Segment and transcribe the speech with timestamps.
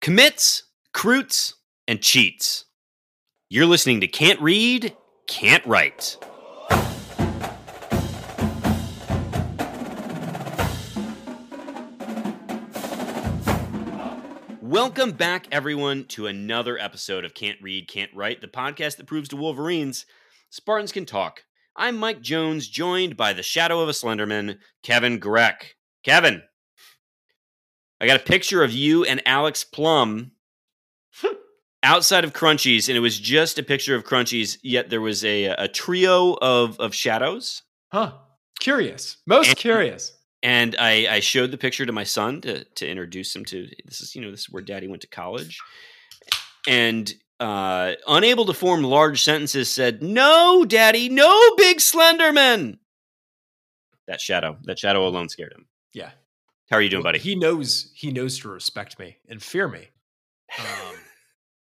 [0.00, 0.62] Commits,
[0.94, 1.54] Croots,
[1.88, 2.66] and Cheats.
[3.48, 4.96] You're listening to Can't Read,
[5.26, 6.16] Can't Write.
[14.62, 19.28] Welcome back, everyone, to another episode of Can't Read, Can't Write, the podcast that proves
[19.30, 20.06] to Wolverines
[20.50, 21.42] Spartans can talk.
[21.74, 25.74] I'm Mike Jones, joined by the shadow of a Slenderman, Kevin Greck.
[26.04, 26.42] Kevin,
[28.00, 30.32] I got a picture of you and Alex Plum
[31.82, 35.46] outside of Crunchies, and it was just a picture of Crunchies, yet there was a,
[35.46, 37.62] a trio of, of shadows.
[37.92, 38.12] Huh.
[38.60, 39.16] Curious.
[39.26, 40.12] Most And- curious.
[40.40, 44.00] And I, I showed the picture to my son to, to introduce him to this
[44.00, 45.58] is, you know, this is where daddy went to college.
[46.68, 52.78] And uh, unable to form large sentences, said, No, daddy, no big Slenderman.
[54.06, 55.66] That shadow, that shadow alone scared him.
[55.92, 56.10] Yeah.
[56.70, 57.18] How are you doing, buddy?
[57.18, 59.88] He knows he knows to respect me and fear me.
[60.58, 60.96] Um,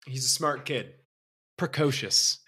[0.06, 0.93] he's a smart kid.
[1.56, 2.39] Precocious.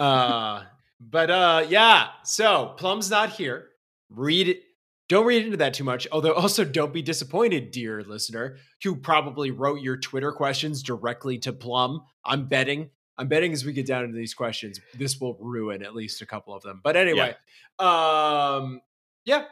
[0.00, 0.62] Uh
[0.98, 3.68] but uh yeah, so Plum's not here.
[4.10, 4.62] Read it.
[5.08, 6.08] Don't read into that too much.
[6.10, 11.52] Although also don't be disappointed, dear listener, who probably wrote your Twitter questions directly to
[11.52, 12.02] Plum.
[12.24, 12.90] I'm betting.
[13.18, 16.26] I'm betting as we get down into these questions, this will ruin at least a
[16.26, 16.80] couple of them.
[16.82, 17.36] But anyway,
[17.78, 18.80] um
[19.26, 19.44] yeah,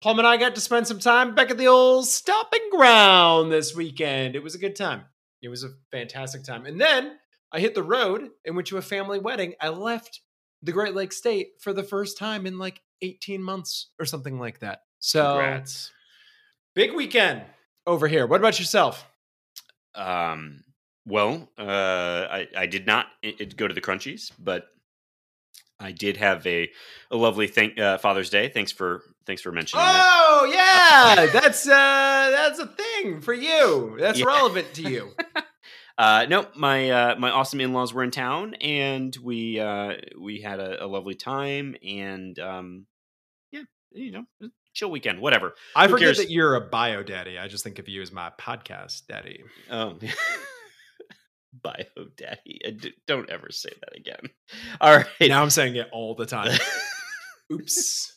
[0.00, 3.74] Plum and I got to spend some time back at the old stomping ground this
[3.74, 4.36] weekend.
[4.36, 5.02] It was a good time.
[5.42, 6.66] It was a fantastic time.
[6.66, 7.18] And then
[7.52, 9.54] I hit the road and went to a family wedding.
[9.60, 10.20] I left
[10.62, 14.60] the Great Lakes State for the first time in like 18 months or something like
[14.60, 14.82] that.
[15.00, 15.90] So Congrats.
[16.74, 17.42] big weekend
[17.86, 18.26] over here.
[18.26, 19.04] What about yourself?
[19.96, 20.62] Um,
[21.06, 21.62] well, uh,
[22.30, 24.66] I, I did not i- i- go to the Crunchies, but
[25.80, 26.70] I did have a,
[27.10, 28.48] a lovely thank, uh, Father's Day.
[28.48, 30.02] Thanks for thanks for mentioning that.
[30.04, 31.70] Oh yeah, that's uh
[32.32, 33.96] that's a thing for you.
[34.00, 34.24] That's Yeah.
[34.26, 35.10] relevant to you.
[36.00, 40.40] Uh, no, my uh, my awesome in laws were in town, and we uh, we
[40.40, 42.86] had a, a lovely time, and um,
[43.50, 44.24] yeah, you know,
[44.74, 45.54] chill weekend, whatever.
[45.74, 46.18] I Who forget cares?
[46.18, 47.36] that you're a bio daddy.
[47.36, 49.42] I just think of you as my podcast daddy.
[49.72, 49.98] Oh.
[51.64, 51.84] Bio
[52.16, 52.60] daddy.
[52.64, 54.30] Uh, d- Don't ever say that again.
[54.80, 55.06] All right.
[55.28, 56.56] Now I'm saying it all the time.
[57.52, 58.12] Oops.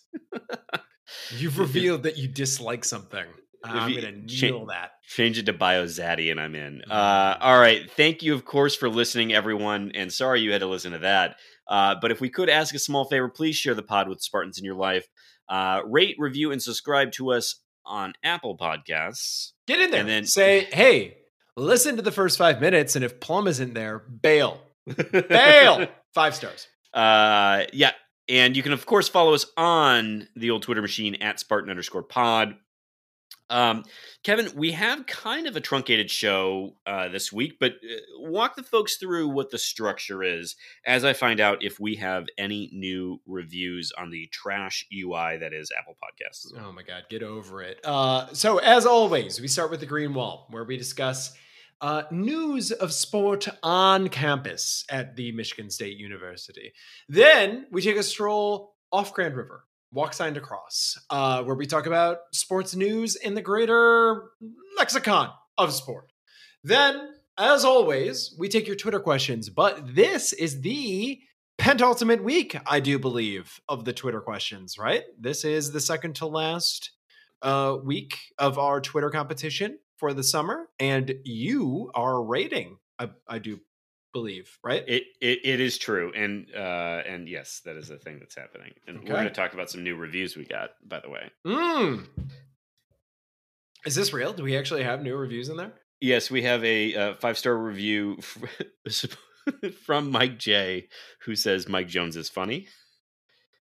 [1.38, 3.26] You've revealed that you dislike something.
[3.64, 4.92] I'm going to kneel that.
[5.08, 6.82] Change it to Bio Zaddy, and I'm in.
[6.90, 6.92] Mm.
[6.92, 7.90] Uh, all right.
[7.92, 9.92] Thank you, of course, for listening, everyone.
[9.94, 11.36] And sorry you had to listen to that.
[11.68, 14.58] Uh, but if we could ask a small favor, please share the pod with Spartans
[14.58, 15.06] in your life.
[15.48, 19.52] Uh, rate, review, and subscribe to us on Apple Podcasts.
[19.68, 21.18] Get in there And then- say, hey,
[21.56, 24.60] listen to the first five minutes, and if Plum isn't there, bail.
[25.12, 25.88] Bail.
[26.16, 26.68] Five stars.
[26.94, 27.92] Uh, yeah.
[28.32, 32.02] And you can, of course, follow us on the old Twitter machine at Spartan underscore
[32.02, 32.56] pod.
[33.50, 33.84] Um,
[34.24, 38.64] Kevin, we have kind of a truncated show uh, this week, but uh, walk the
[38.64, 40.56] folks through what the structure is
[40.86, 45.52] as I find out if we have any new reviews on the trash UI that
[45.52, 46.48] is Apple Podcasts.
[46.58, 47.82] Oh my God, get over it.
[47.84, 51.36] Uh, so, as always, we start with the Green Wall, where we discuss
[51.82, 56.74] uh, news of sport on campus at the Michigan State University.
[57.10, 61.88] Then we take a stroll off Grand River, walk signed across, uh, where we talk
[61.88, 64.30] about sports news in the greater
[64.78, 66.12] lexicon of sport.
[66.64, 71.20] Then, as always, we take your Twitter questions, but this is the
[71.58, 75.04] penultimate week, I do believe, of the Twitter questions, right?
[75.20, 76.92] This is the second to last
[77.42, 83.38] uh, week of our Twitter competition for the summer, and you are rating, I, I
[83.38, 83.60] do
[84.14, 84.84] believe, right?
[84.88, 88.74] It, it it is true, and uh, and yes, that is a thing that's happening.
[88.88, 91.30] And we're going to talk about some new reviews we got, by the way.
[91.46, 92.08] Mm.
[93.86, 94.34] Is this real?
[94.34, 95.74] Do we actually have new reviews in there?
[96.00, 98.18] Yes, we have a uh, five star review
[99.86, 100.88] from Mike J,
[101.26, 102.68] who says Mike Jones is funny.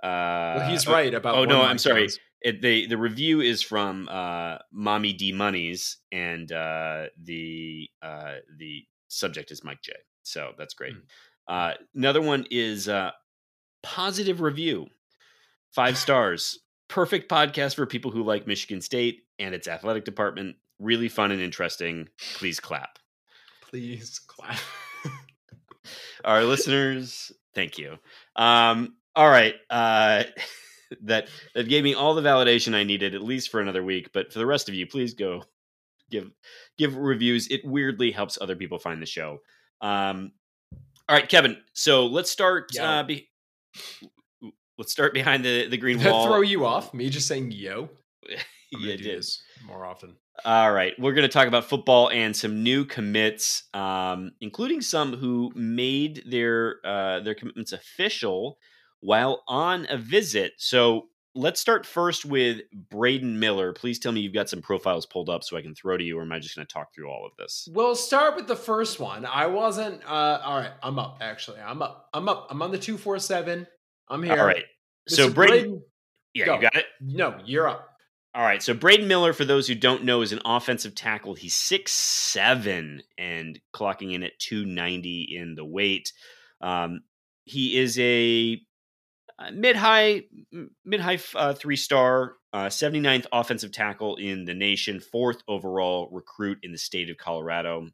[0.03, 1.35] Uh, Well, he's oh, right about.
[1.37, 2.01] Oh no, Mike I'm sorry.
[2.01, 2.19] Jones.
[2.47, 8.85] It, the the review is from uh, Mommy D Monies, and uh, the uh, the
[9.09, 9.91] subject is Mike J.
[10.23, 10.93] So that's great.
[11.49, 13.11] Uh, another one is uh,
[13.83, 14.87] positive review,
[15.73, 16.59] five stars.
[16.87, 20.55] Perfect podcast for people who like Michigan State and its athletic department.
[20.79, 22.07] really fun and interesting.
[22.35, 22.97] Please clap.
[23.59, 24.57] Please clap.
[26.23, 27.97] Our listeners, thank you.
[28.37, 29.55] Um, all right.
[31.03, 34.11] That that gave me all the validation I needed, at least for another week.
[34.13, 35.43] But for the rest of you, please go
[36.09, 36.31] give
[36.77, 37.47] give reviews.
[37.47, 39.39] It weirdly helps other people find the show.
[39.81, 40.31] Um,
[41.09, 41.57] all right, Kevin.
[41.73, 42.69] So let's start.
[42.77, 43.29] Uh, be,
[44.77, 46.27] let's start behind the the green wall.
[46.27, 46.93] throw you off?
[46.93, 47.89] Me just saying yo?
[48.69, 50.17] Yeah, it this more often.
[50.43, 55.15] All right, we're going to talk about football and some new commits, um, including some
[55.15, 58.57] who made their uh, their commitments official
[59.01, 60.53] while on a visit.
[60.57, 61.07] So
[61.37, 63.73] let's start first with Braden Miller.
[63.73, 66.17] Please tell me you've got some profiles pulled up so I can throw to you,
[66.17, 67.67] or am I just going to talk through all of this?
[67.71, 69.25] We'll start with the first one.
[69.25, 70.03] I wasn't.
[70.03, 71.19] Uh, all right, I'm up.
[71.21, 72.09] Actually, I'm up.
[72.13, 72.47] I'm up.
[72.49, 73.67] I'm on the two four seven.
[74.09, 74.39] I'm here.
[74.39, 74.65] All right.
[75.07, 75.35] So Mr.
[75.35, 75.83] Braden,
[76.33, 76.55] yeah, go.
[76.55, 76.85] you got it.
[77.01, 77.89] No, you're up.
[78.33, 78.61] All right.
[78.61, 81.33] So Braden Miller, for those who don't know, is an offensive tackle.
[81.35, 86.11] He's six seven and clocking in at 290 in the weight.
[86.61, 87.01] Um,
[87.45, 88.61] he is a
[89.51, 90.23] mid high
[90.85, 96.59] mid high uh, three star, uh, 79th offensive tackle in the nation, fourth overall recruit
[96.63, 97.89] in the state of Colorado.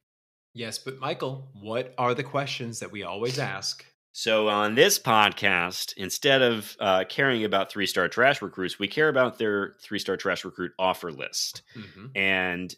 [0.54, 3.86] Yes, but Michael, what are the questions that we always ask?
[4.16, 9.10] So on this podcast, instead of uh, caring about three star trash recruits, we care
[9.10, 11.64] about their three star trash recruit offer list.
[11.76, 12.12] Mhm.
[12.16, 12.76] And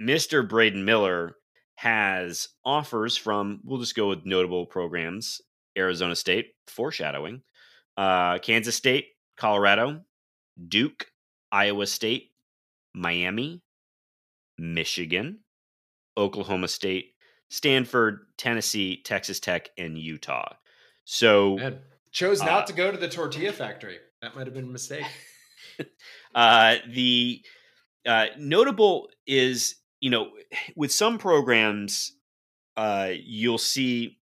[0.00, 0.48] Mr.
[0.48, 1.36] Braden Miller
[1.74, 5.40] has offers from, we'll just go with notable programs
[5.76, 7.42] Arizona State, foreshadowing,
[7.98, 10.00] uh, Kansas State, Colorado,
[10.68, 11.06] Duke,
[11.50, 12.30] Iowa State,
[12.94, 13.60] Miami,
[14.56, 15.40] Michigan,
[16.16, 17.14] Oklahoma State,
[17.50, 20.54] Stanford, Tennessee, Texas Tech, and Utah.
[21.04, 21.80] So, Man,
[22.12, 23.98] chose not Uh, to go to the tortilla factory.
[24.22, 25.06] That might have been a mistake.
[26.34, 27.42] uh, the
[28.06, 30.30] uh, notable is you know
[30.76, 32.12] with some programs
[32.76, 34.18] uh, you'll see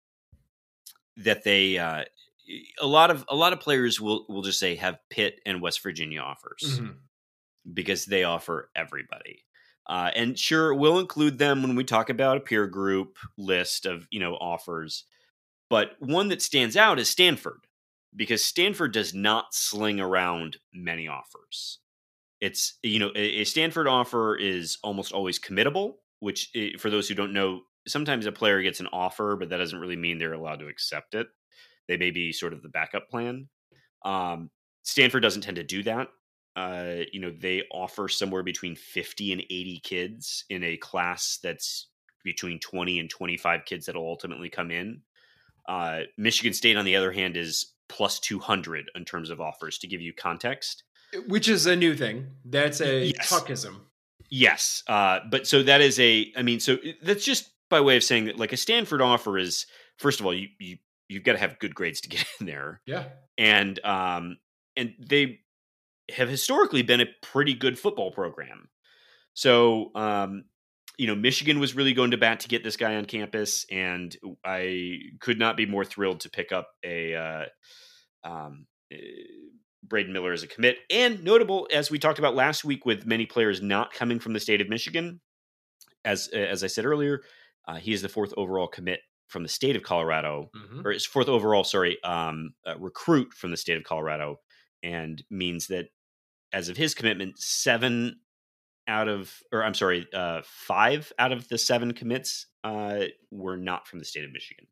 [1.17, 2.03] that they uh,
[2.79, 5.81] a lot of a lot of players will will just say have Pitt and West
[5.83, 6.95] Virginia offers Mhm.
[7.73, 9.45] because they offer everybody.
[9.87, 14.07] Uh, and sure, we'll include them when we talk about a peer group list of
[14.11, 15.05] you know offers.
[15.69, 17.65] But one that stands out is Stanford
[18.15, 21.79] because Stanford does not sling around many offers.
[22.41, 27.07] It's you know a, a Stanford offer is almost always committable, which eh, for those
[27.07, 30.33] who don't know, sometimes a player gets an offer, but that doesn't really mean they're
[30.33, 31.27] allowed to accept it.
[31.87, 33.49] They may be sort of the backup plan.
[34.05, 34.49] Um,
[34.83, 36.07] Stanford doesn't tend to do that.
[36.55, 41.87] Uh, you know, they offer somewhere between 50 and 80 kids in a class that's
[42.23, 45.01] between 20 and 25 kids that'll ultimately come in.
[45.67, 49.87] Uh, Michigan State, on the other hand, is plus 200 in terms of offers to
[49.87, 50.83] give you context.
[51.27, 52.27] Which is a new thing.
[52.45, 53.31] That's a Yes.
[53.31, 53.81] tuckism.
[54.29, 56.31] Yes, uh, but so that is a.
[56.35, 59.67] I mean, so that's just by way of saying that, like a Stanford offer is
[59.97, 60.77] first of all, you you
[61.07, 63.05] you've got to have good grades to get in there, Yeah.
[63.37, 64.37] and um
[64.75, 65.39] and they
[66.11, 68.69] have historically been a pretty good football program.
[69.33, 70.45] So um
[70.97, 74.15] you know Michigan was really going to bat to get this guy on campus, and
[74.45, 77.45] I could not be more thrilled to pick up a uh,
[78.23, 78.97] um, eh,
[79.83, 80.77] Braden Miller as a commit.
[80.91, 84.39] And notable, as we talked about last week, with many players not coming from the
[84.39, 85.19] state of Michigan,
[86.05, 87.21] as as I said earlier,
[87.67, 90.85] uh, he is the fourth overall commit from the state of Colorado, Mhm.
[90.85, 94.39] or his fourth overall, sorry, um, uh, recruit from the state of Colorado,
[94.83, 95.89] and means that
[96.51, 98.19] as of his commitment, seven
[98.87, 103.87] out of, or I'm sorry, uh, five out of the seven commits uh, were not
[103.87, 104.67] from the state of Michigan.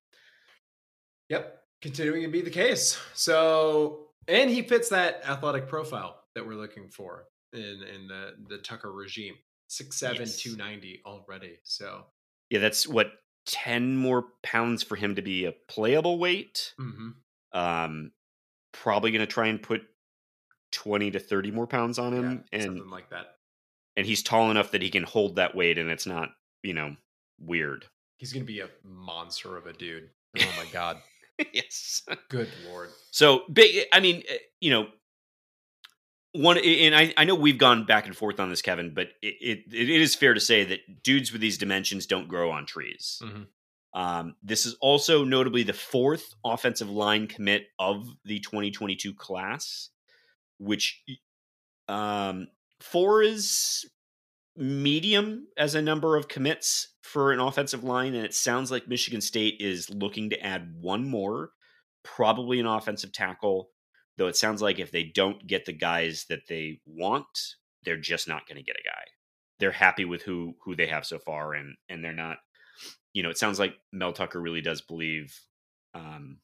[1.29, 1.57] Yep.
[1.81, 2.99] Continuing to be the case.
[3.15, 8.57] So, and he fits that athletic profile that we're looking for in in the the
[8.59, 9.35] Tucker regime.
[9.67, 10.37] Six seven, Yes.
[10.37, 11.57] two ninety already.
[11.63, 12.05] So,
[12.49, 13.13] Yeah, that's what
[13.45, 16.73] ten more pounds for him to be a playable weight.
[16.79, 17.13] mhm.
[17.53, 18.11] Um,
[18.71, 19.81] probably going to try and put
[20.71, 23.35] twenty to thirty more pounds on him, yeah, and something like that.
[23.97, 26.29] and he's tall enough that he can hold that weight, and it's not
[26.63, 26.95] you know
[27.39, 27.85] weird.
[28.17, 30.09] He's gonna be a monster of a dude.
[30.39, 30.97] Oh my god.
[31.53, 32.03] yes.
[32.29, 32.89] Good lord.
[33.11, 33.85] So big.
[33.91, 34.87] I mean, eh, you know,
[36.33, 39.35] one, and I, I know we've gone back and forth on this, Kevin, but it,
[39.41, 43.21] it, it is fair to say that dudes with these dimensions don't grow on trees.
[43.23, 43.47] Mhm.
[43.93, 49.89] Um, this is also notably the fourth offensive line commit of the 2022 class,
[50.59, 51.03] which
[51.89, 52.47] um,
[52.79, 53.85] four is
[54.55, 59.19] medium as a number of commits for an offensive line, and it sounds like Michigan
[59.19, 61.51] State is looking to add one more,
[62.03, 63.70] probably an offensive tackle.
[64.21, 68.27] Though it sounds like if they don't get the guys that they want, they're just
[68.27, 69.03] not going to get a guy.
[69.57, 72.37] they're happy with who who they have so far, and and they're not.
[73.13, 75.35] You know, it sounds like Mel Tucker really does believe
[75.95, 76.37] um,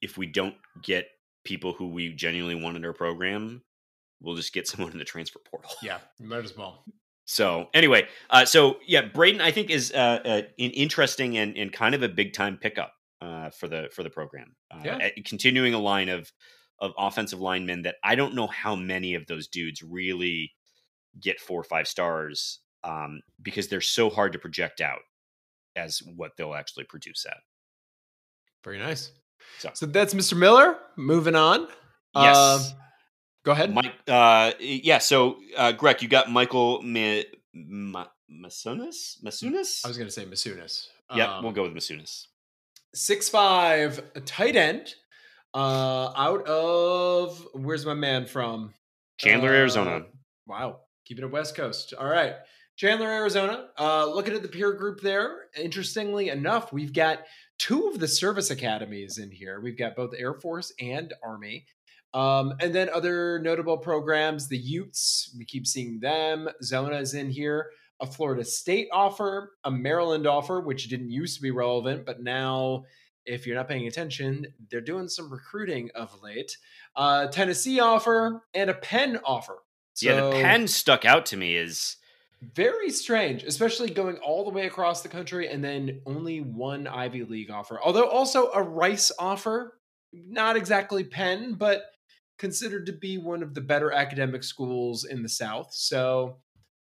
[0.00, 1.08] if we don't get
[1.44, 3.60] people who we genuinely want in our program,
[4.22, 5.72] we'll just get someone in the transfer portal.
[5.82, 6.82] Yeah, might as well.
[7.26, 11.70] So anyway, uh, so yeah, Braden I think is uh, uh, an interesting and, and
[11.70, 14.54] kind of a big time pickup uh, for the for the program.
[14.70, 15.08] Uh, Yeah.
[15.26, 16.32] continuing a line of
[16.80, 20.52] of offensive linemen that I don't know how many of those dudes really
[21.20, 25.00] get four or five stars um, because they're so hard to project out
[25.74, 27.38] as what they'll actually produce at.
[28.64, 29.10] Very nice.
[29.58, 30.36] So- So, that's Mr.
[30.36, 30.78] Miller.
[30.96, 31.68] Moving on.
[32.14, 32.36] Yes.
[32.36, 32.70] Uh,
[33.44, 33.74] go ahead.
[33.74, 34.98] Mike, uh, yeah.
[34.98, 37.22] So, uh, Greg, you got Michael Ma-
[37.54, 39.20] Ma- Masunas?
[39.24, 39.84] Masunas?
[39.84, 40.86] I was going to say Masunas.
[41.14, 42.26] Yep, Um, we'll go with Masunas.
[42.94, 44.94] Six five tight end.
[45.54, 48.74] Uh, out of where's my man from?
[49.18, 50.02] Chandler, Uh, Arizona.
[50.46, 51.94] Wow, keeping it West Coast.
[51.98, 52.34] All right,
[52.76, 53.68] Chandler, Arizona.
[53.78, 55.46] Uh, looking at the peer group there.
[55.56, 57.20] Interestingly enough, we've got
[57.58, 59.60] two of the service academies in here.
[59.60, 61.66] We've got both Air Force and Army.
[62.14, 66.48] Um, and then other notable programs, the Utes, we keep seeing them.
[66.62, 67.70] Zona is in here.
[68.00, 72.84] A Florida State offer, a Maryland offer, which didn't used to be relevant, but now,
[73.26, 76.56] if you're not paying attention, they're doing some recruiting of late.
[76.94, 79.58] Uh, Tennessee offer and a Penn offer.
[80.00, 81.96] yeah, the Penn stuck out to me is
[82.40, 87.24] very strange, especially going all the way across the country and then only one Ivy
[87.24, 87.80] League offer.
[87.82, 89.78] Although also a Rice offer,
[90.12, 91.82] not exactly Penn, but
[92.38, 95.72] considered to be one of the better academic schools in the South.
[95.72, 96.38] So,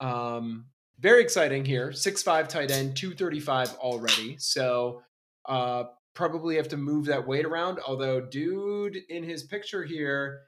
[0.00, 0.66] um,
[1.00, 1.92] very exciting here.
[1.92, 4.36] Six five tight end, 235 already.
[4.38, 5.02] So,
[5.48, 7.78] uh, probably have to move that weight around.
[7.86, 10.40] Although, dude in his picture here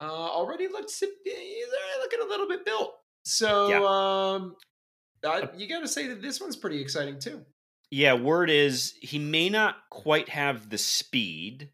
[0.00, 2.94] uh, already looks looking a little bit built.
[3.24, 3.78] So Yeah.
[3.78, 4.56] um,
[5.26, 7.44] I, you got to say that this one's pretty exciting too.
[7.90, 11.70] yeah, word is he may not quite have the speed,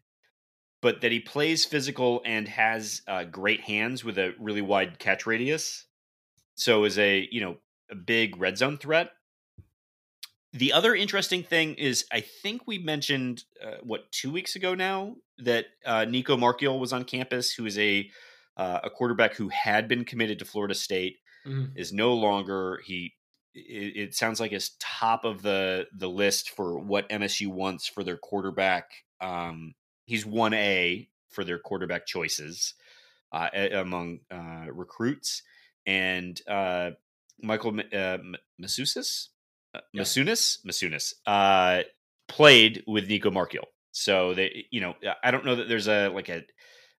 [0.81, 5.25] but that he plays physical and has uh, great hands with a really wide catch
[5.25, 5.85] radius.
[6.55, 7.57] So is a you know
[7.91, 9.11] a big red zone threat.
[10.53, 15.15] The other interesting thing is I think we mentioned uh, what two weeks ago now
[15.37, 18.09] that uh, Nico Marchiol was on campus, who is a
[18.57, 21.17] uh, a quarterback who had been committed to Florida State.
[21.75, 23.13] is no longer he
[23.53, 28.03] it, it sounds like is top of the the list for what MSU wants for
[28.03, 29.73] their quarterback um
[30.05, 32.75] he's 1A for their quarterback choices
[33.31, 35.43] uh among uh recruits
[35.85, 36.91] and uh
[37.41, 39.27] Michael uh, M- Masusis
[39.75, 40.01] uh, Yeah.
[40.03, 41.83] Masunis Masunis uh
[42.27, 44.93] played with Nico Marchiol so they you know
[45.23, 46.43] I don't know that there's a like a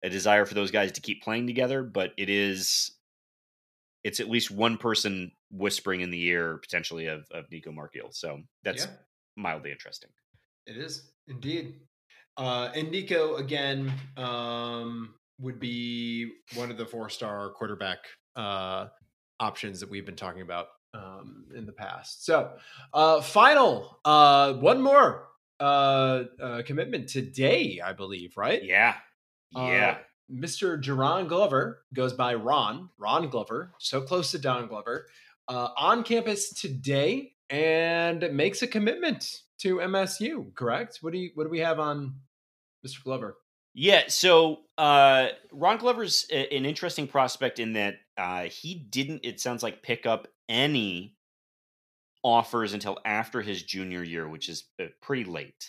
[0.04, 2.92] a desire for those guys to keep playing together but it is
[4.04, 8.12] it's at least one person whispering in the ear potentially of, of Nico Marchiol.
[8.14, 8.92] So that's Yeah.
[9.36, 10.10] mildly interesting.
[10.66, 11.76] It is indeed.
[12.36, 18.00] Uh, and Nico again um, would be one of the four-star quarterback
[18.36, 18.88] uh,
[19.42, 22.26] options that we've been talking about um, in the past.
[22.26, 22.52] So,
[22.94, 25.28] uh, final uh, one more
[25.60, 28.38] uh, uh, commitment today, I believe.
[28.38, 28.64] Right?
[28.64, 28.96] Yeah.
[29.56, 29.98] Uh, Yeah.
[30.32, 30.82] Mr.
[30.82, 35.08] Jaron Glover goes by Ron, Ron Glover, so close to Don Glover,
[35.50, 40.54] uh, on campus today and makes a commitment to MSU.
[40.56, 41.00] Correct?
[41.02, 42.16] What do you what do we have on
[42.86, 43.04] Mr.
[43.04, 43.38] Glover?
[43.74, 44.04] Yeah.
[44.08, 49.64] So uh, Ron Glover's a- an interesting prospect in that uh, he didn't, it sounds
[49.64, 51.16] like, pick up any
[52.24, 55.68] offers until after his junior year, which is uh, pretty late.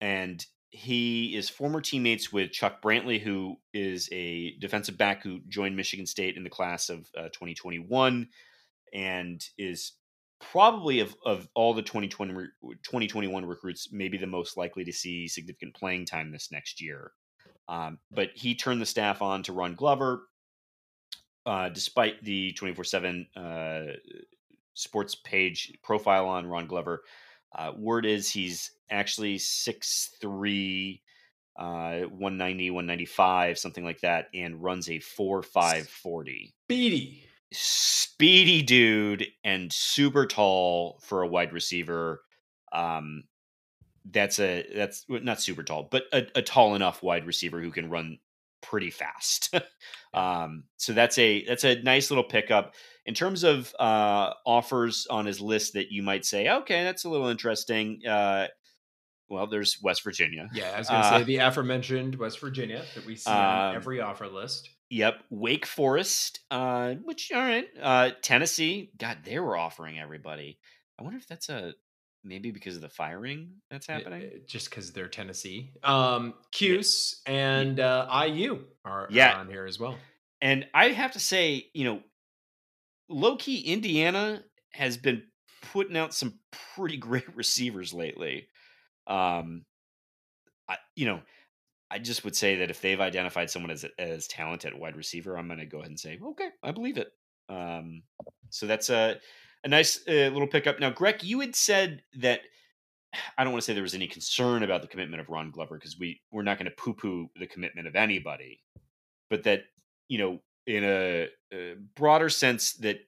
[0.00, 5.74] and he is former teammates with Chuck Brantley, who is a defensive back who joined
[5.76, 8.28] Michigan State in the class of uh, 2021,
[8.94, 9.94] and is
[10.40, 12.32] probably of, of all the 2020
[12.84, 17.10] 2021 recruits, maybe the most likely to see significant playing time this next year.
[17.70, 20.24] Um, but he turned the staff on to Ron Glover,
[21.46, 23.82] uh, despite the 24 7 uh,
[24.74, 27.04] sports page profile on Ron Glover.
[27.56, 31.00] Uh, word is he's actually 6'3,
[31.58, 36.52] uh, 190, 195, something like that, and runs a 4 5 40.
[36.66, 37.24] Beatty.
[37.52, 42.22] Speedy dude and super tall for a wide receiver.
[42.72, 43.24] Um,
[44.04, 47.90] that's a that's not super tall, but a, a tall enough wide receiver who can
[47.90, 48.18] run
[48.62, 49.54] pretty fast.
[50.14, 52.74] um, so that's a that's a nice little pickup
[53.06, 57.08] in terms of uh, offers on his list that you might say, okay, that's a
[57.08, 58.06] little interesting.
[58.06, 58.46] Uh,
[59.28, 60.48] well, there's West Virginia.
[60.52, 63.36] Yeah, I was going to Uh, say the aforementioned West Virginia that we see um,
[63.36, 64.70] on every offer list.
[64.90, 68.90] Yep, Wake Forest, uh, which all right, uh, Tennessee.
[68.98, 70.58] God, they were offering everybody.
[70.98, 71.74] I wonder if that's a
[72.24, 74.22] maybe because of the firing that's happening.
[74.22, 75.72] Uh, Just because they're Tennessee.
[75.82, 79.38] Um, Cuse and uh, IU are, are Yeah.
[79.38, 79.96] on here as well.
[80.40, 82.02] And I have to say, you know,
[83.08, 85.22] low key Indiana has been
[85.72, 86.38] putting out some
[86.74, 88.46] pretty great receivers lately.
[89.06, 89.64] Um,
[90.68, 91.20] I, you know,
[91.90, 95.48] I just would say that if they've identified someone as as talented wide receiver, I'm
[95.48, 97.08] going to go ahead and say, okay, I believe it.
[97.48, 98.04] Um,
[98.50, 99.16] so that's a
[99.64, 100.80] a nice uh, little pickup.
[100.80, 102.40] Now, Greg, you had said that
[103.38, 105.76] I don't want to say there was any concern about the commitment of Ron Glover
[105.76, 108.60] because we we're not going to poo poo the commitment of anybody,
[109.28, 109.64] but that
[110.08, 113.00] you know in a, a broader sense that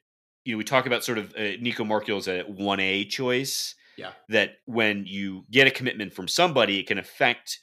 [0.45, 3.75] you know we talk about sort of uh, Nico Marchiol as a one A choice.
[3.99, 4.13] Yeah.
[4.31, 7.59] That when you get a commitment from somebody, it can affect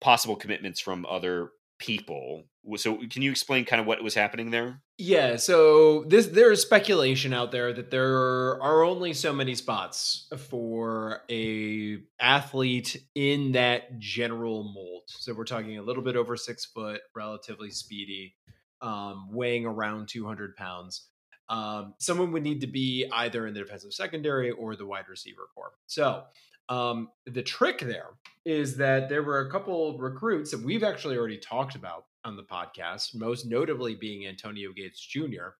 [0.00, 2.44] possible commitments from other people.
[2.76, 4.82] So, can you explain kind of what was happening there?
[4.98, 8.14] Yeah, so this there is speculation out there that there
[8.62, 15.04] are only so many spots for a athlete in that general mold.
[15.06, 18.36] So we're talking a little bit over six foot, relatively speedy,
[18.82, 21.08] um, weighing around two hundred pounds.
[21.48, 25.48] Um, someone would need to be either in the defensive secondary or the wide receiver
[25.54, 25.72] core.
[25.86, 26.24] So
[26.70, 28.10] um, the trick there
[28.44, 32.44] is that there were a couple recruits that we've actually already talked about on the
[32.44, 35.50] podcast, most notably being Antonio Gates Jr.,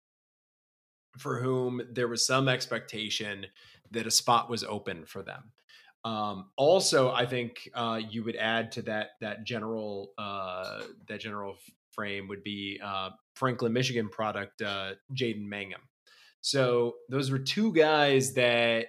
[1.19, 3.45] for whom there was some expectation
[3.91, 5.51] that a spot was open for them.
[6.05, 11.57] Um, also, I think uh, you would add to that that general uh, that general
[11.91, 15.81] frame would be uh, Franklin, Michigan product uh, Jaden Mangham.
[16.39, 18.87] So those were two guys that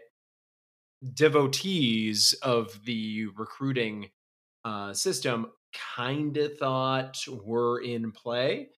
[1.15, 4.11] devotees of the recruiting
[4.65, 5.47] uh, system
[5.97, 8.69] kind of thought were in play.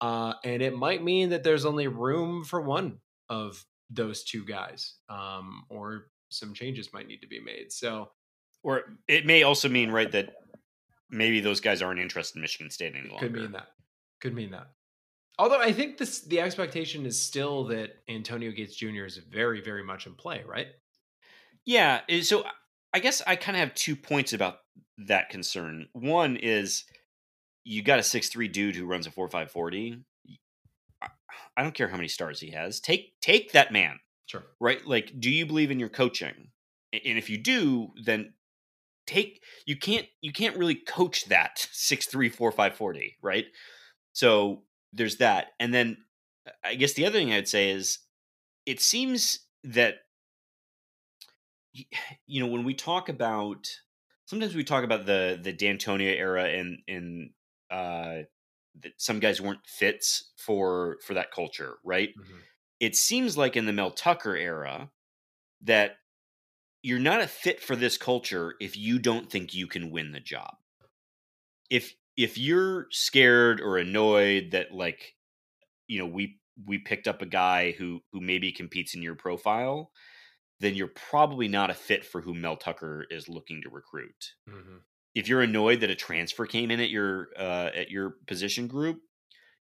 [0.00, 2.98] Uh, and it might mean that there's only room for one
[3.28, 7.72] of those two guys, um, or some changes might need to be made.
[7.72, 8.10] So,
[8.62, 10.34] Or it may also mean, right, that
[11.10, 13.26] maybe those guys aren't interested in Michigan State any longer.
[13.26, 13.68] could mean that.
[14.20, 14.68] Could mean that.
[15.38, 19.04] Although I think this, the expectation is still that Antonio Gates Jr.
[19.04, 20.68] is very, very much in play, right?
[21.66, 22.00] Yeah.
[22.08, 22.44] eh, So
[22.92, 24.58] I guess I kind of have two points about
[25.06, 25.88] that concern.
[25.92, 26.84] One is
[27.64, 30.04] you got a six three dude who runs a four five forty.
[31.56, 32.80] I- don't care how many stars he has.
[32.80, 34.44] Take take that man, Sure.
[34.60, 34.84] right?
[34.86, 36.50] Like, do you believe in your coaching?
[36.92, 38.34] And if you do, then
[39.06, 43.46] take you can't you can't really coach that six three four five forty, right?
[44.12, 45.48] So there's that.
[45.58, 45.98] And then
[46.64, 47.98] I guess the other thing I'd say is
[48.66, 49.96] it seems that
[52.26, 53.68] you know when we talk about
[54.26, 57.30] sometimes we talk about the the D'Antonio era and and
[57.70, 58.22] uh
[58.80, 62.10] that some guys weren't fits for for that culture, right?
[62.80, 64.90] It seems like in the Mel Tucker era
[65.62, 65.96] that
[66.82, 70.20] you're not a fit for this culture if you don't think you can win the
[70.20, 70.54] job.
[71.70, 75.14] If if you're scared or annoyed that like
[75.86, 79.90] you know we we picked up a guy who who maybe competes in your profile,
[80.64, 84.32] then you're probably not a fit for who Mel Tucker is looking to recruit.
[84.48, 84.76] Mm-hmm.
[85.14, 89.00] If you're annoyed that a transfer came in at your uh, at your position group,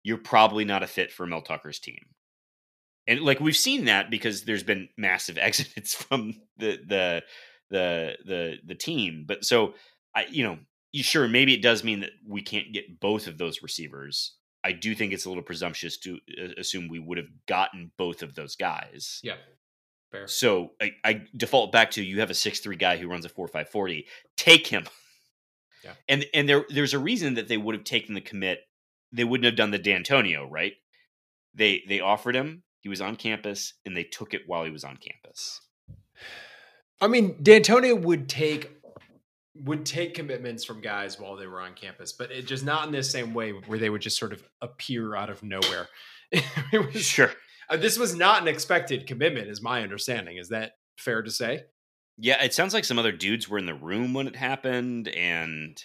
[0.02, 2.06] you're probably not a fit for Mel Tucker's team.
[3.06, 7.22] And like we've seen that because there's been massive exits from the the
[7.70, 9.24] the the the team.
[9.26, 9.74] But so
[10.14, 10.58] I you know,
[10.92, 14.36] you sure maybe it does mean that we can't get both of those receivers.
[14.62, 18.22] I do think it's a little presumptuous to uh, assume we would have gotten both
[18.22, 19.20] of those guys.
[19.22, 19.36] Yeah.
[20.10, 20.26] Fair.
[20.26, 23.28] So I, I default back to you have a six three guy who runs a
[23.28, 24.06] four five forty.
[24.36, 24.84] Take him.
[25.84, 25.92] Yeah.
[26.08, 28.60] And and there there's a reason that they would have taken the commit.
[29.12, 30.74] They wouldn't have done the D'Antonio, right?
[31.54, 32.62] They they offered him.
[32.80, 35.60] He was on campus, and they took it while he was on campus.
[37.00, 38.70] I mean, D'Antonio would take
[39.54, 42.92] would take commitments from guys while they were on campus, but it just not in
[42.92, 45.88] the same way where they would just sort of appear out of nowhere.
[46.32, 47.30] it was, Sure.
[47.70, 50.36] Uh, this was not an expected commitment, is my understanding.
[50.36, 51.64] Is that fair to say?
[52.18, 55.82] Yeah, it sounds like some other dudes were in the room when it happened, and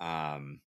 [0.00, 0.60] um,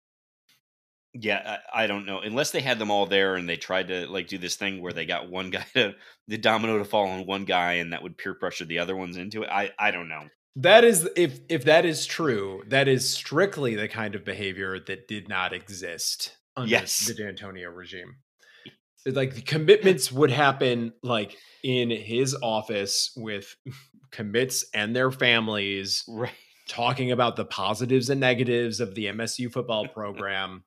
[1.14, 2.20] yeah, I, I don't know.
[2.20, 4.94] Unless they had them all there and they tried to like do this thing where
[4.94, 5.94] they got one guy to
[6.28, 9.18] the domino to fall on one guy, and that would peer pressure the other ones
[9.18, 9.50] into it.
[9.52, 10.24] I I don't know.
[10.56, 15.08] That is if if that is true, that is strictly the kind of behavior that
[15.08, 17.06] did not exist under Yes.
[17.08, 18.16] the D'Antonio regime.
[19.06, 23.56] Like the commitments would happen like in his office with
[24.12, 26.32] commits and their families Right.
[26.68, 30.64] talking about the positives and negatives of the MSU football program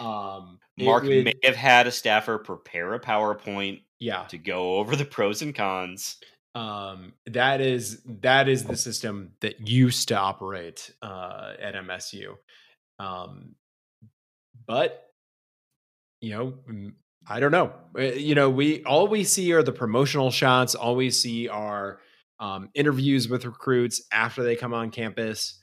[0.00, 4.96] Um, Mark would- may have had a staffer prepare a PowerPoint yeah, to go over
[4.96, 6.16] the pros and cons.
[6.54, 12.36] um, that is that is the system that used to operate uh, at MSU.
[12.98, 13.54] Um,
[14.66, 15.04] but
[16.20, 16.92] you know,
[17.28, 17.72] I don't know.
[17.96, 20.74] Uh, You know, we all we see are the promotional shots.
[20.74, 22.00] All we see are
[22.40, 25.62] um, interviews with recruits after they come on campus.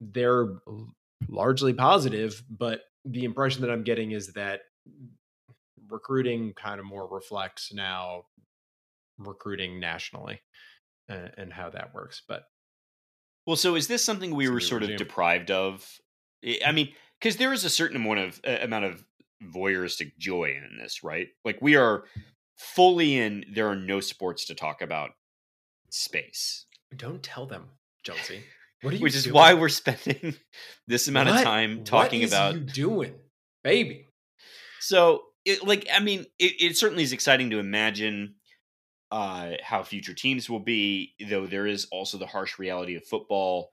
[0.00, 0.58] They're
[1.28, 4.60] largely positive, but the impression that I'm getting is that
[5.88, 8.24] recruiting kind of more reflects now
[9.18, 10.40] recruiting nationally
[11.08, 12.22] and, and how that works.
[12.26, 12.44] But
[13.46, 15.88] Well, so is this something we were sort of deprived of?
[16.44, 19.04] I I mean, because there is a certain amount of uh, amount of
[19.42, 21.28] voyeuristic joy in this, right?
[21.44, 22.04] Like we are
[22.56, 23.44] fully in.
[23.52, 25.10] There are no sports to talk about.
[25.88, 27.68] Space, don't tell them,
[28.02, 28.42] Chelsea.
[28.82, 29.34] What are you which is doing?
[29.34, 30.34] why we're spending
[30.86, 33.14] this amount of time talking is about you doing,
[33.62, 34.08] baby.
[34.80, 38.34] So, it, like, I mean, it, it certainly is exciting to imagine
[39.10, 43.72] uh, how future teams will be, though there is also the harsh reality of football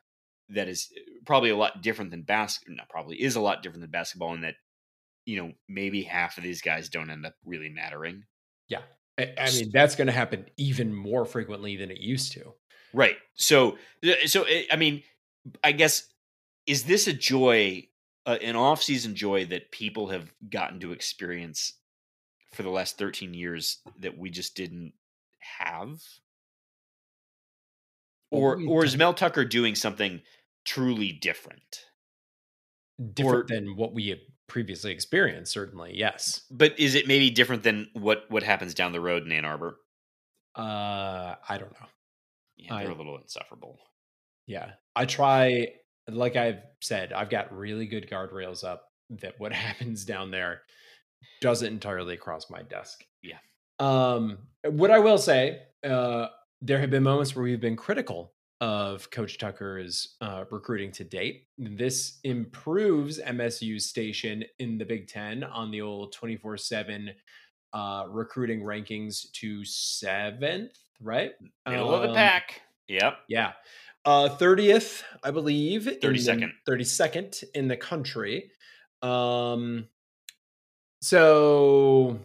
[0.50, 2.76] that is uh, probably a lot different than basketball.
[2.78, 4.56] Not probably is a lot different than basketball in that,
[5.26, 8.24] you know, maybe half of these guys don't end up really mattering.
[9.18, 12.54] I, I mean, that's going to happen even more frequently than it used to.
[12.94, 13.16] Right.
[13.36, 13.78] So,
[14.26, 15.04] so eh, I mean,
[15.64, 16.08] I guess
[16.66, 17.88] is this a joy,
[18.26, 21.74] uh, an off-season joy that people have gotten to experience
[22.54, 24.94] for the last 13 years that we just didn't
[25.60, 26.02] have?
[28.32, 30.22] Or or is Mel Tucker doing something
[30.66, 31.86] truly different?
[33.14, 35.94] Different Or- than what we have previously experienced, certainly.
[35.96, 36.42] Yes.
[36.52, 39.78] But is it maybe different than what what happens down the road in Ann Arbor?
[40.56, 41.88] Uh, I don't know.
[42.58, 43.80] Yeah, they're I- a little insufferable.
[44.46, 44.72] Yeah.
[44.96, 45.70] I try,
[46.10, 48.84] like I've said, I've got really good guardrails up
[49.22, 50.62] that what happens down there
[51.42, 53.04] doesn't entirely cross my desk.
[53.22, 53.38] Yeah.
[53.80, 56.28] Um, what I will say, uh,
[56.62, 61.48] there have been moments where we've been critical of Coach Tucker's uh, recruiting to date.
[61.58, 67.12] This improves MSU's station in the Big Ten on the old 24 7
[67.74, 70.72] uh, recruiting rankings to seventh,
[71.02, 71.32] right?
[71.68, 72.62] Middle of the Um, pack.
[72.88, 73.18] Yep.
[73.28, 73.52] yeah.
[74.06, 75.88] Uh 30th, I believe.
[75.88, 76.52] in the- 32nd.
[76.68, 78.50] 32nd in the country.
[79.02, 79.88] Um
[81.02, 82.18] so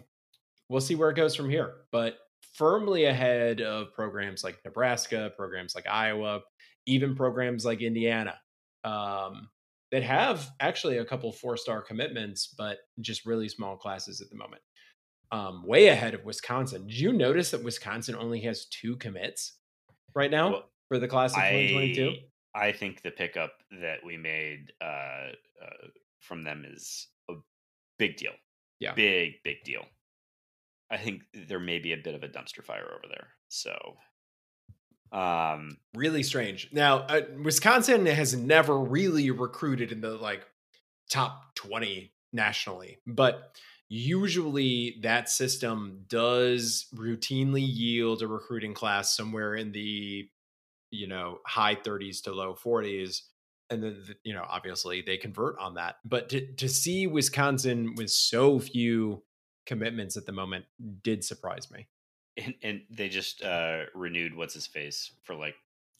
[0.69, 2.17] we'll see where it goes from here, but
[2.59, 6.41] firmly ahead of programs like Nebraska, programs like Iowa,
[6.85, 8.35] even programs like Indiana.
[8.83, 9.49] Um
[9.91, 14.61] that have actually a couple four-star commitments, but just really small classes at the moment.
[15.31, 16.87] Um, way ahead of Wisconsin.
[16.87, 19.57] Did you notice that Wisconsin only has two commits
[20.15, 20.51] right now?
[20.51, 22.13] Well, for the class of 2022?
[22.55, 25.31] I, I think the pickup that we made uh,
[25.63, 25.87] uh,
[26.19, 27.33] from them is a
[27.97, 28.33] big deal.
[28.79, 28.93] Yeah.
[28.93, 29.85] Big, big deal.
[30.91, 33.27] I think there may be a bit of a dumpster fire over there.
[33.47, 33.97] So,
[35.11, 36.69] um, Really strange.
[36.71, 40.45] Now, uh, Wisconsin has never really recruited in the like
[41.09, 43.55] top 20 nationally, but
[43.89, 50.29] usually that system does routinely yield a recruiting class somewhere in the
[50.91, 53.21] you know high 30s to low 40s
[53.71, 58.09] and then you know obviously they convert on that but to, to see wisconsin with
[58.09, 59.23] so few
[59.69, 60.65] commitments at the moment
[61.03, 61.87] did surprise me
[62.37, 65.55] and, and they just uh, renewed what's his face for like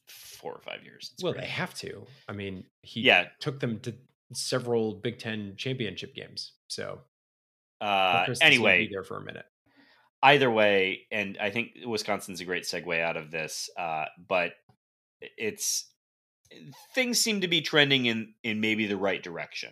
[0.08, 1.10] four or five years.
[1.14, 1.44] It's well great.
[1.44, 3.28] they have to i mean he yeah.
[3.38, 3.94] took them to
[4.32, 7.00] several big ten championship games so
[7.80, 9.46] Uh, Tucker's just gonna anyway, be there for a minute
[10.22, 13.70] either way, and I think Wisconsin's a great segue out of this.
[13.78, 14.52] Uh, but
[15.38, 15.90] it's
[16.94, 19.70] things seem to be trending in in maybe the right direction,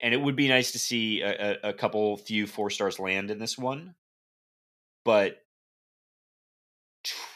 [0.00, 1.30] and it would be nice to see a,
[1.64, 3.94] a, a couple few four stars land in this one.
[5.04, 5.38] But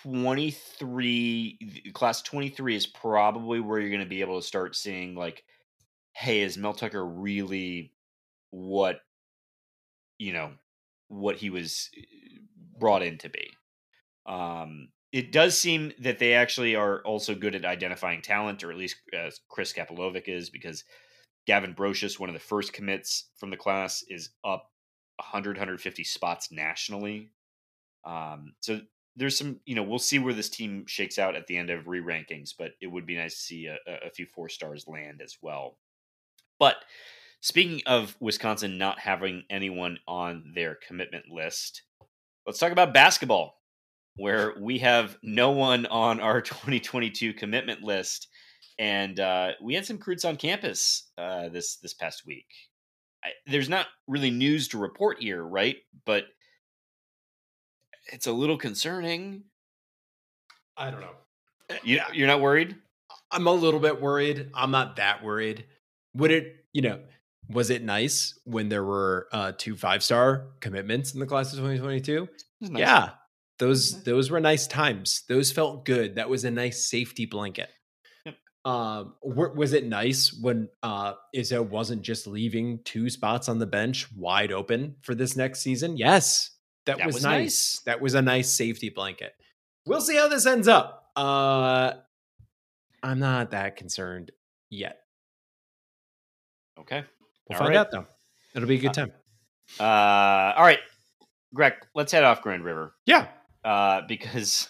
[0.03, 1.59] twenty three
[1.95, 5.45] class twenty three is probably where you're going to be able to start seeing like,
[6.13, 7.93] hey, is Mel Tucker really
[8.51, 9.01] what
[10.19, 10.53] you know
[11.09, 12.03] what he was eh,
[12.79, 13.51] brought in to be.
[14.27, 18.79] Um, it does seem that they actually are also good at identifying talent, or at
[18.79, 20.85] least uh, Chris Kapilovic is, because
[21.47, 24.71] Gavin Broscious, one of the first commits from the class, is up
[25.17, 27.33] 100, 150 spots nationally.
[28.05, 28.81] Um, so
[29.17, 31.87] there's some, you know, we'll see where this team shakes out at the end of
[31.87, 33.77] re rankings, but it would be nice to see a,
[34.07, 35.77] a few four stars land as well.
[36.59, 36.77] But
[37.43, 41.83] Speaking of Wisconsin not having anyone on their commitment list,
[42.47, 43.61] let's talk about basketball,
[44.15, 48.29] where we have no one on our 2022 commitment list,
[48.79, 52.47] and uh, we had some recruits on campus uh, this this past week.
[53.25, 55.77] I, there's not really news to report here, right?
[56.05, 56.25] But
[58.13, 59.45] it's a little concerning.
[60.77, 61.15] I don't know.
[61.85, 62.77] You, you're not worried?
[63.31, 64.51] I'm a little bit worried.
[64.55, 65.65] I'm not that worried.
[66.15, 67.01] Would it, you know,
[67.49, 71.59] was it nice when there were uh, two five star commitments in the class of
[71.61, 72.29] 2022?
[72.61, 72.79] Nice.
[72.81, 73.11] Yeah,
[73.59, 74.05] those Mhm.
[74.05, 75.25] those were nice times.
[75.29, 76.17] Those felt good.
[76.17, 77.71] That was a nice safety blanket.
[78.65, 84.07] Um, was it nice when uh, Izzo wasn't just leaving two spots on the bench
[84.17, 85.97] wide open for this next season?
[85.97, 86.51] Yes,
[86.87, 87.41] that, That was, was nice.
[87.41, 87.81] nice.
[87.87, 89.33] That was a nice safety blanket.
[89.85, 91.11] We'll see how this ends up.
[91.17, 91.95] Uh,
[93.03, 94.31] I'm not that concerned
[94.71, 95.01] yet.
[96.79, 97.03] Okay.
[97.49, 97.79] We'll All find right.
[97.81, 98.07] out though.
[98.55, 99.13] It'll be a good Uh, time.
[99.81, 100.79] Uh, all right,
[101.55, 103.27] Greg, let's head off Grand River Yeah.
[103.65, 104.69] uh, because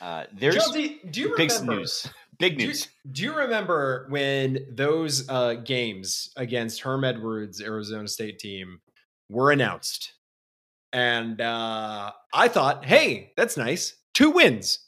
[0.00, 1.76] uh, there's Jonesy, do you big remember?
[1.76, 2.06] news.
[2.38, 2.88] Big Do news.
[3.12, 8.80] do you remember when those uh, games against Herm Edwards' Arizona State team
[9.30, 10.14] were announced?
[10.92, 13.96] And uh, I thought, hey, that's nice.
[14.14, 14.78] Two wins.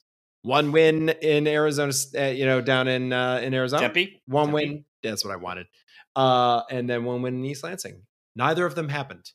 [0.42, 3.82] One win in Arizona, uh, you know, down in uh, in Arizona.
[3.82, 4.22] Tempe.
[4.26, 4.54] One Tempe?
[4.54, 4.84] win.
[5.02, 5.66] That's what I wanted.
[6.14, 8.02] Uh, and then one win in East Lansing.
[8.36, 9.30] Neither of them happened.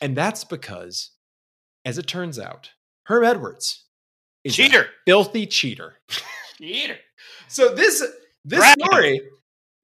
[0.00, 1.10] And that's because,
[1.84, 2.70] as it turns out,
[3.04, 3.84] Herm Edwards
[4.44, 4.86] is a Cheater.
[5.06, 5.94] filthy cheater.
[6.58, 6.98] Cheater.
[7.52, 8.02] So this
[8.44, 9.20] this story,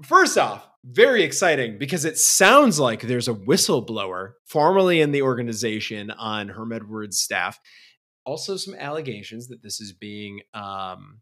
[0.03, 6.11] first off, very exciting because it sounds like there's a whistleblower formerly in the organization
[6.11, 7.61] on Herm Edwards' staff.
[8.25, 11.21] Also, some allegations that this is being, um,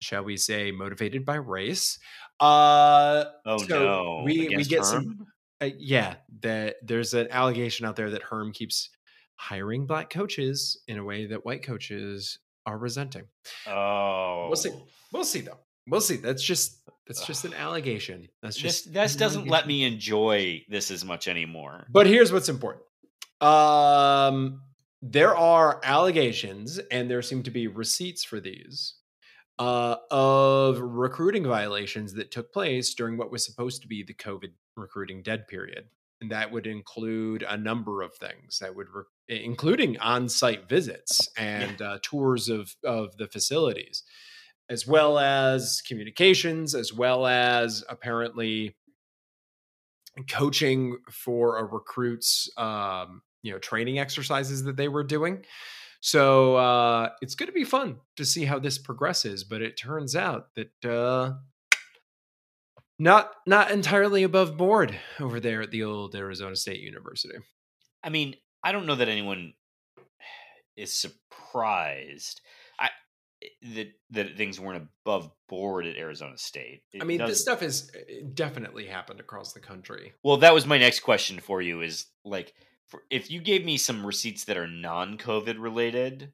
[0.00, 1.98] shall we say, motivated by race.
[2.40, 4.22] Uh, Oh So no.
[4.24, 5.26] we- we get some-
[5.60, 8.90] uh, yeah, that there's an allegation out there that Herm keeps
[9.36, 13.24] hiring black coaches in a way that white coaches are resenting.
[13.66, 14.46] Oh.
[14.48, 14.72] We'll see.
[15.12, 15.58] We'll see though.
[15.88, 16.16] We'll see.
[16.16, 18.28] That's just that's just an allegation.
[18.42, 21.86] That's just this an doesn't let me enjoy this as much anymore.
[21.90, 22.84] But here's what's important.
[23.40, 24.62] Um
[25.02, 28.94] there are allegations and there seem to be receipts for these
[29.58, 34.52] uh, of recruiting violations that took place during what was supposed to be the COVID
[34.76, 35.86] recruiting dead period.
[36.20, 41.28] And that would include a number of things that would, re- including on site visits
[41.36, 44.04] and uh, tours of, of the facilities,
[44.72, 48.74] as well as communications, as well as apparently
[50.30, 55.44] coaching for a recruit's um, you know training exercises that they were doing.
[56.00, 59.44] So uh, it's going to be fun to see how this progresses.
[59.44, 61.34] But it turns out that uh,
[62.98, 67.36] not not entirely above board over there at the old Arizona State University.
[68.02, 69.52] I mean, I don't know that anyone
[70.78, 72.40] is surprised.
[73.74, 76.82] That that things weren't above board at Arizona State.
[76.92, 80.12] It I mean, this stuff has uh, definitely happened across the country.
[80.22, 81.80] Well, that was my next question for you.
[81.80, 82.54] Is like,
[82.88, 86.32] for, if you gave me some receipts that are non-COVID related,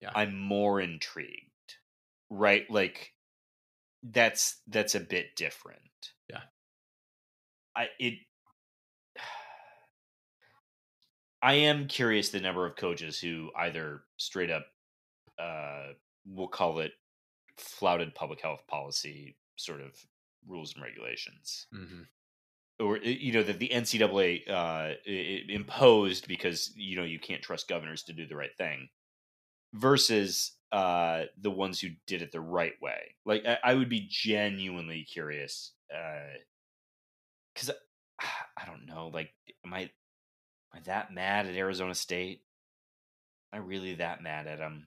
[0.00, 0.10] Yeah.
[0.14, 1.46] I'm more intrigued.
[2.30, 2.70] Right?
[2.70, 3.12] Like,
[4.02, 5.80] that's that's a bit different.
[6.28, 6.42] Yeah.
[7.76, 8.14] I it.
[11.42, 14.66] I am curious the number of coaches who either straight up,
[15.38, 15.94] uh,
[16.30, 16.92] we'll call it
[17.56, 19.94] flouted public health policy sort of
[20.46, 22.02] rules and regulations Mm-hmm.
[22.78, 27.18] or uh, you know that the NCAA uh, i- i- imposed because you know you
[27.18, 28.88] can't trust governors to do the right thing,
[29.74, 33.14] versus uh, the ones who did it the right way.
[33.24, 35.72] Like I, I would be genuinely curious
[37.54, 37.70] because
[38.20, 39.08] I don't know.
[39.12, 39.32] Like,
[39.64, 39.90] am I am
[40.74, 42.42] I that mad at Arizona State?
[43.52, 44.86] Am I really that mad at them?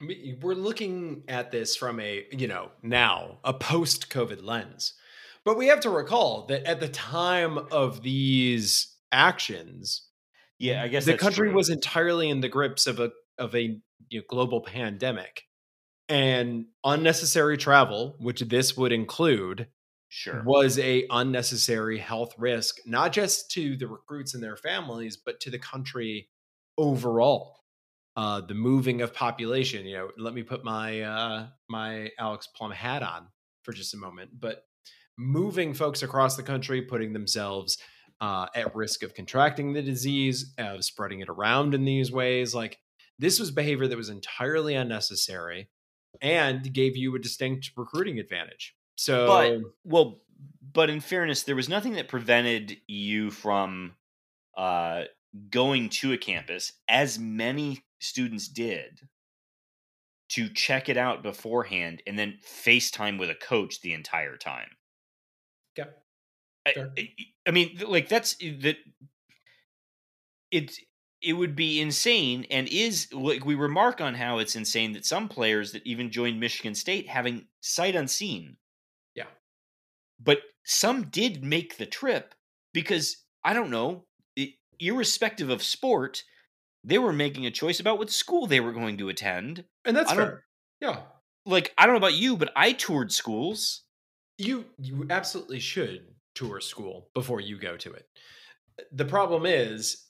[0.00, 4.94] We're looking at this from a, you know, now a post COVID lens.
[5.44, 10.08] But we have to recall that at the time of these actions,
[10.58, 11.56] Yeah, I guess the country true.
[11.56, 15.44] was entirely in the grips of a of a you know, global pandemic
[16.08, 19.68] and unnecessary travel, which this would include,
[20.08, 20.42] sure.
[20.44, 25.50] was a unnecessary health risk, not just to the recruits and their families, but to
[25.50, 26.28] the country
[26.78, 27.57] overall.
[28.18, 32.72] Uh, the moving of population, you know, let me put my uh, my Alex Plum
[32.72, 33.28] hat on
[33.62, 34.64] for just a moment, but
[35.16, 37.78] moving folks across the country, putting themselves
[38.20, 42.80] uh, at risk of contracting the disease, of spreading it around in these ways, like
[43.20, 45.68] this was behavior that was entirely unnecessary
[46.20, 48.74] and gave you a distinct recruiting advantage.
[48.96, 50.22] So, but well
[50.72, 53.94] but in fairness there was nothing that prevented you from
[54.56, 55.04] uh
[55.50, 59.00] going to a campus as many students did
[60.30, 64.68] to check it out beforehand and then FaceTime with a coach the entire time.
[65.78, 65.90] Okay.
[66.66, 67.08] I,
[67.46, 68.76] I mean, like that's that.
[70.50, 70.78] It's
[71.20, 75.28] it would be insane and is like we remark on how it's insane that some
[75.28, 78.56] players that even joined Michigan State having sight unseen.
[79.14, 79.26] Yeah.
[80.20, 82.34] But some did make the trip
[82.72, 84.04] because I don't know,
[84.36, 86.22] it, irrespective of sport,
[86.88, 89.64] they were making a choice about what school they were going to attend.
[89.84, 90.44] And that's fair.
[90.80, 91.02] Yeah.
[91.44, 93.84] Like I don't know about you, but I toured schools.
[94.38, 98.06] You you absolutely should tour school before you go to it.
[98.92, 100.04] The problem is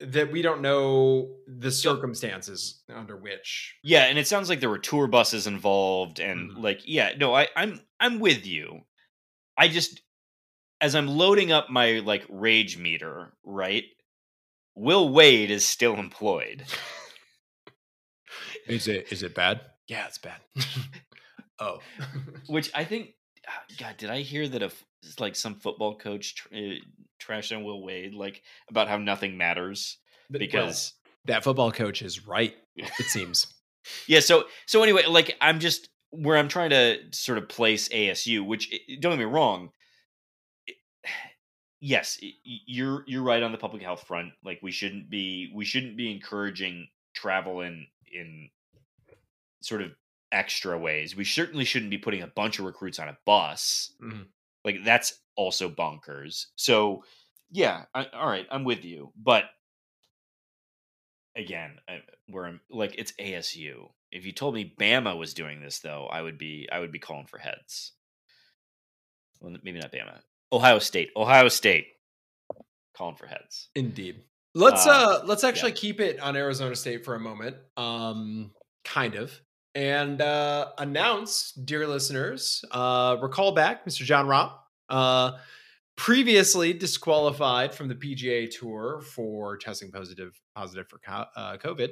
[0.00, 4.78] that we don't know the circumstances under which Yeah, and it sounds like there were
[4.78, 6.62] tour buses involved, and Mhm.
[6.62, 8.80] like, yeah, no, I, I'm I'm with you.
[9.56, 10.02] I just
[10.80, 13.84] as I'm loading up my like rage meter, right?
[14.74, 16.64] Will Wade is still employed.
[18.66, 19.60] is it is it bad?
[19.88, 20.40] Yeah, it's bad.
[21.58, 21.78] oh.
[22.46, 23.10] Which I think,
[23.48, 24.84] ah, God, did I hear that a f-
[25.18, 26.48] like some football coach tr-
[27.20, 29.98] trashed on Will Wade, like about how nothing matters
[30.30, 30.92] But- well, because
[31.26, 33.46] that football coach is right, it seems.
[34.06, 34.20] yeah.
[34.20, 38.72] So so anyway, like I'm just where I'm trying to sort of place ASU, which
[39.00, 39.70] don't get me wrong.
[41.80, 44.32] Yes, you're you're right on the public health front.
[44.44, 48.50] Like we shouldn't be we shouldn't be encouraging travel in in
[49.62, 49.92] sort of
[50.32, 51.16] extra ways.
[51.16, 53.92] We certainly shouldn't be putting a bunch of recruits on a bus.
[54.02, 54.26] Mhm.
[54.64, 56.46] Like that's also bonkers.
[56.56, 57.04] So
[57.50, 59.44] yeah, I, all right, I'm with you, but
[61.36, 63.90] again, I, where I'm like it's ASU.
[64.12, 66.98] If you told me Bama was doing this, though, I would be I would be
[66.98, 67.92] calling for heads.
[69.40, 70.20] Well, maybe not Bama.
[70.52, 71.10] Ohio State.
[71.16, 71.86] Ohio State.
[72.96, 73.68] Calling for heads.
[73.74, 74.22] Indeed.
[74.54, 77.56] Let's Uh, uh let's actually keep it on Arizona State for a moment.
[77.76, 78.50] Um
[78.84, 79.32] kind of.
[79.74, 84.02] And uh announce, dear listeners, uh recall back Mr.
[84.04, 84.52] Jon Rahm,
[84.88, 85.38] uh
[85.96, 91.90] previously disqualified from the PGA Tour for testing positive positive for co- uh, COVID.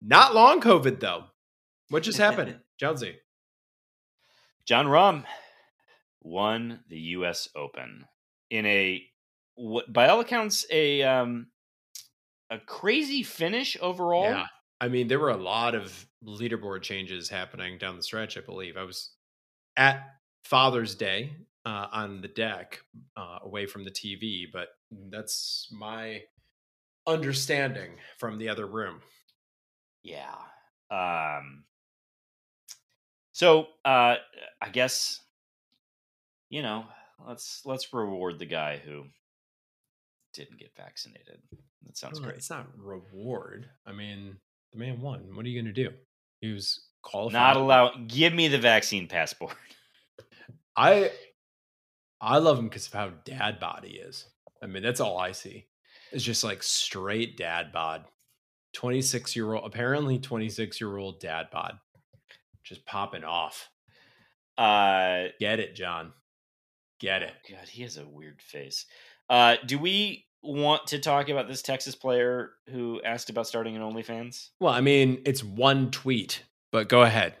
[0.00, 1.24] Not long COVID though.
[1.90, 3.16] What just happened, Jonesy?
[4.64, 5.24] Jon Rahm
[6.22, 7.48] won the U.S.
[7.54, 8.06] Open
[8.50, 9.06] in a
[9.54, 11.48] what by all accounts a um
[12.50, 14.24] a crazy finish overall.
[14.24, 14.46] Yeah.
[14.80, 18.76] I mean, there were a lot of leaderboard changes happening down the stretch, I believe.
[18.76, 19.14] I was
[19.76, 20.02] at
[20.44, 22.80] Father's Day uh, on the deck
[23.16, 26.22] uh, away from the TV, but that's my
[27.06, 29.02] understanding from the other room.
[30.02, 30.36] Yeah.
[30.90, 31.64] Um
[33.32, 34.16] so uh
[34.60, 35.20] I guess
[36.52, 36.84] you know,
[37.26, 39.04] let's let's reward the guy who
[40.34, 41.38] didn't get vaccinated.
[41.86, 42.36] That sounds Well, great.
[42.36, 43.70] It's not reward.
[43.86, 44.36] I mean,
[44.72, 45.34] the man won.
[45.34, 45.94] What are you going to do?
[46.42, 47.32] He was qualified.
[47.32, 49.56] Not allow give me the vaccine passport.
[50.76, 51.10] I
[52.20, 54.26] I love him because of how dad bod he is.
[54.62, 55.66] I mean, that's all I see.
[56.12, 58.04] It's just like straight dad bod.
[58.74, 61.78] 26 year old, apparently 26 year old dad bod.
[62.62, 63.70] Just popping off.
[64.58, 66.12] Uh Get it, Jon.
[67.02, 67.34] Get it.
[67.50, 68.86] God, he has a weird face.
[69.28, 73.82] Uh do we want to talk about this Texas player who asked about starting an
[73.82, 74.48] OnlyFans?
[74.60, 77.34] Well, I mean, it's one tweet, but go ahead.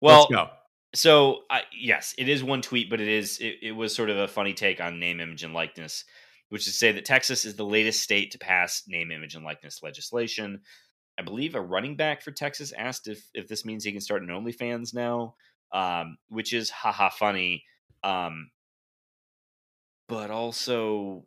[0.00, 0.48] Well, Let's go.
[0.94, 4.18] So I yes, it is one tweet, but it is it, it was sort of
[4.18, 6.04] a funny take on name, image, and likeness,
[6.50, 9.44] which is to say that Texas is the latest state to pass name, image, and
[9.44, 10.60] likeness legislation.
[11.18, 14.22] I believe a running back for Texas asked if if this means he can start
[14.22, 15.34] an OnlyFans now,
[15.72, 17.64] um, which is haha funny,
[18.04, 18.50] um,
[20.12, 21.24] but also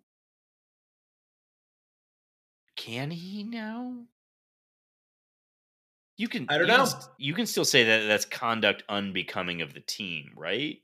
[2.77, 3.95] can he now?
[6.17, 6.45] You can.
[6.49, 6.85] I don't you know.
[6.85, 10.77] st- you can still say that that's conduct unbecoming of the team, right?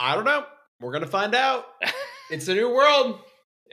[0.00, 0.44] I don't know.
[0.80, 1.66] We're going to find out.
[2.30, 3.20] It's a new world.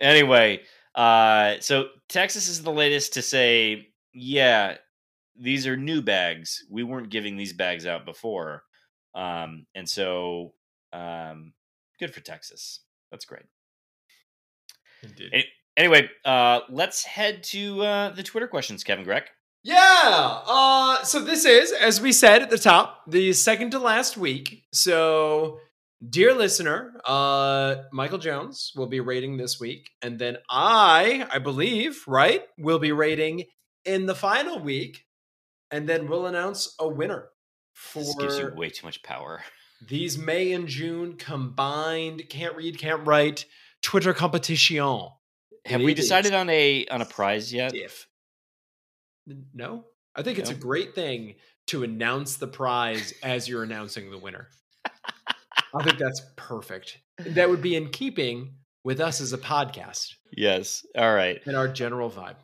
[0.01, 0.59] anyway,
[0.93, 4.75] uh, so Texas is the latest to say, yeah,
[5.37, 6.65] these are new bags.
[6.69, 8.63] We weren't giving these bags out before,
[9.15, 10.53] um, and so
[10.91, 11.53] um,
[11.97, 12.81] good for Texas.
[13.09, 13.45] That's great.
[15.03, 15.29] Indeed.
[15.33, 15.45] Any-
[15.77, 19.29] Anyway, uh, let's head to uh, the Twitter questions, Kevin Greck.
[19.63, 20.41] Yeah.
[20.45, 24.65] Uh, so this is, as we said at the top, the second to last week.
[24.73, 25.59] So,
[26.07, 32.03] dear listener, uh, Michael Jones will be rating this week, and then I, I believe,
[32.05, 33.45] right, will be rating
[33.85, 35.05] in the final week,
[35.71, 37.29] and then we'll announce a winner
[37.95, 39.41] This gives you way too much power.
[39.87, 43.45] these May and June combined can't read, can't write
[43.81, 44.77] Twitter competition.
[45.65, 47.75] Have It we decided on a on a prize yet?
[47.75, 48.07] If
[49.53, 51.35] no, I think it's a great thing
[51.67, 54.47] to announce the prize as you're announcing the winner.
[55.73, 56.97] I think that's perfect.
[57.19, 60.85] That would be in keeping with us as a podcast Yes.
[60.97, 61.39] All right.
[61.45, 62.35] and our general vibe.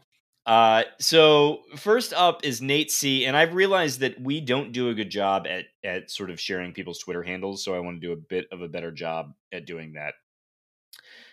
[0.45, 4.93] Uh, so first up is Nate C, and I've realized that we don't do a
[4.93, 8.13] good job at at sort of sharing people's Twitter handles, so I want to do
[8.13, 10.13] a bit of a better job at doing that.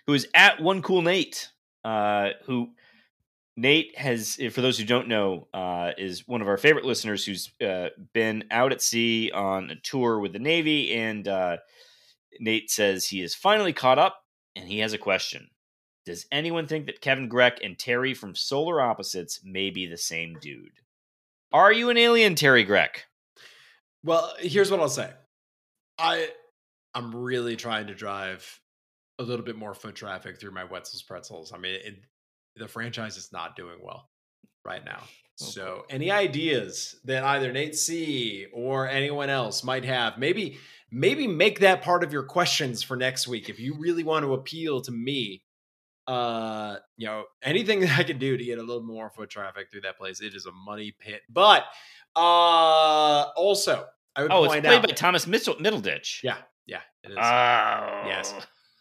[0.07, 1.51] Who is at one cool Nate?
[1.85, 2.71] Uh, who
[3.57, 7.53] Nate has, for those who don't know, uh, is one of our favorite listeners who's
[7.61, 11.59] uh, been out at sea on a tour with the Navy, and uh,
[12.41, 14.23] Nate says he is finally caught up,
[14.57, 15.49] and he has a question.
[16.05, 20.37] Does anyone think that Kevin Greck and Terry from Solar Opposites may be the same
[20.41, 20.81] dude?
[21.53, 23.05] Are you an alien, Terry Greck?
[24.03, 25.11] Well, here's what I'll say.
[25.99, 26.29] I
[26.95, 28.61] I'm really trying to drive
[29.19, 31.53] a little bit more foot traffic through my Wetzel's Pretzels.
[31.55, 31.95] I mean, it,
[32.57, 34.09] the franchise is not doing well
[34.65, 35.03] right now.
[35.37, 40.59] So, any ideas that either Nate C or anyone else might have, maybe
[40.93, 44.35] maybe make that part of your questions for next week if you really want to
[44.35, 45.43] appeal to me.
[46.07, 49.71] Uh, you know, anything that I can do to get a little more foot traffic
[49.73, 51.23] through that place, it is a money pit.
[51.29, 51.65] But
[52.15, 56.23] uh also, I would Oh, it's played out by Thomas Mitchell, Middleditch.
[56.23, 56.37] yeah,
[56.67, 57.17] yeah, it is.
[57.19, 58.03] Oh.
[58.07, 58.35] Yes.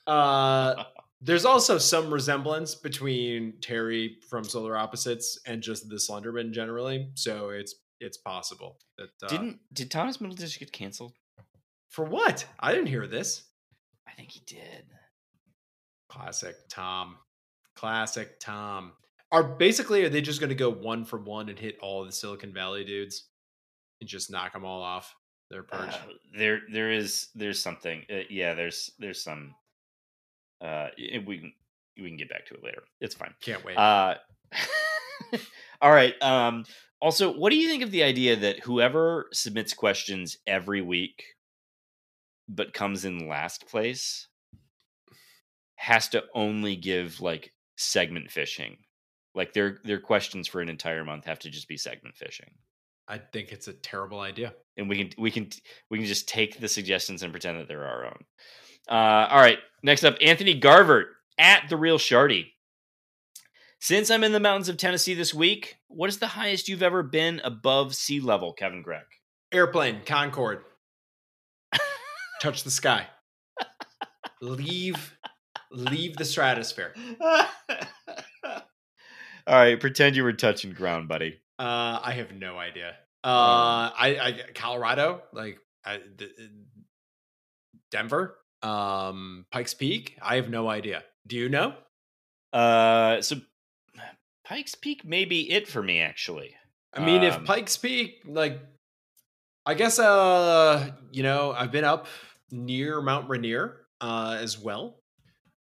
[0.08, 0.84] Uh,
[1.22, 7.10] there's also some resemblance between Terry from Solar Opposites and just the Slenderman generally.
[7.16, 11.14] So it's it's possible that uh, Didn't did Thomas Middleditch get canceled?
[11.90, 13.44] for what I didn't hear this.
[14.08, 14.86] I think he did.
[16.10, 17.18] Classic Tom,
[17.76, 18.94] classic Tom.
[19.32, 22.12] Are basically are they just going to go one for one and hit all the
[22.12, 23.30] Silicon Valley dudes
[24.02, 25.16] and just knock them all off
[25.50, 25.94] their perch?
[25.94, 28.04] Uh, there there is there's something.
[28.12, 29.56] Uh, yeah, there's there's some.
[30.64, 30.88] Uh,
[31.26, 31.54] we can
[31.98, 32.84] we can get back to it later.
[33.02, 33.34] It's fine.
[33.42, 33.78] Can't wait.
[33.78, 34.16] Uh,
[35.82, 36.20] all right.
[36.22, 36.66] Um,
[37.02, 41.24] also, what do you think of the idea that whoever submits questions every week,
[42.48, 44.28] but comes in last place,
[45.76, 48.78] has to only give like segment fishing?
[49.36, 52.52] Like their their questions for an entire month have to just be segment fishing,
[53.08, 54.54] I think it's a terrible idea.
[54.78, 55.50] and we can we can
[55.90, 58.24] we can just take the suggestions and pretend that they're our own.
[58.90, 59.60] Uh, all right.
[59.82, 61.08] Next up, Anthony Garvert
[61.38, 62.48] at the Real Shardy.
[63.80, 67.04] Since I'm in the mountains of Tennessee this week, what is the highest you've ever
[67.04, 69.04] been above sea level, Kevin Gregg?
[69.52, 70.64] Airplane, Concorde.
[72.42, 73.08] Touch the sky.
[74.42, 75.18] leave
[75.72, 76.94] leave the stratosphere.
[78.46, 78.56] All
[79.48, 81.40] right, pretend you were touching ground, buddy.
[81.60, 82.96] Uh I have no idea.
[83.24, 86.30] Uh I I Colorado, like I, the,
[87.92, 91.04] Denver, um Pikes Peak, I have no idea.
[91.28, 91.76] Do you know?
[92.52, 93.38] Uh, so
[94.46, 96.56] Pikes Peak may be it for me, actually.
[96.94, 98.62] I mean, Um, if Pikes Peak, like,
[99.66, 102.08] I guess, uh, you know, I've been up
[102.52, 105.00] near Mount Rainier, uh, as well.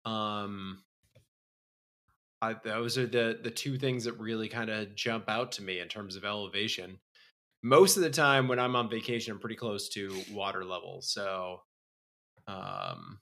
[0.03, 0.83] Um,
[2.41, 5.79] I, those are the the two things that really kind of jump out to me
[5.79, 6.99] in terms of elevation.
[7.63, 11.61] Most of the time, when I'm on vacation, I'm pretty close to water level, so,
[12.47, 13.19] um,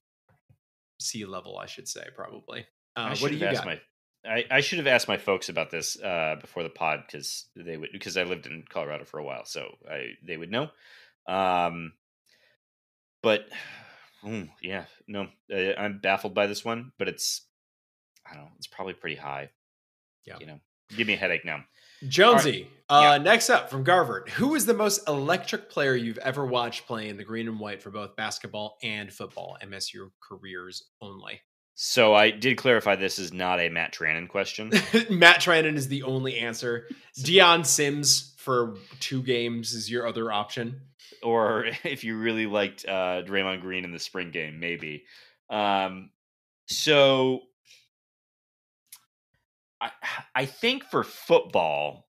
[0.99, 2.61] sea level, I should say, probably.
[2.95, 3.65] Uh, I what should do have you asked got?
[3.65, 3.79] my
[4.25, 7.77] I, I should have asked my folks about this uh, before the pod because they
[7.77, 10.69] would because I lived in Colorado for a while, so I they would know.
[11.27, 11.93] Um,
[13.23, 13.47] but
[14.23, 17.45] mm, yeah, no, uh, I'm baffled by this one, but it's
[18.29, 19.49] I don't know, it's probably pretty high.
[20.25, 20.37] Yeah.
[20.39, 20.59] you know,
[20.95, 21.63] give me a headache now.
[22.07, 22.67] Jonesy.
[22.89, 23.17] Uh, Yeah.
[23.23, 27.23] Next up from Garvard, who is the most electric player you've ever watched playing the
[27.23, 31.41] green and white for both basketball and football, MSU careers only?
[31.75, 34.71] So I did clarify this is not a Matt Trannon question.
[35.09, 36.87] Matt Trannon is the only answer.
[37.23, 40.81] Dion Sims for two games is your other option.
[41.23, 45.05] or if you really liked uh, Draymond Green in the spring game, maybe.
[45.49, 46.09] Um,
[46.67, 47.41] so
[49.81, 49.91] I
[50.35, 52.07] I think for football,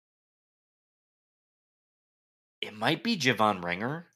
[2.60, 4.06] it might be Javon Ringer.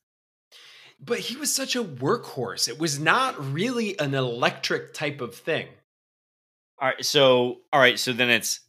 [1.05, 2.69] But he was such a workhorse.
[2.69, 5.67] It was not really an electric type of thing.
[6.81, 8.61] All right, so all right, so then it's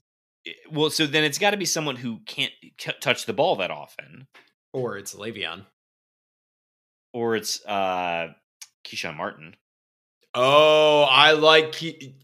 [0.72, 2.52] well, so then it's got to be someone who can't
[3.02, 4.28] touch the ball that often,
[4.74, 5.66] Or it's Le'Veon.
[7.14, 8.34] or it's uh,
[8.86, 9.56] Keshawn Martin.
[10.34, 11.74] Oh, I like.
[11.74, 12.16] Ke-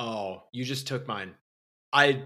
[0.00, 1.34] oh, you just took mine.
[1.92, 2.22] I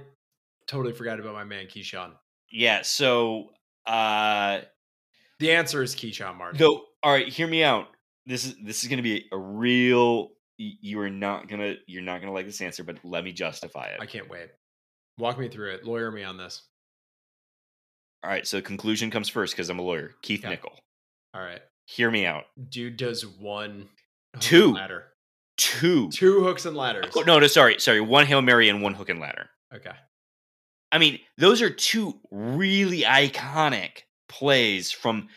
[0.66, 2.12] totally forgot about my man Keshawn.
[2.51, 3.51] Yeah, so
[3.87, 4.61] uh,
[5.41, 6.59] The answer is Keshawn Martin.
[6.59, 7.89] Though, all right, hear me out.
[8.27, 10.31] This is this is going to be a real.
[10.57, 14.01] You are not gonna you're not gonna like this answer, but let me justify it.
[14.01, 14.51] I can't wait.
[15.18, 15.85] Walk me through it.
[15.85, 16.62] Lawyer me on this.
[18.22, 20.14] All right, so conclusion comes first because I'm a lawyer.
[20.22, 20.51] Keith Yeah.
[20.51, 20.72] Nickel.
[21.35, 21.61] All right.
[21.87, 22.45] Hear me out.
[22.70, 23.89] Dude does one
[24.41, 24.77] Two.
[25.57, 26.11] Two.
[26.11, 27.13] Two hooks and ladders.
[27.17, 28.01] Oh, no, no, sorry, sorry.
[28.01, 29.51] One hail mary and one hook and ladder.
[29.75, 29.91] Okay.
[30.93, 35.29] I mean, those are two really iconic plays from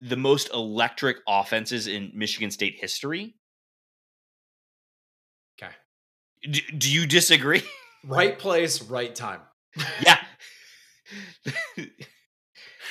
[0.00, 3.34] the most electric offenses in Michigan State history.
[5.62, 5.72] Okay.
[6.50, 7.62] D- do you disagree?
[8.08, 9.40] Right place, right time.
[10.00, 10.18] yeah.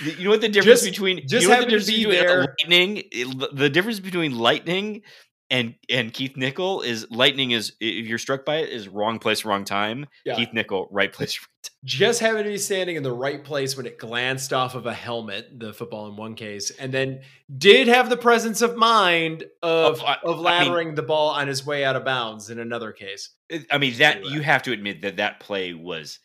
[0.03, 2.15] you know what the difference Just- between just you know having the to be between
[2.19, 5.03] there- lightning eh, the difference between lightning
[5.49, 9.45] and and Keith Nichol is lightning is if you're struck by it is wrong place
[9.45, 10.07] wrong time.
[10.25, 10.35] Yeah.
[10.35, 11.71] Keith Nichol right place right time.
[11.83, 14.93] Just having to be standing in the right place when it glanced off of a
[14.93, 17.21] helmet, the football in one case, and then
[17.55, 21.47] did have the presence of mind of Of, I- of I mean- the ball on
[21.47, 23.29] his way out of bounds in another case.
[23.69, 26.19] I mean that you have to admit that that play was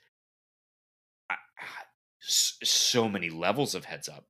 [2.22, 4.24] so many levels of heads up.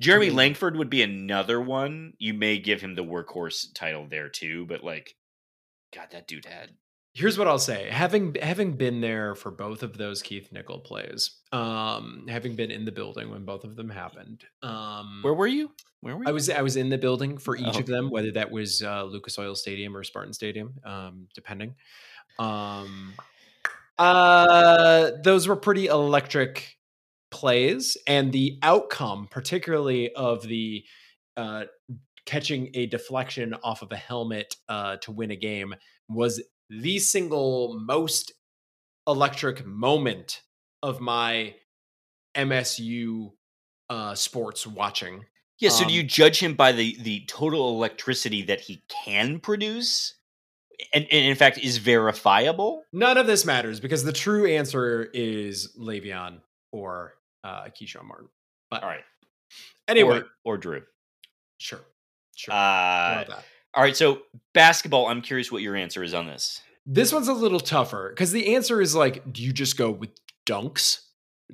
[0.00, 2.12] Jeremy mean- Langford would be another one.
[2.18, 5.14] You may give him the workhorse title there too, but like,
[5.94, 6.70] God, that dude had
[7.14, 11.40] Here's what I'll say: having having been there for both of those Keith Nichol plays,
[11.50, 15.72] um, having been in the building when both of them happened, um, Where were you?
[16.00, 16.28] Where were you?
[16.28, 18.82] I was I was in the building for each Oh, of them, whether that was
[18.82, 21.74] uh, Lucas Oil Stadium or Spartan Stadium, um, depending.
[22.38, 23.14] Um,
[23.98, 26.76] uh, those were pretty electric
[27.30, 30.84] plays, and the outcome, particularly of the
[31.36, 31.64] uh,
[32.26, 35.74] catching a deflection off of a helmet uh, to win a game,
[36.08, 38.32] was the single most
[39.06, 40.42] electric moment
[40.82, 41.54] of my
[42.36, 43.30] MSU
[43.90, 45.24] uh, sports watching.
[45.58, 49.40] Yeah, so do Um, you judge him by the the total electricity that he can
[49.40, 50.14] produce,
[50.94, 52.82] and, and in fact is verifiable?
[52.92, 57.14] None of this matters because the true answer is Le'Veon or
[57.48, 58.28] uh, Keshawn Martin.
[58.70, 59.04] But All right.
[59.86, 60.82] anyway, or, or Drew.
[61.58, 61.80] sure,
[62.36, 62.52] sure.
[62.54, 63.44] Uh, How about that?
[63.74, 63.96] all right.
[63.96, 64.20] So
[64.54, 65.06] basketball.
[65.06, 66.60] I'm curious what your answer is on this.
[66.86, 70.10] This one's a little tougher because the answer is like, do you just go with
[70.46, 71.00] dunks?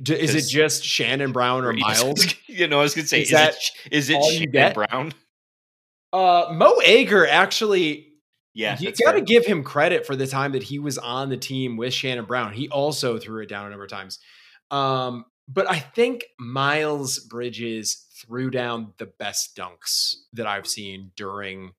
[0.02, 2.26] D- is it just Shannon Brown or Miles?
[2.48, 3.54] you know, I was gonna say, Is is, that
[3.86, 4.74] it is it Shannon get?
[4.74, 5.12] Brown?
[6.12, 8.08] Uh, Mo Ager actually
[8.54, 11.36] Yeah, you got to give him credit for the time that he was on the
[11.36, 12.52] team with Shannon Brown.
[12.52, 14.20] He also threw it down a number of times.
[14.70, 21.72] Um, but I think Miles Bridges threw down the best dunks that I've seen during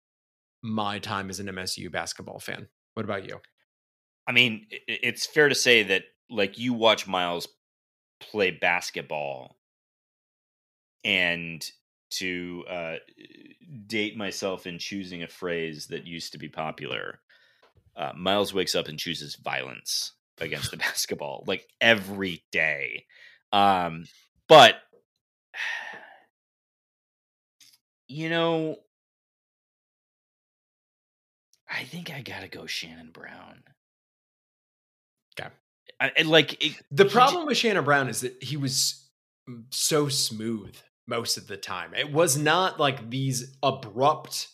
[0.62, 2.68] my time as an MSU basketball fan.
[2.94, 3.40] What about you?
[4.28, 7.48] I mean, it's fair to say that like you watch Miles
[8.20, 9.58] play basketball,
[11.04, 11.64] and
[12.10, 12.96] to uh,
[13.86, 17.20] date myself in choosing a phrase that used to be popular,
[17.96, 23.06] uh, Miles wakes up and chooses violence against the basketball like every day.
[23.52, 24.06] Um,
[24.48, 24.76] but
[28.08, 28.78] you know,
[31.70, 33.64] I think I gotta go Shannon Brown.
[35.40, 35.50] Okay.
[36.00, 39.10] I, I- like it, The problem with Shannon Brown is that he was
[39.72, 40.76] so smooth
[41.08, 41.94] most of the time.
[41.94, 44.48] It was not like these abrupt,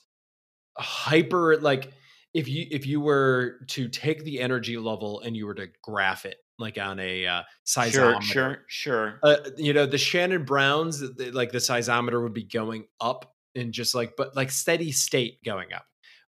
[0.77, 1.91] hyper like
[2.33, 6.25] if you if you were to take the energy level and you were to graph
[6.25, 9.19] it like on a uh, sure, seismometer, sure, sure.
[9.23, 13.33] uh, you know the Shannon Browns, the- the- like the seismometer would be going up
[13.55, 15.85] and just like but like steady state going up,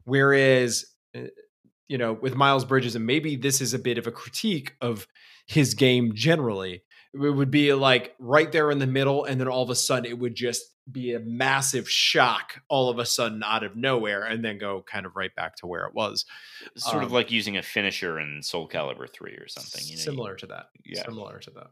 [0.04, 0.84] whereas
[1.16, 1.22] uh,
[1.88, 5.06] you know with Miles Bridges and maybe this is a bit of a critique of
[5.46, 6.82] his game generally.
[7.12, 10.08] It would be like right there in the middle, and then all of a sudden
[10.08, 14.44] it would just be a massive shock all of a sudden out of nowhere, and
[14.44, 16.24] then go kind of right back to where it was.
[16.76, 19.82] sort of um, like using a finisher in Soul Calibur three or something.
[19.84, 20.66] You know, you- Similar to that.
[20.84, 21.02] yeah.
[21.04, 21.70] Similar to that.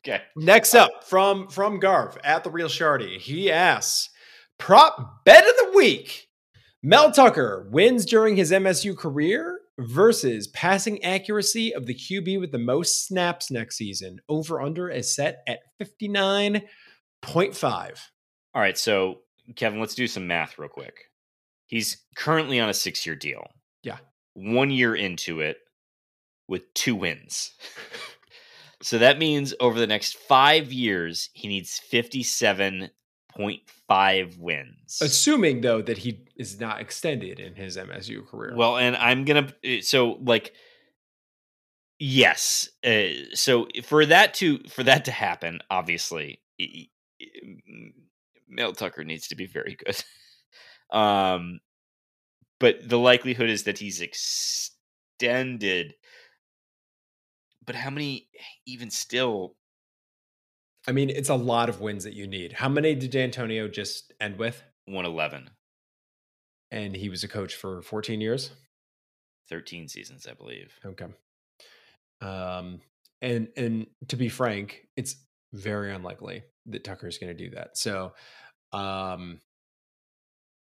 [0.00, 0.22] Okay.
[0.36, 4.10] Next up from from Garv at the Real Shardy, he asks,
[4.58, 6.28] "Prop bet of the week:
[6.82, 12.58] Mel Tucker wins during his MSU career versus passing accuracy of the QB with the
[12.58, 14.20] most snaps next season.
[14.28, 16.62] Over under is set at fifty nine
[17.22, 18.10] point five.
[18.54, 18.78] All right.
[18.78, 19.20] So
[19.56, 21.10] Kevin, let's do some math real quick.
[21.66, 23.46] He's currently on a six year deal.
[23.82, 23.96] Yeah.
[24.34, 25.58] One year into it
[26.48, 27.52] with two wins.
[28.82, 34.98] so that means over the next five years, he needs 57.5 wins.
[35.00, 38.54] Assuming though that he is not extended in his MSU career.
[38.56, 40.52] Well, and I'm gonna uh, so like
[41.98, 42.68] yes.
[42.84, 46.40] Uh, so for that to for that to happen, obviously,
[48.54, 50.02] Mel Tucker needs to be very good.
[50.96, 51.60] um,
[52.60, 55.94] but the likelihood is that he's extended.
[57.66, 58.28] But how many?
[58.66, 59.56] Even still,
[60.86, 62.52] I mean, it's a lot of wins that you need.
[62.52, 64.62] How many did D'Antonio just end with?
[64.86, 65.50] 111.
[66.70, 68.50] and he was a coach for 14 years.
[69.48, 70.78] 13 seasons, I believe.
[70.84, 71.06] Okay.
[72.20, 72.80] Um,
[73.22, 75.16] and and to be frank, it's
[75.52, 77.76] very unlikely that Tucker is going to do that.
[77.78, 78.12] So,
[78.74, 79.40] um,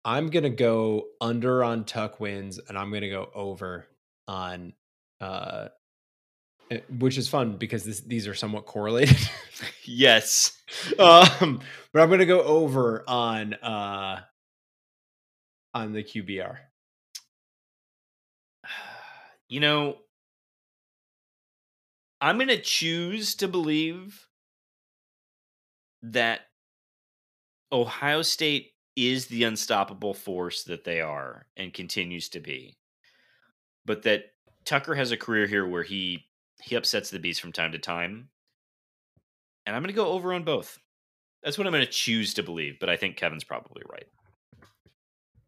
[0.05, 3.87] I'm going to go under on Tuck wins, and I'm going to go over
[4.27, 4.73] on,
[5.21, 5.69] uh,
[6.69, 9.17] eh, which is fun because this, these are somewhat correlated.
[9.85, 10.61] yes.
[10.99, 11.61] um,
[11.93, 14.19] but I'm going to go over on uh
[15.73, 16.57] on the QBR.
[19.49, 19.97] You know,
[22.19, 24.27] I'm going to choose to believe
[26.01, 26.41] that
[27.73, 32.77] Ohio State is the unstoppable force that they are and continues to be.
[33.85, 34.25] But that
[34.63, 36.25] Tucker has a career here where he
[36.61, 38.29] he upsets the beast from time to time.
[39.65, 40.77] And I'm going to go over on both.
[41.43, 44.05] That's what I'm going to choose to believe, but I think Kevin's probably right.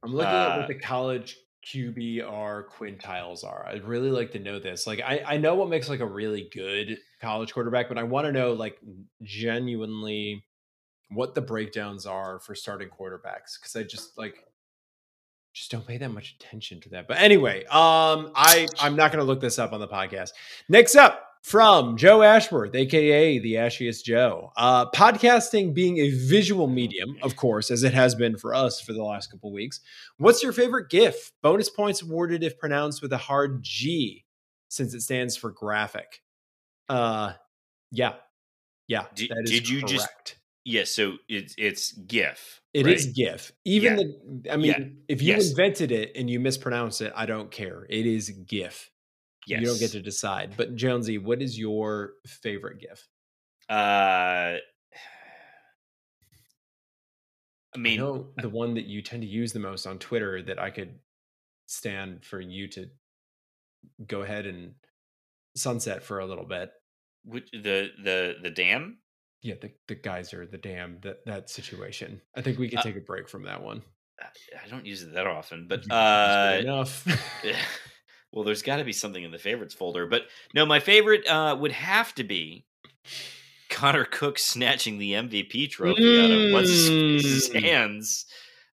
[0.03, 3.65] I'm looking at Uh, what the college QBR quintiles are.
[3.67, 4.86] I'd really like to know this.
[4.86, 8.26] Like, I, I know what makes like a really good college quarterback, but I want
[8.26, 8.78] to know like
[9.23, 10.43] genuinely
[11.16, 14.43] what the breakdowns are for starting quarterbacks because I just like
[15.53, 17.07] just don't pay that much attention to that.
[17.07, 20.32] But anyway, um, I I'm not going to look this up on the podcast.
[20.68, 24.51] Next up from Joe Ashworth, aka the Ashiest Joe.
[24.57, 28.93] Uh, podcasting being a visual medium, of course, as it has been for us for
[28.93, 29.80] the last couple weeks.
[30.18, 31.32] What's your favorite GIF?
[31.41, 34.26] Bonus points awarded if pronounced with a hard G,
[34.68, 36.22] since it stands for graphic.
[36.89, 37.34] Uh,
[37.91, 38.13] yeah,
[38.88, 39.05] yeah.
[39.16, 40.36] Did- that is did you just-
[40.66, 42.61] Yes, so it's it's GIF.
[42.74, 42.95] It right?
[42.95, 43.51] is GIF.
[43.66, 44.03] Even Yeah.
[44.43, 44.80] the, I mean, Yeah.
[45.07, 45.51] if you Yes.
[45.51, 47.86] invented it and you mispronounce it, I don't care.
[47.89, 48.91] It is GIF.
[49.45, 49.61] Yes.
[49.61, 50.57] You don't get to decide.
[50.57, 53.07] But Jonesy, what is your favorite GIF?
[53.70, 54.59] Uh, I
[57.74, 60.57] I mean, know the one that you tend to use the most on Twitter that
[60.59, 60.99] I could
[61.68, 62.89] stand for you to
[64.07, 64.76] go ahead and
[65.55, 66.72] sunset for a little bit.
[67.24, 68.99] which, the the the dam.
[69.45, 72.19] Yeah, the, the geyser, the dam, that that situation.
[72.35, 73.83] I think we could Uh, take a break from that one.
[74.19, 75.91] I don't use it that often, but You
[76.23, 77.05] used it uh, enough.
[78.31, 80.07] well, there's got to be something in the favorites folder.
[80.07, 80.23] But
[80.53, 82.65] no, my favorite uh, would have to be
[83.69, 87.63] Connor Cook snatching the MVP trophy out of Mm.
[87.63, 88.25] hands.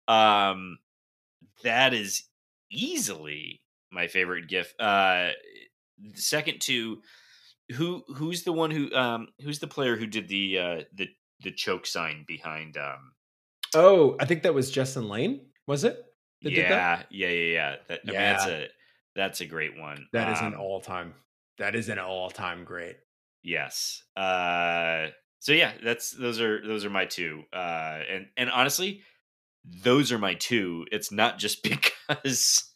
[0.06, 0.78] Um,
[1.62, 2.24] that is
[2.70, 4.74] easily my favorite GIF.
[4.78, 5.30] Uh,
[6.14, 7.02] second to
[7.74, 11.08] who who's the one who um who's the player who did the uh the
[11.42, 13.12] the choke sign behind um
[13.74, 15.46] oh, I think that was Justin Lane.
[15.66, 16.02] Was it?
[16.42, 17.06] that did that?
[17.10, 17.76] yeah, yeah, yeah, yeah.
[17.88, 18.68] That, I mean, that's a
[19.14, 20.06] that's a great one.
[20.12, 21.14] That is an Um, all time.
[21.58, 22.96] That is an all time great.
[23.42, 24.02] Yes.
[24.16, 25.08] Uh
[25.40, 27.42] so yeah, that's those are those are my two.
[27.52, 29.02] Uh and and honestly,
[29.64, 30.86] those are my two.
[30.90, 31.62] It's not just
[32.08, 32.72] because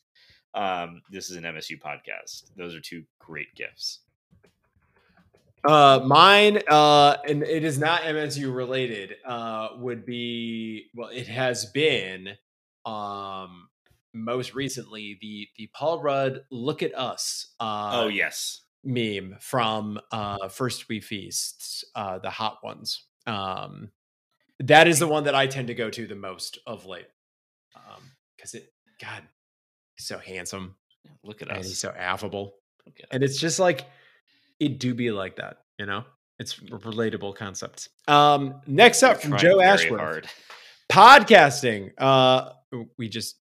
[0.54, 2.50] um this is an MSU podcast.
[2.56, 4.00] Those are two great gifts.
[5.64, 9.14] Uh, mine, uh, and it is not MSU related.
[9.24, 12.30] Uh, would be well, it has been,
[12.84, 13.68] um,
[14.12, 18.62] most recently the the Paul Rudd "Look at Us" uh, oh yes.
[18.82, 23.04] meme from uh First We Feast, uh, the hot ones.
[23.26, 23.90] Um,
[24.58, 27.06] that is the one that I tend to go to the most of late,
[27.76, 28.02] um,
[28.36, 29.22] because it, God,
[29.96, 30.76] he's so handsome
[31.24, 32.54] Look at and he's so affable
[33.10, 33.86] and it's just like
[34.64, 36.04] it do be like that you know?
[36.38, 37.88] It's relatable concepts.
[38.08, 40.28] um next up from joe ashworth hard.
[40.90, 41.90] podcasting.
[41.98, 42.50] Uh
[42.98, 43.36] we just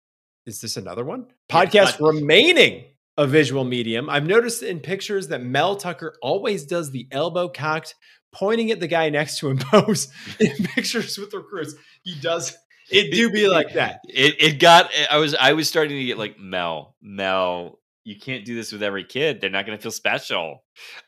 [0.45, 1.27] is this another one?
[1.49, 2.85] Podcast pod- remaining
[3.17, 4.09] a visual medium.
[4.09, 7.95] I've noticed in pictures that mel tucker always does the elbow cocked
[8.31, 10.07] pointing at the guy next to him pose
[10.39, 12.55] in pictures with recruits he does
[12.91, 14.01] it do be like that.
[14.07, 17.78] It it got I was I was starting to get like Mel, Mel,
[18.09, 19.39] you can't do this with every kid.
[19.39, 20.63] They're not gonna feel special.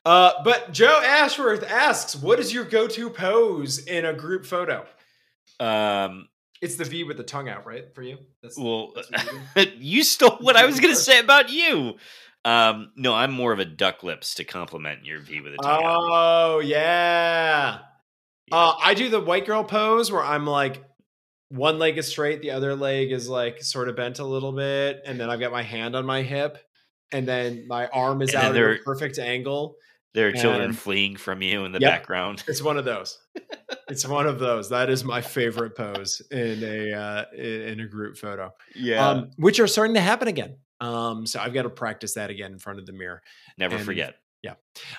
[0.06, 4.86] Uh, but Joe Ashworth asks, "What is your go-to pose in a group photo?"
[5.60, 6.28] Um
[6.62, 7.86] It's the V with the tongue out, right?
[7.96, 8.18] For you?
[8.44, 9.10] That's, well that's
[9.56, 11.96] you you stole what I was gonna say about you.
[12.46, 15.84] Um no, I'm more of a duck lips to compliment your V with a tongue
[15.84, 16.00] out.
[16.00, 17.80] oh yeah.
[18.48, 18.58] Yeah.
[18.58, 20.84] Uh, I do the white girl pose where I'm like,
[21.50, 25.02] one leg is straight, the other leg is like sort of bent a little bit,
[25.06, 26.58] and then I've got my hand on my hip,
[27.12, 29.76] and then my arm is And out at a perfect angle.
[30.14, 31.90] There are children fleeing from you in the Yep.
[31.90, 32.44] background.
[32.48, 33.18] It's one of those.
[33.88, 34.70] it's one of those.
[34.70, 38.54] That is my favorite pose in a uh, in a group photo.
[38.76, 39.08] Yeah.
[39.10, 40.58] um, which are starting to happen again.
[40.82, 43.22] Um, so I've got to practice that again in front of the mirror.
[43.58, 44.16] Never and- forget.
[44.44, 44.56] Yeah.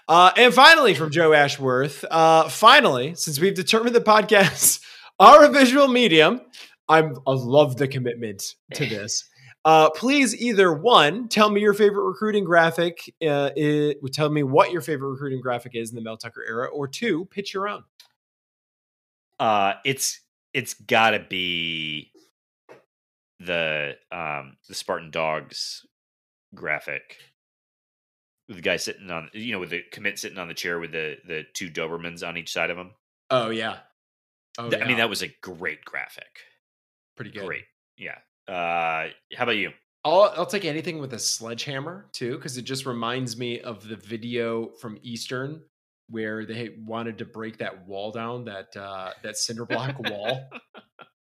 [0.09, 4.81] Uh, and finally, from Joe Ashworth, uh, finally, since we've determined the podcast
[5.19, 6.41] are a visual medium,
[6.89, 9.29] I'm, I love the commitment to this.
[9.65, 13.15] Uh, please, either one, tell me your favorite recruiting graphic.
[13.25, 16.67] Uh, it, tell me what your favorite recruiting graphic is in the Mel Tucker era,
[16.67, 17.85] or two, pitch your own.
[19.39, 20.21] Uh, it's
[20.53, 22.13] it's got to be
[23.41, 25.87] the um the Spartan Dogs
[26.55, 27.19] graphic
[28.47, 30.93] with the guy sitting on you know with the commit sitting on the chair with
[30.93, 32.91] the the two Dobermans on each side of him.
[33.31, 33.79] Oh yeah.
[34.59, 36.41] Oh, Th- I mean that was a great graphic.
[37.17, 37.47] pretty good.
[37.47, 37.65] Great.
[37.97, 38.19] Yeah.
[38.53, 39.71] Uh how about you?
[40.05, 43.97] I'll I'll take anything with a sledgehammer too, because it just reminds me of the
[43.97, 45.63] video from Eastern
[46.13, 50.51] where they wanted to break that wall down, that uh, that cinder block wall,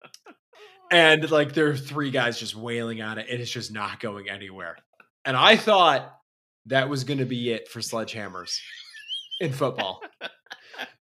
[0.90, 4.28] and like there are three guys just wailing on it, and it's just not going
[4.28, 4.76] anywhere.
[5.24, 6.14] And I thought
[6.66, 8.58] that was going to be it for sledgehammers
[9.40, 10.00] in football,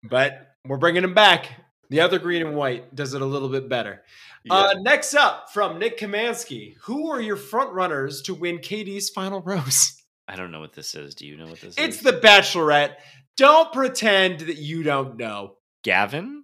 [0.03, 1.49] but we're bringing them back.
[1.89, 4.03] The other green and white does it a little bit better.
[4.49, 9.41] Uh, next up from Nick Kamansky, who are your front runners to win Katie's final
[9.41, 10.01] rose?
[10.27, 11.15] I don't know what this is.
[11.15, 11.95] Do you know what this It's is?
[11.95, 12.95] It's The Bachelorette.
[13.37, 15.55] Don't pretend that you don't know.
[15.83, 16.43] Gavin?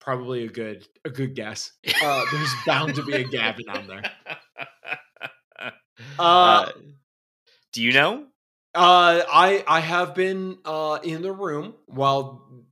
[0.00, 1.72] Probably a good a good guess.
[2.02, 4.02] Uh, there's bound to be a Gavin on there.
[6.18, 6.72] Uh, Uh,
[7.72, 8.24] do you know?
[8.74, 12.64] Uh, I I have been uh in the room while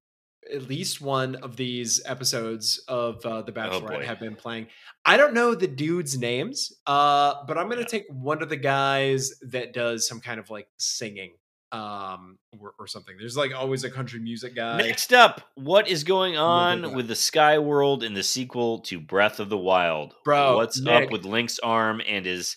[0.52, 4.04] at least one of these episodes of uh, the Bachelorette boy.
[4.04, 4.66] have been playing.
[5.04, 7.86] I don't know the dudes' names, uh, but I'm gonna Yeah.
[7.86, 11.32] take one of the guys that does some kind of like singing,
[11.72, 13.16] um, or, or something.
[13.18, 14.78] There's like always a country music guy.
[14.78, 19.38] Next up, what is going on with the Sky World in the sequel to Breath
[19.40, 20.14] of the Wild?
[20.24, 21.04] Bro, what's Nick.
[21.06, 22.56] up with Link's arm and his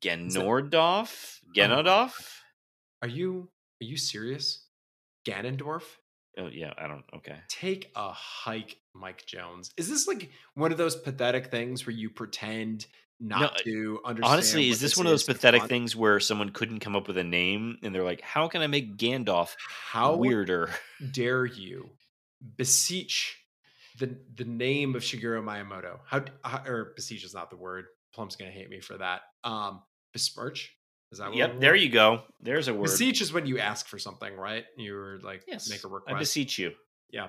[0.00, 1.40] Genordorf?
[1.54, 2.12] Genodorf?
[3.02, 3.48] Are you
[3.82, 4.64] are you serious?
[5.26, 5.82] Ganondorf?
[6.38, 7.04] Oh yeah, I don't.
[7.16, 7.36] Okay.
[7.48, 9.70] take a hike, Mike Jones.
[9.76, 12.86] Is this like one of those pathetic things where you pretend
[13.18, 14.32] not No, to understand?
[14.34, 15.68] Honestly, is this one of those pathetic fun?
[15.68, 18.66] things where someone couldn't come up with a name and they're like, "How can I
[18.66, 20.70] make Gandalf How weirder?"
[21.12, 21.88] dare you
[22.56, 23.42] beseech
[23.98, 26.00] the the name of Shigeru Miyamoto?
[26.06, 27.86] How, how or beseech is not the word.
[28.12, 29.22] Plum's gonna hate me for that.
[29.42, 29.82] Um,
[30.12, 30.75] besmirch
[31.12, 31.28] is that?
[31.28, 32.22] What Yep, there you go.
[32.40, 32.82] There's a word.
[32.82, 34.64] Beseech is when you ask for something, right?
[34.76, 36.14] You're like yes, make a request.
[36.16, 36.72] I beseech you.
[37.10, 37.28] yeah,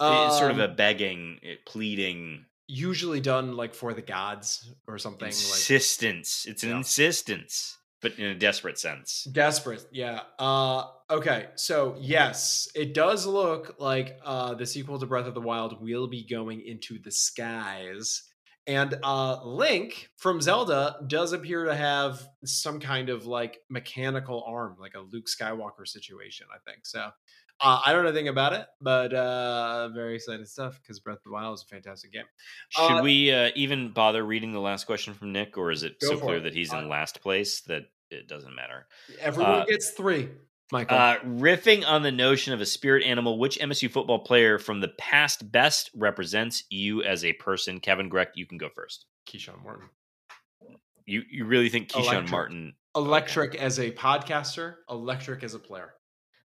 [0.00, 4.98] it's sort of Um, a begging, eh, pleading, usually done like for the gods or
[4.98, 6.46] something like insistence.
[6.46, 6.76] It's an Yeah.
[6.78, 9.24] insistence, but in a desperate sense.
[9.30, 10.22] Desperate, yeah.
[10.38, 15.40] Uh okay, so yes, it does look like uh the sequel to Breath of the
[15.40, 18.22] Wild will be going into the skies.
[18.66, 24.76] And uh Link from Zelda does appear to have some kind of like mechanical arm,
[24.80, 26.84] like a Luke Skywalker situation, I think.
[26.84, 27.10] So
[27.58, 31.22] uh, I don't know anything about it, but uh very excited stuff because Breath of
[31.24, 32.24] the Wild is a fantastic game.
[32.70, 35.96] Should Uh, we uh, even bother reading the last question from Nick, or is it
[36.00, 36.40] so clear it.
[36.42, 38.86] that he's in Uh, last place that it doesn't matter?
[39.20, 40.28] Everyone gets three,
[40.72, 40.96] Michael.
[40.96, 44.88] Uh, riffing on the notion of a spirit animal, which MSU football player from the
[44.98, 47.78] past best represents you as a person?
[47.78, 49.06] Kevin Greck, you can go first.
[49.28, 49.88] Keshawn Martin.
[51.06, 52.30] You you really think Keshawn Electric.
[52.30, 52.74] Martin?
[52.96, 55.94] electric as a podcaster, electric as a player.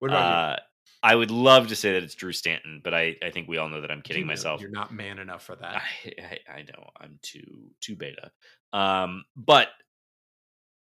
[0.00, 0.60] What about Uh,
[1.04, 3.68] I would love to say that it's Drew Stanton, but I, I think we all
[3.68, 4.60] know that I'm kidding You know myself.
[4.60, 5.82] You're not man enough for that.
[5.82, 8.30] I, I I know I'm too too beta,
[8.72, 9.68] um, but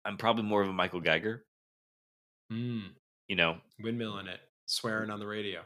[0.05, 1.45] I'm probably more of a Michael Geiger.
[2.53, 2.91] Mm,
[3.29, 5.61] You know, windmilling it, swearing on the radio.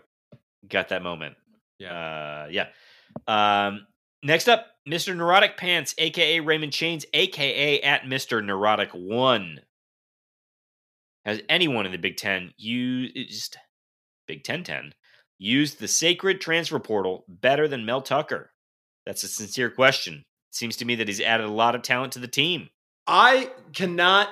[0.69, 1.37] got that moment.
[1.79, 1.93] Yeah.
[1.93, 2.67] Uh, yeah.
[3.27, 3.87] Um,
[4.23, 5.17] next up, Mr.
[5.17, 8.45] Neurotic Pants, aka Raymond Chains, aka at Mr.
[8.45, 9.61] Neurotic One.
[11.25, 13.57] Has anyone in the Big Ten used
[14.27, 14.95] Big Ten Ten
[15.39, 18.53] used the sacred transfer portal better than Mel Tucker?
[19.07, 20.25] That's a sincere question.
[20.51, 22.69] Seems to me that he's added a lot of talent to the team.
[23.07, 24.29] I cannot,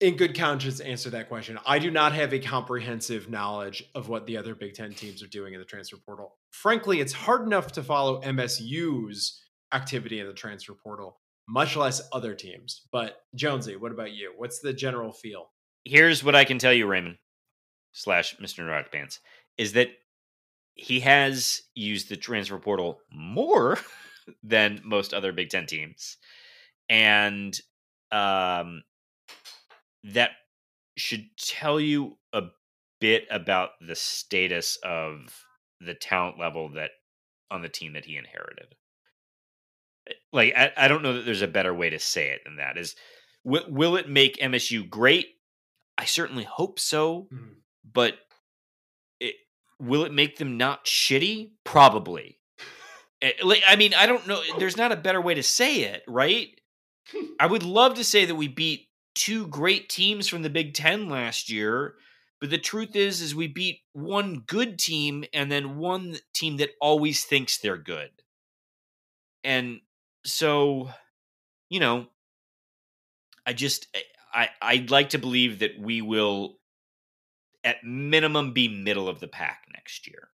[0.00, 1.58] in good conscience, answer that question.
[1.64, 5.28] I do not have a comprehensive knowledge of what the other Big Ten teams are
[5.28, 6.36] doing in the transfer portal.
[6.50, 9.40] Frankly, it's hard enough to follow MSU's
[9.72, 12.82] activity in the transfer portal, much less other teams.
[12.92, 14.32] But Jonesy, what about you?
[14.36, 15.50] What's the general feel?
[15.84, 17.16] Here's what I can tell you, Raymond
[17.92, 18.58] slash Mr.
[18.58, 19.20] Neurotic Pants,
[19.56, 19.88] is that
[20.74, 23.78] he has used the transfer portal more
[24.42, 26.18] than most other Big Ten teams.
[26.90, 27.58] And
[28.12, 28.82] um,
[30.12, 30.30] that
[30.96, 32.42] should tell you a
[33.00, 35.44] bit about the status of
[35.80, 36.90] the talent level that
[37.50, 38.74] on the team that he inherited.
[40.32, 42.78] Like, I, I don't know that there's a better way to say it than that.
[42.78, 42.94] Is
[43.44, 45.26] will, will it make MSU great?
[45.98, 47.56] I certainly hope so, Mhm.
[47.92, 48.14] but
[49.20, 49.34] it,
[49.80, 51.52] will it make them not shitty?
[51.64, 52.38] Probably.
[53.22, 54.40] Eh, like, I mean, I don't know.
[54.58, 56.48] There's not a better way to say it, right?
[57.40, 58.85] I would love to say that we beat
[59.16, 61.94] two great teams from the Big Ten last year,
[62.40, 66.70] but the truth is, is we beat one good team and then one team that
[66.80, 68.10] always thinks they're good.
[69.42, 69.80] And
[70.24, 70.90] so,
[71.70, 72.06] you know,
[73.46, 74.00] I just eh,
[74.34, 76.58] I I'd like to believe that we will
[77.64, 80.28] at minimum be middle of the pack next year.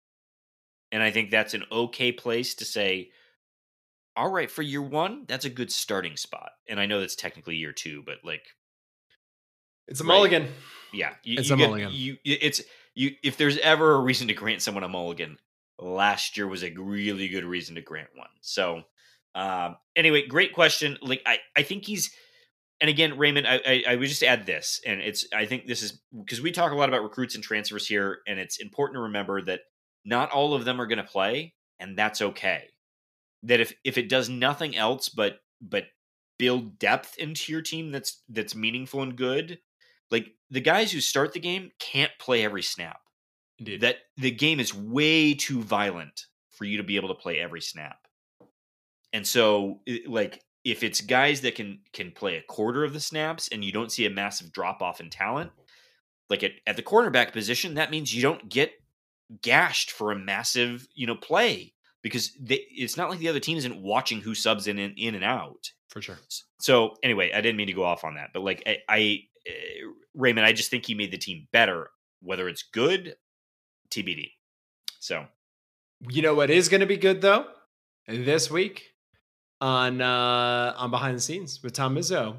[0.91, 3.11] And I think that's an okay place to say,
[4.17, 6.51] all right, for year one, that's a good starting spot.
[6.69, 8.43] And I know that's technically year two, but like
[9.91, 10.15] It's a Right.
[10.15, 10.49] mulligan.
[10.93, 11.93] yeah, you, It's you a get- mulligan.
[11.93, 12.63] You it's
[12.95, 15.39] you if there's ever a reason to grant someone a mulligan,
[15.79, 18.31] last year was a really good reason to grant one.
[18.41, 18.85] So
[19.35, 20.99] um anyway, great question.
[21.03, 22.13] Like I I think he's
[22.83, 25.83] and again, Raymond, I, I, I would just add this, and it's I think this
[25.83, 29.03] is because we talk a lot about recruits and transfers here, and it's important to
[29.03, 29.61] remember that
[30.07, 32.65] not all of them are going to play, and that's okay.
[33.43, 35.85] That if if it does nothing else but but
[36.39, 39.59] build depth into your team that's that's meaningful and good,
[40.11, 43.01] like the guys who start the game can't play every snap.
[43.59, 43.83] Indeed.
[43.83, 47.61] That the game is way too violent for you to be able to play every
[47.61, 47.99] snap.
[49.13, 53.01] And so it- like if it's guys that can can play a quarter of the
[53.01, 55.51] snaps and you don't see a massive drop off in talent,
[56.29, 58.73] like at, at the cornerback position, that means you don't get
[59.43, 63.57] gashed for a massive, you know, play because they, it's not like the other team
[63.59, 65.71] isn't watching who subs in and in and out.
[65.89, 66.19] for sure.
[66.61, 69.89] So anyway, I didn't mean to go off on that, but like I, I uh,
[70.21, 71.91] Raymond, I just think he made the team better.
[72.23, 73.17] Whether it's good,
[73.91, 74.33] TBD.
[74.99, 75.27] So
[76.09, 77.47] You know what is going to be good though?
[78.07, 78.91] This week
[79.61, 82.37] on uh on behind the scenes with Tom Izzo.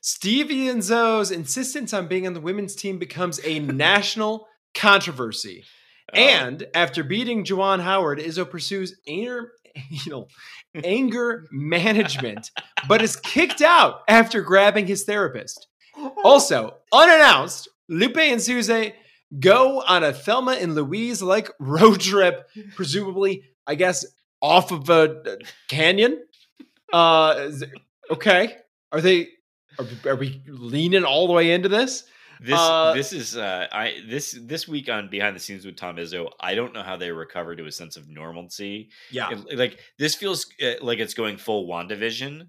[0.00, 5.64] Stevie and Izzo's insistence on being on the women's team becomes a national controversy.
[6.12, 9.52] uh, And after beating Juwan Howard, Izzo pursues anger,
[9.90, 10.28] you know,
[10.84, 12.50] anger management,
[12.86, 15.66] but is kicked out after grabbing his therapist.
[16.24, 18.92] Also, unannounced, Lupe and Suze
[19.38, 24.06] go on a Thelma and Louise like road trip, presumably, I guess,
[24.40, 25.38] off of a
[25.68, 26.22] canyon.
[26.92, 27.50] Uh,
[28.10, 28.56] okay,
[28.92, 29.28] are they?
[29.78, 32.04] Are, are we leaning all the way into this?
[32.40, 35.96] this uh, this is uh I this this week on behind the scenes with Tom
[35.96, 36.30] Izzo.
[36.40, 38.90] I don't know how they recover to a sense of normalcy.
[39.10, 42.48] Yeah, It- like this feels uh, like it's going full Wandavision.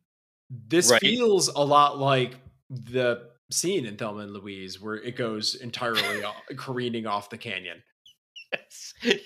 [0.49, 1.01] this right.
[1.01, 2.35] feels a lot like
[2.69, 7.81] the scene in Thelma and Louise where it goes entirely o- careening off the canyon.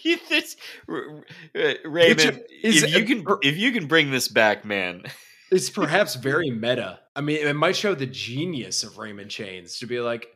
[0.04, 0.58] You- this,
[0.90, 1.24] R-
[1.86, 5.04] Raymond, is- if you can if you can bring this back, man.
[5.52, 7.00] It's perhaps very meta.
[7.16, 10.28] I mean, it might show the genius of Raymond Chains to be like,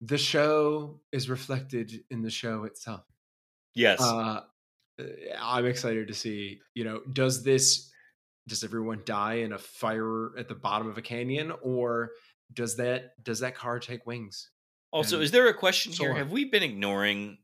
[0.00, 3.02] the show is reflected in the show itself.
[3.74, 4.00] Yes.
[4.00, 4.42] Uh,
[5.40, 6.60] I'm excited to see.
[6.74, 7.90] You know, does this
[8.46, 12.10] does everyone die in a fire at the bottom of a canyon, or
[12.52, 14.50] does that does that car take wings?
[14.90, 16.12] Also, and is there a question so here?
[16.12, 16.18] on.
[16.18, 17.38] Have we been ignoring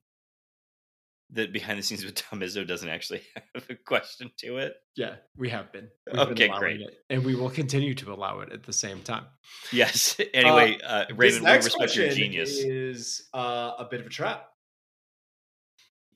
[1.31, 3.23] that behind the scenes with Tom Izzo doesn't actually
[3.55, 4.75] have a question to it?
[4.97, 5.89] Yeah, we have been.
[6.11, 6.81] We've Okay, been great.
[6.81, 9.25] it, and we will continue to allow it at the same time.
[9.73, 10.19] Yes.
[10.35, 12.51] Anyway, uh, This Raymond, we respect your genius.
[12.59, 14.49] Is uh, a bit of a trap.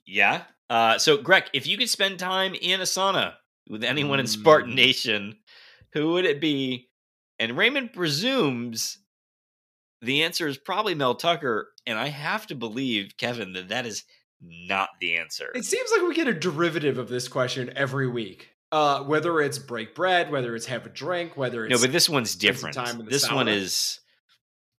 [0.06, 0.42] Yeah.
[0.70, 3.34] Uh, so, Greg, if you could spend time in a sauna
[3.68, 4.76] with anyone in Spartan Mm.
[4.76, 5.36] Nation,
[5.92, 6.88] who would it be?
[7.38, 8.98] And Raymond presumes
[10.02, 14.04] the answer is probably Mel Tucker, and I have to believe, Kevin, that that is
[14.40, 15.50] not the answer.
[15.54, 18.50] It seems like we get a derivative of this question every week.
[18.70, 22.08] Uh, whether it's break bread, whether it's have a drink, whether it's no, but this
[22.08, 22.74] one's different.
[22.74, 24.00] time in the This one is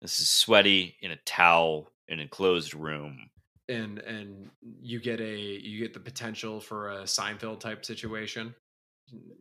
[0.02, 3.30] this is sweaty in a towel in a closed room.
[3.66, 4.50] and and
[4.82, 8.54] you get a you get the potential for a Seinfeld type situation.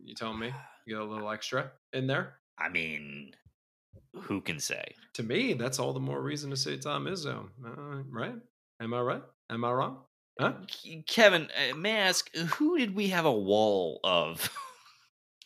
[0.03, 0.47] You tell me,
[0.85, 2.35] you get a little extra in there.
[2.59, 3.31] I mean,
[4.13, 4.83] who can say?
[5.13, 8.35] To me, that's all the more reason to say Tom Izzo, uh, right?
[8.79, 9.23] Am I right?
[9.49, 9.97] Am I wrong?
[10.39, 10.53] Huh?
[11.07, 14.49] Kevin, uh, may I ask, who did we have a wall of?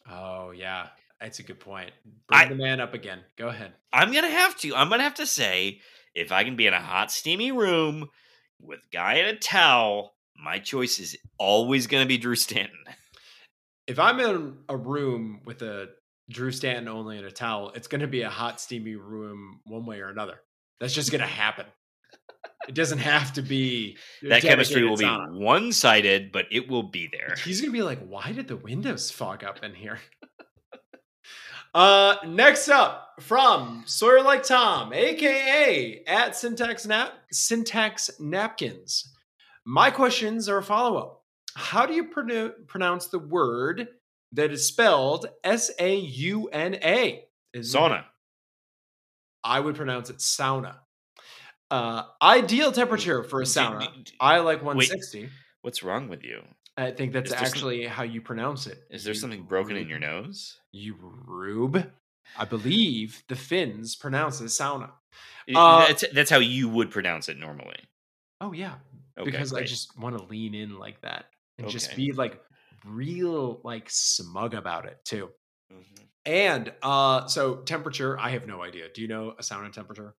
[0.09, 0.87] Oh yeah,
[1.21, 1.91] that's a good point.
[2.27, 3.19] Bring I- the man up again.
[3.37, 3.73] Go ahead.
[3.93, 4.75] I'm gonna have to.
[4.75, 5.79] I'm gonna have to say,
[6.15, 8.09] if I can be in a hot, steamy room
[8.59, 12.83] with guy in a towel, my choice is always gonna be Drew Stanton.
[13.87, 15.89] If I'm in a room with a
[16.31, 19.85] Drew Stanton only in a towel, it's going to be a hot, steamy room one
[19.85, 20.39] way or another.
[20.79, 21.65] That's just going to happen.
[22.67, 27.35] It doesn't have to be That chemistry will be one-sided, but it will be there.
[27.43, 29.99] He's gonna be like, why did the windows fog up in here?
[31.73, 39.11] uh next up from Sawyer Like Tom, aka at Syntax Nap Syntax Napkins.
[39.65, 41.23] My questions are a follow-up.
[41.55, 43.87] How do you pronou- pronounce the word
[44.33, 47.25] that is spelled S-A-U-N-A?
[47.55, 48.05] Sauna.
[49.43, 50.75] I would pronounce it sauna.
[51.69, 53.87] Uh, ideal temperature for a sauna.
[54.19, 55.29] I like 160.
[55.61, 56.43] What's wrong with you?
[56.77, 58.83] I think that's there some- actually how you pronounce it.
[58.89, 60.57] Is there You something broken in your nose?
[60.71, 61.91] You rube.
[62.37, 64.91] I believe the Finns pronounce it sauna.
[65.53, 67.77] Uh, that's that's how you would pronounce it normally.
[68.39, 68.75] Oh yeah,
[69.17, 71.25] Okay, because I just want to lean in like that
[71.57, 72.41] and just be like
[72.85, 75.29] real like smug about it too.
[75.71, 76.07] Mhm.
[76.25, 78.89] And uh so temperature, I have no idea.
[78.93, 80.15] Do you know a sauna temperature?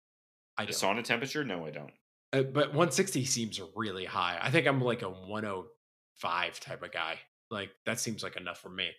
[0.57, 0.75] I don't.
[0.75, 1.45] sauna temperature?
[1.45, 1.93] No, I don't.
[2.33, 4.39] Uh, but 160 seems really high.
[4.41, 7.19] I think I'm like a 105 type of guy.
[7.51, 8.91] Like that seems like enough for me.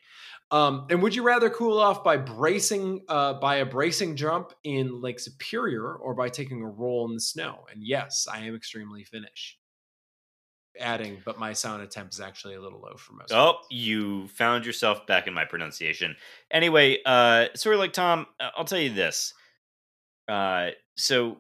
[0.51, 5.01] Um, and would you rather cool off by bracing uh, by a bracing jump in
[5.01, 7.65] Lake Superior or by taking a roll in the snow?
[7.71, 9.57] And yes, I am extremely Finnish.
[10.79, 13.31] Adding, but my sound attempt is actually a little low for most.
[13.31, 16.15] Oh, you found yourself back in my pronunciation.
[16.49, 19.33] Anyway, uh, sort of like Tom, uh, I'll tell you this.
[20.27, 21.37] Uh, so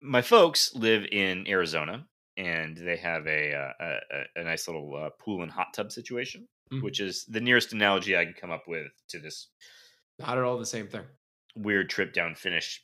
[0.00, 2.06] my folks live in Arizona,
[2.38, 5.92] and they have a uh, a, a- a nice little uh, pool and hot tub
[5.92, 6.82] situation, Mhm.
[6.82, 9.48] which is the nearest analogy I can come up with to this
[10.18, 11.04] Not at all the same thing.
[11.56, 12.82] weird trip down Finnish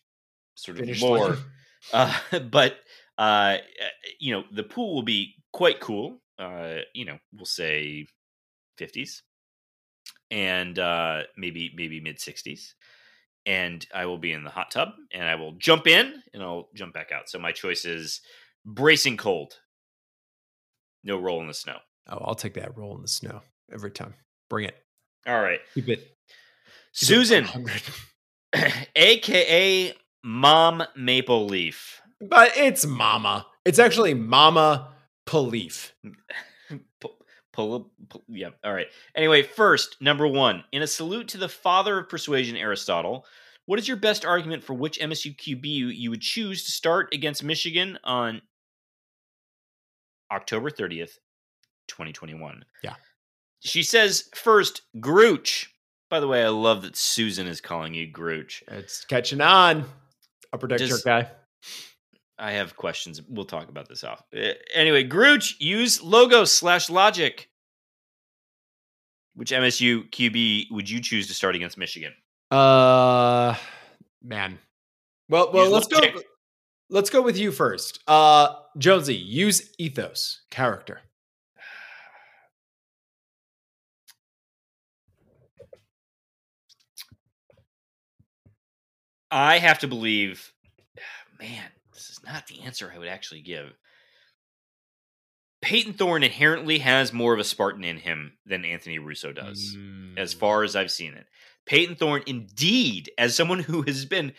[0.57, 1.39] sort of Finnish lore.
[1.93, 2.19] Uh,
[2.51, 2.79] but
[3.19, 3.59] uh,
[4.19, 6.19] you know, the pool will be quite cool.
[6.39, 8.07] Uh, you know, we'll say
[8.77, 9.23] fifties,
[10.31, 12.75] and uh, maybe maybe mid sixties.
[13.47, 16.69] And I will be in the hot tub, and I will jump in, and I'll
[16.75, 17.29] jump back out.
[17.29, 18.21] So my choice is
[18.65, 19.55] bracing cold.
[21.05, 21.77] No roll in the snow.
[22.09, 23.43] Oh, I'll take that roll in the snow
[23.73, 24.15] every time.
[24.49, 24.77] Bring it.
[25.27, 25.99] All right, Keep it.
[25.99, 26.07] keep
[26.93, 27.83] Susan, 100.
[28.97, 29.95] aka
[30.25, 32.01] Mom Maple Leaf.
[32.21, 33.47] But it's Mama.
[33.67, 34.94] It's actually Mama
[37.01, 37.17] Pull,
[37.53, 38.49] pull, pull, yeah.
[38.65, 38.87] All right.
[39.15, 43.25] Anyway, first, number one, in a salute to the father of persuasion, Aristotle,
[43.67, 47.13] what is your best argument for which MSU QB you, you would choose to start
[47.15, 48.43] against Michigan on
[50.33, 51.19] October 30th,
[51.89, 52.65] 2021?
[52.83, 52.95] Yeah.
[53.61, 55.67] She says, first, Grooch.
[56.11, 58.63] By the way, I love that Susan is calling you Grooch.
[58.69, 59.85] It's catching on.
[60.53, 61.29] Upper deck Does- guy.
[62.39, 63.21] I have questions.
[63.29, 64.23] We'll talk about this off.
[64.37, 67.49] Uh, Anyway, Grooch, use logo slash logic.
[69.35, 72.13] Which MSU QB would you choose to start against Michigan?
[72.51, 73.55] Uh
[74.23, 74.59] man.
[75.29, 76.21] Well, well, Use let's go.
[76.91, 77.99] Let's go with you first.
[78.07, 81.01] Uh Jonesy, use ethos, character.
[89.31, 90.53] I have to believe,
[91.39, 91.65] man,
[91.95, 93.73] this is not the answer I would actually give.
[95.63, 99.77] Peyton Thorne inherently has more of a Spartan in him than Anthony Russo does,
[100.19, 100.39] as Mm.
[100.39, 101.27] far as I've seen it.
[101.65, 104.35] Peyton Thorne, indeed, as someone who has been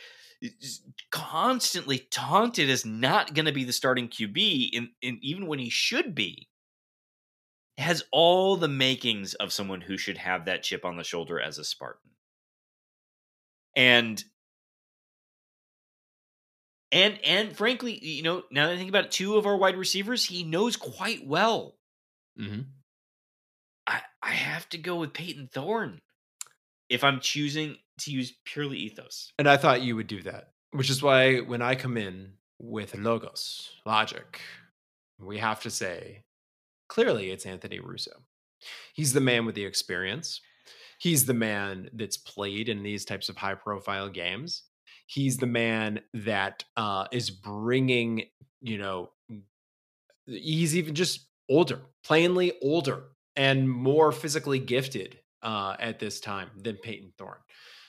[1.10, 5.70] constantly taunted as not going to be the starting QB, in, in even when he
[5.70, 6.48] should be,
[7.78, 11.58] has all the makings of someone who should have that chip on the shoulder as
[11.58, 12.12] a Spartan.
[13.76, 14.24] And
[16.92, 19.78] and and frankly, you know, now that I think about it, two of our wide
[19.78, 21.76] receivers, he knows quite well.
[22.40, 22.66] Mhm.
[23.88, 26.00] I I have to go with Peyton Thorne
[26.90, 29.32] if I'm choosing to use purely ethos.
[29.40, 32.96] And I thought you would do that, which is why when I come in with
[32.96, 34.42] logos, logic,
[35.20, 36.24] we have to say
[36.90, 38.24] clearly it's Anthony Russo.
[38.94, 40.42] He's the man with the experience.
[41.00, 44.64] He's the man that's played in these types of high profile games.
[45.08, 48.24] He's the man that uh, is bringing,
[48.62, 49.12] you know,
[50.26, 53.04] he's even just older, plainly older
[53.36, 57.38] and more physically gifted uh, at this time than Peyton Thorne.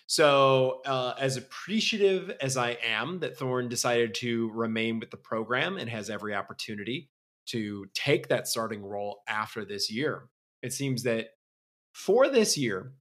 [0.09, 5.79] So, uh, as appreciative as I am that Thorne decided to remain with the program
[5.79, 7.11] and has every opportunity
[7.47, 10.29] to take that starting role after this year,
[10.63, 11.31] it seems that
[11.93, 12.93] for this year,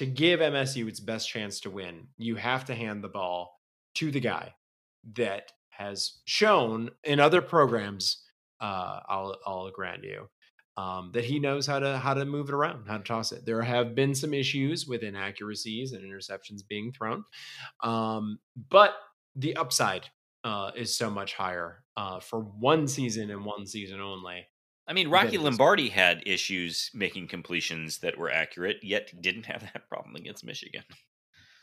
[0.00, 3.60] to give MSU its best chance to win, you have to hand the ball
[3.96, 4.54] to the guy
[5.12, 8.24] that has shown in other programs.
[8.62, 10.26] Uh, I'll I'll grant you
[10.78, 13.44] um, that he knows how to how to move it around, how to toss it.
[13.44, 17.22] There have been some issues with inaccuracies and interceptions being thrown,
[17.82, 18.38] um,
[18.70, 18.94] but
[19.36, 20.08] the upside
[20.44, 24.46] uh, is so much higher uh, for one season and one season only.
[24.90, 29.88] I mean, Rocky Lombardi had issues making completions that were accurate, yet didn't have that
[29.88, 30.82] problem against Michigan.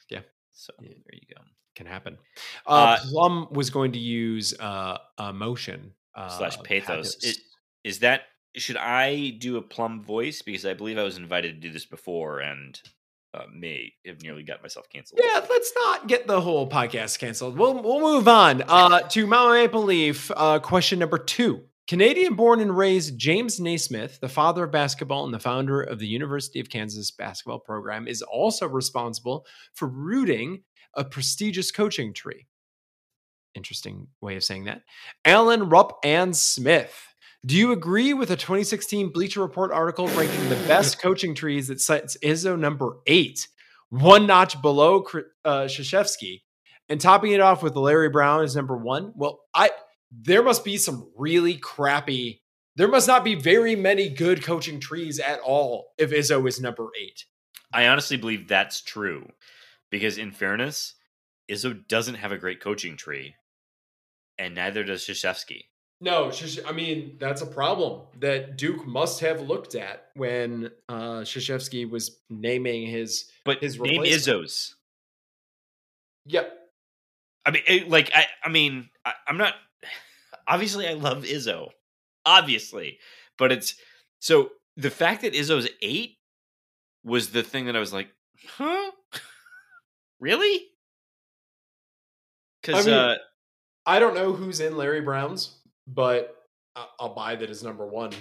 [0.09, 0.21] Yeah.
[0.53, 0.89] So Yeah.
[0.89, 1.41] there you go.
[1.75, 2.17] Can happen.
[2.65, 7.17] Uh, Uh, Plum was going to use uh, emotion uh, Slash pathos.
[7.23, 7.37] It-
[7.83, 8.21] Is that
[8.55, 11.85] should I do a plum voice because I believe I was invited to do this
[11.85, 12.81] before and
[13.35, 15.19] uh, may have nearly got myself canceled.
[15.23, 17.57] Yeah, let's not get the whole podcast canceled.
[17.57, 20.31] We'll we'll move on uh, to Mount Maple Leaf.
[20.35, 25.33] Uh, question number two: Canadian born and raised James Naismith, the father of basketball and
[25.33, 30.63] the founder of the University of Kansas basketball program, is also responsible for rooting
[30.95, 32.45] a prestigious coaching tree.
[33.55, 34.81] Interesting way of saying that.
[35.23, 37.15] Allen Rupp and Smith.
[37.45, 41.79] Do you agree with a 2016 Bleacher Report article ranking the best coaching trees that
[41.79, 43.47] cites Izzo number eight,
[43.89, 45.05] one notch below
[45.45, 46.41] uh, Krzyzewski,
[46.89, 49.13] and topping it off with Larry Brown as number one?
[49.15, 49.69] Well, I
[50.11, 52.41] there must be some really crappy.
[52.75, 56.87] There must not be very many good coaching trees at all if Izzo is number
[56.99, 57.25] eight.
[57.73, 59.27] I honestly believe that's true
[59.89, 60.93] because, in fairness,
[61.49, 63.35] Izzo doesn't have a great coaching tree,
[64.37, 65.63] and neither does Krzyzewski.
[65.99, 66.31] No,
[66.67, 72.19] I mean that's a problem that Duke must have looked at when uh Krzyzewski was
[72.29, 74.75] naming his but his name Izzo's.
[76.27, 76.53] Yep.
[77.45, 79.53] I mean, it, like I, I mean, I, I'm not.
[80.47, 81.69] Obviously, I love Izzo,
[82.25, 82.99] obviously,
[83.37, 83.75] but it's
[84.19, 86.17] so the fact that Izzo's eight
[87.03, 88.09] was the thing that I was like,
[88.47, 88.91] huh,
[90.19, 90.67] really?
[92.61, 93.15] Because I, mean, uh,
[93.85, 96.35] I don't know who's in Larry Brown's but
[96.99, 98.11] I'll buy that as number one.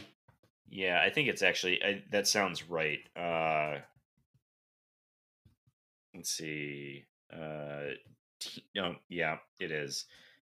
[0.68, 3.00] Yeah, I think it's actually I, that sounds right.
[3.16, 3.80] Uh,
[6.14, 7.04] let's see.
[7.32, 7.94] Uh,
[8.74, 10.06] no, yeah, it is.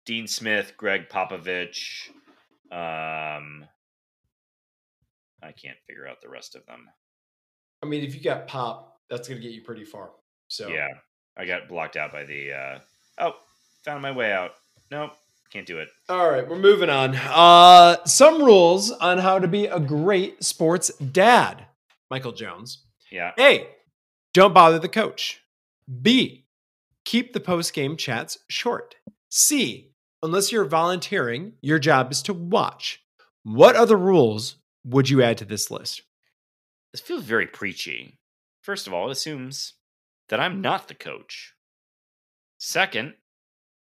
[0.10, 2.10] Dean Smith, Gregg Popovich.
[2.72, 3.64] Um,
[5.44, 6.88] I can't figure out the rest of them.
[7.84, 10.10] I mean, if you got Pop, that's going to get you pretty far.
[10.48, 10.88] So yeah,
[11.38, 12.54] I got blocked out by the.
[12.54, 12.80] Uh,
[13.20, 13.34] oh,
[13.86, 14.54] found my way out.
[14.90, 15.12] Nope,
[15.52, 15.90] can't do it.
[16.10, 17.16] All right, we're moving on.
[17.16, 21.68] Uh, some rules on how to be a great sports dad.
[22.10, 22.84] Michael Jones.
[23.12, 23.34] Yeah.
[23.40, 23.68] A.
[24.34, 25.44] Don't bother the coach.
[26.02, 26.48] B.
[27.06, 28.96] Keep the post game chats short.
[29.30, 29.89] C.
[30.22, 33.02] Unless you're volunteering, your job is to watch.
[33.44, 36.02] What other rules would you add to this list?
[36.92, 38.20] This feels very preachy.
[38.62, 39.76] First of all, it assumes
[40.28, 41.54] that I'm not the coach.
[42.58, 43.14] Second,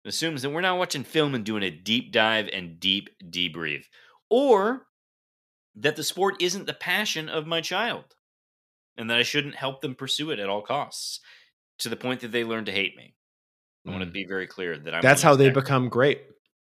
[0.04, 3.84] it assumes that we're not watching film and doing a deep dive and deep debrief,
[4.28, 4.86] or
[5.74, 8.16] that the sport isn't the passion of my child
[8.96, 11.20] and that I shouldn't help them pursue it at all costs
[11.78, 13.14] to the point that they learn to hate me.
[13.86, 13.92] I mm.
[13.92, 15.02] want to be very clear that I'm.
[15.02, 16.22] That's how they become great.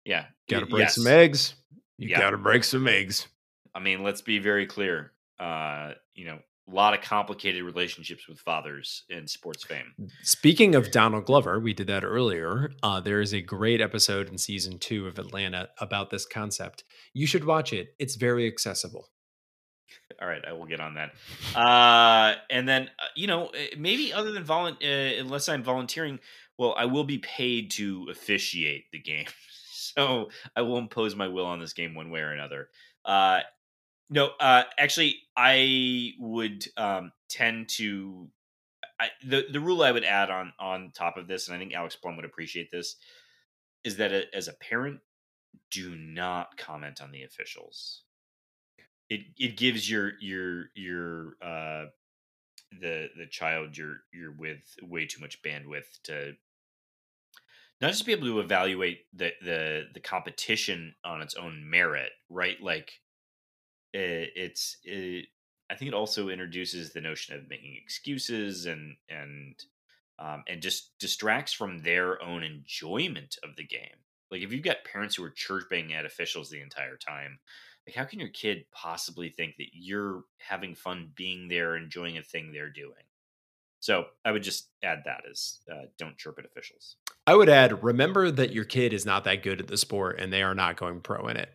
[0.05, 0.95] Yeah, got to break yes.
[0.95, 1.55] some eggs.
[1.97, 2.20] You yeah.
[2.20, 3.28] got to break some eggs.
[3.76, 5.14] I mean, let's be very clear.
[5.39, 6.39] Uh, you know,
[6.70, 9.93] a lot of complicated relationships with fathers in sports fame.
[10.22, 12.72] Speaking of Donald Glover, we did that earlier.
[12.82, 16.84] Uh, there is a great episode in season two of Atlanta about this concept.
[17.14, 17.95] You should watch it.
[17.99, 19.09] It's very accessible.
[20.22, 21.11] All right, I will get on that.
[21.55, 26.20] Uh, and then, uh, you know, eh, maybe other than volunteer, uh, unless I'm volunteering,
[26.58, 29.26] well, I will be paid to officiate the game.
[29.72, 32.70] so I will impose my will on this game one way or another.
[33.06, 33.41] Uh,
[34.10, 38.30] no, uh, actually, I would um, tend to
[38.99, 41.74] I, the the rule I would add on on top of this, and I think
[41.74, 42.95] Alex Plum would appreciate this,
[43.84, 44.99] is that a, as a parent,
[45.72, 48.04] do not comment on the officials.
[49.10, 51.86] It it gives your your your uh,
[52.82, 56.33] the the child you're you're with way too much bandwidth to
[57.82, 62.58] not just be able to evaluate the the the competition on its own merit, right?
[62.62, 62.93] Like
[63.93, 65.25] it, it's it,
[65.70, 69.55] I think it also introduces the notion of making excuses and and
[70.17, 74.00] um, and just distracts from their own enjoyment of the game.
[74.32, 77.39] Like if you've got parents who are chirping at officials the entire time,
[77.88, 82.24] like how can your kid possibly think that you're having fun being there, enjoying a
[82.24, 82.93] thing they're doing?
[83.80, 86.96] So I would just add that as uh, don't chirp at officials.
[87.28, 90.32] I would add remember that your kid is not that good at the sport and
[90.32, 91.50] they are not going pro in it.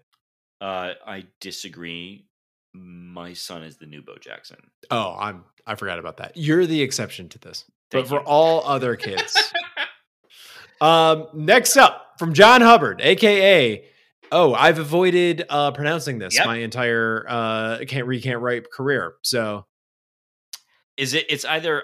[0.60, 2.26] Uh, I disagree
[2.74, 4.58] my son is the new Bo Jackson.
[4.90, 6.32] Oh, I'm I forgot about that.
[6.36, 7.64] You're the exception to this.
[7.90, 8.18] Thank but you.
[8.18, 9.36] for all other kids.
[10.80, 13.84] um, next up from John Hubbard, aka
[14.30, 16.46] Oh, I've avoided uh pronouncing this yep.
[16.46, 19.14] my entire uh can't read, can't write career.
[19.22, 19.66] So
[20.96, 21.82] is it it's either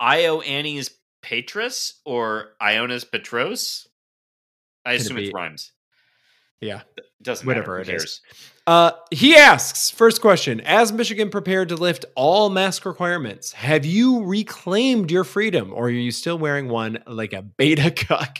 [0.00, 0.90] Io Annie's
[1.22, 3.88] Patris or Iona's Petros?
[4.84, 5.72] I assume it, it rhymes.
[6.60, 6.82] Yeah.
[6.96, 7.92] it Doesn't Whatever matter.
[7.92, 8.20] it is.
[8.66, 14.24] Uh, he asks, first question As Michigan prepared to lift all mask requirements, have you
[14.24, 18.38] reclaimed your freedom or are you still wearing one like a beta cuck?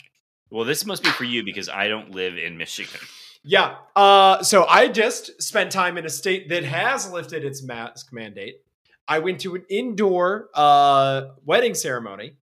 [0.50, 3.00] Well, this must be for you because I don't live in Michigan.
[3.44, 3.76] Yeah.
[3.94, 8.62] Uh, so I just spent time in a state that has lifted its mask mandate.
[9.06, 12.36] I went to an indoor uh, wedding ceremony,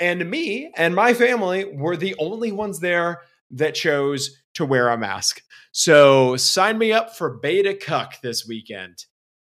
[0.00, 3.20] and me and my family were the only ones there
[3.50, 5.42] that chose to wear a mask.
[5.70, 9.04] So sign me up for Beta Cuck this weekend.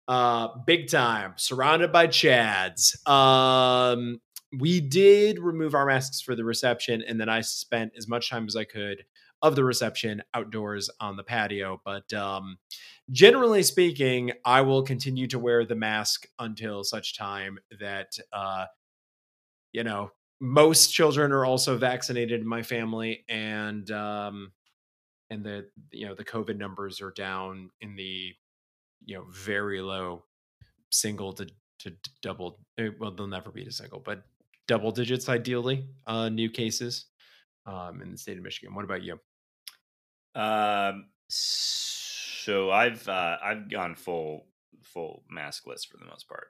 [0.07, 3.07] Uh, big time, surrounded by Chads.
[3.07, 4.21] Um,
[4.59, 8.45] we did remove our masks for the reception, and then I spent as much time
[8.45, 9.05] as I could
[9.43, 11.81] of the reception outdoors on the patio.
[11.83, 12.57] But um,
[13.11, 18.65] generally speaking, I will continue to wear the mask until such time that uh,
[19.73, 24.53] you know most children are also vaccinated in my family, and um,
[25.29, 28.33] and the you know the COVID numbers are down in the
[29.05, 30.23] you know very low
[30.89, 31.47] single to
[31.79, 32.59] to double.
[32.77, 34.23] Eh, well, they'll never be to single, but
[34.69, 35.89] double digits ideally.
[36.07, 37.07] Uh, new cases
[37.65, 38.73] um, in the state of Michigan.
[38.73, 39.19] What about you?
[40.35, 44.47] Um, so I've uh, I've gone full
[44.81, 46.47] full maskless for the most part.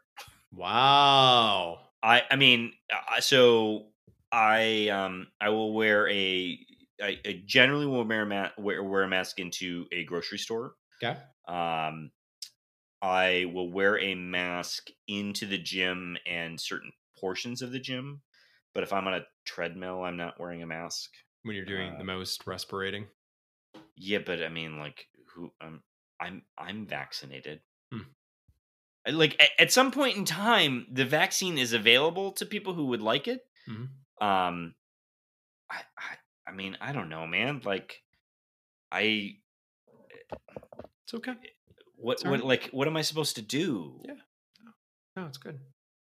[0.51, 1.89] Wow.
[2.01, 3.88] I I mean, uh, so
[4.31, 6.60] I um I will wear a
[7.01, 10.76] I, I generally will wear a ma- wear, wear a mask into a grocery store.
[11.01, 11.19] Okay.
[11.47, 12.11] Um,
[13.01, 18.22] I will wear a mask into the gym and certain portions of the gym.
[18.73, 21.11] But if I'm on a treadmill, I'm not wearing a mask.
[21.43, 23.07] When you're doing uh, the most respirating.
[23.95, 25.52] Yeah, but I mean, like, who?
[25.61, 25.82] Um,
[26.20, 27.61] I'm I'm vaccinated.
[27.91, 28.02] Hmm.
[29.07, 33.02] Like at, at, some point in time, the vaccine is available to people who would
[33.02, 33.41] like it.
[33.70, 34.26] Mm-hmm.
[34.26, 34.76] Um,
[35.70, 36.15] I, I
[36.48, 37.61] I mean, I don't know, man.
[37.64, 38.02] Like,
[38.91, 39.38] I.
[41.06, 41.34] It's okay.
[41.98, 42.44] What it's what right.
[42.44, 43.99] like what am I supposed to do?
[44.06, 44.15] Yeah.
[45.15, 45.60] No, it's good.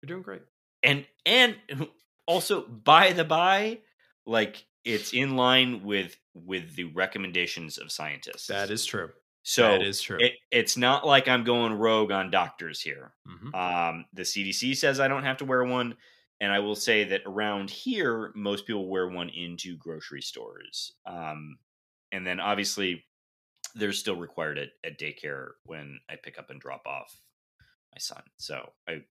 [0.02, 0.42] You're doing great.
[0.84, 1.56] And and
[2.28, 3.80] also by the by,
[4.26, 8.48] like it's in line with with the recommendations of scientists.
[8.48, 9.10] That is true.
[9.44, 10.18] So that is true.
[10.20, 13.14] It, it's not like I'm going rogue on doctors here.
[13.28, 13.54] Mm-hmm.
[13.54, 15.96] Um, the CDC says I don't have to wear one,
[16.40, 20.94] and I will say that around here, most people wear one into grocery stores.
[21.06, 21.58] Um,
[22.12, 23.06] and then obviously,
[23.76, 27.20] they're still required at, at daycare when I pick up and drop off
[27.94, 28.24] my son.
[28.38, 29.04] So I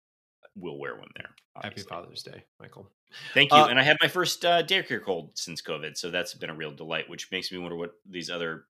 [0.55, 1.29] will wear one there.
[1.55, 1.89] Obviously.
[1.89, 2.89] Happy Father's Day, Michael.
[3.33, 3.57] Thank you.
[3.57, 6.55] Uh, and I had my first uh, daycare cold since COVID, so that's been a
[6.55, 7.09] real delight.
[7.09, 8.65] Which makes me wonder what these other,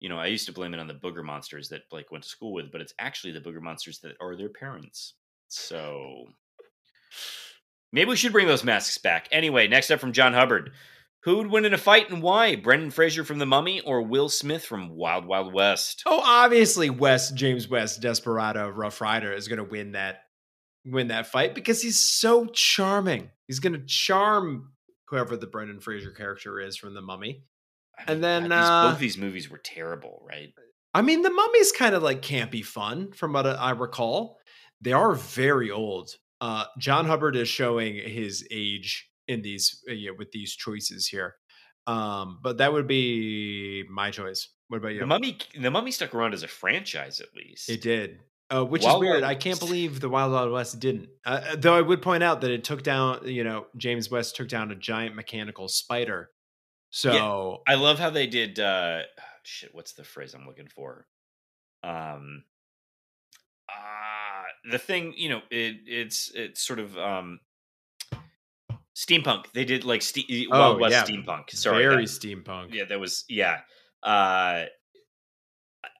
[0.00, 2.30] you know, I used to blame it on the booger monsters that Blake went to
[2.30, 5.14] school with, but it's actually the booger monsters that are their parents.
[5.48, 6.26] So
[7.92, 9.28] maybe we should bring those masks back.
[9.32, 10.72] Anyway, next up from John Hubbard.
[11.22, 12.54] Who would win in a fight and why?
[12.54, 16.02] Brendan Fraser from The Mummy or Will Smith from Wild Wild West?
[16.06, 20.20] Oh, obviously West James West Desperado Rough Rider is going to win that
[20.90, 23.30] win that fight because he's so charming.
[23.46, 24.72] He's going to charm
[25.06, 27.42] whoever the Brendan Fraser character is from The Mummy.
[27.96, 30.52] I mean, and then God, these, uh, both these movies were terrible, right?
[30.94, 34.38] I mean, The Mummy's kind of like campy fun from what I recall.
[34.80, 36.10] They are very old.
[36.40, 41.34] Uh, John Hubbard is showing his age in these uh, yeah, with these choices here.
[41.86, 44.48] Um, but that would be my choice.
[44.68, 45.00] What about you?
[45.00, 47.68] The Mummy, the Mummy stuck around as a franchise at least.
[47.70, 48.20] It did.
[48.50, 49.22] Uh, which Wild is weird.
[49.22, 51.08] Wild I can't believe the Wild Wild West didn't.
[51.24, 54.36] Uh, uh, though I would point out that it took down, you know, James West
[54.36, 56.30] took down a giant mechanical spider.
[56.90, 57.12] So
[57.66, 58.58] yeah, I love how they did.
[58.58, 59.02] uh
[59.42, 61.06] Shit, what's the phrase I'm looking for?
[61.82, 62.44] Um,
[63.68, 67.40] uh the thing, you know, it it's it's sort of um
[68.96, 69.44] steampunk.
[69.52, 71.04] They did like ste- oh, Wild West yeah.
[71.04, 71.50] steampunk.
[71.50, 72.74] Sorry, very that, steampunk.
[72.74, 73.60] Yeah, that was yeah.
[74.02, 74.64] Uh,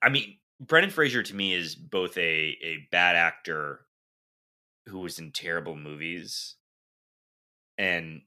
[0.02, 3.80] I mean, Brendan Fraser to me is both a a bad actor
[4.86, 6.56] who was in terrible movies
[7.76, 8.22] and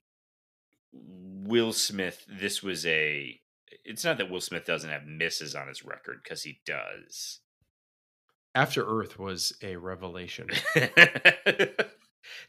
[0.94, 3.40] Will Smith this was a
[3.84, 7.40] it's not that Will Smith doesn't have misses on his record cuz he does.
[8.53, 10.49] After Earth was a revelation.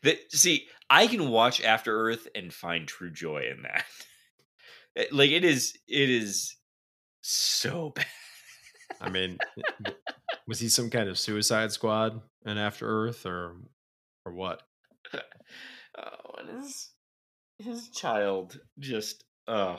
[0.03, 3.85] that see, I can watch After Earth and find true joy in that.
[5.13, 6.57] like it is it is
[7.23, 8.07] so bad.
[9.01, 9.39] I mean,
[10.47, 13.57] was he some kind of Suicide Squad in After Earth, or
[14.25, 14.63] or what?
[15.95, 16.89] Oh, and his
[17.59, 19.79] his child just oh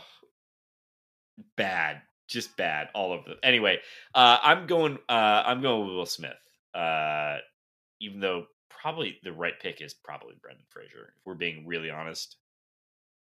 [1.57, 3.37] bad, just bad, all of them.
[3.41, 3.79] Anyway,
[4.13, 4.99] uh, I'm going.
[5.09, 6.33] Uh, I'm going with Will Smith.
[6.73, 7.37] Uh,
[7.99, 12.37] even though probably the right pick is probably Brendan Fraser, if we're being really honest.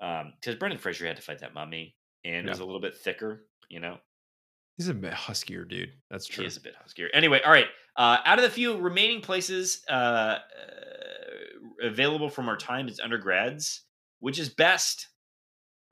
[0.02, 1.96] Um, because Brendan Fraser had to fight that mummy
[2.26, 2.52] and yeah.
[2.52, 3.98] was a little bit thicker, you know.
[4.78, 5.94] He's a bit huskier, dude.
[6.10, 6.44] That's true.
[6.44, 7.08] He is a bit huskier.
[7.14, 7.68] Anyway, all right.
[7.96, 10.40] Uh, out of the few remaining places uh, uh,
[11.82, 13.84] available from our time as undergrads,
[14.20, 15.08] which is best?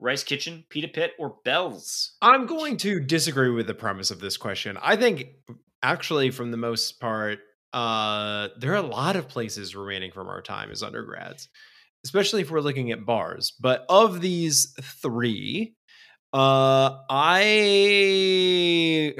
[0.00, 2.16] Rice Kitchen, Pita Pit, or Bell's?
[2.20, 4.76] I'm going to disagree with the premise of this question.
[4.82, 5.28] I think,
[5.82, 7.38] actually, from the most part,
[7.72, 11.48] uh, there are a lot of places remaining from our time as undergrads,
[12.04, 13.54] especially if we're looking at bars.
[13.58, 15.74] But of these three,
[16.34, 19.14] uh, I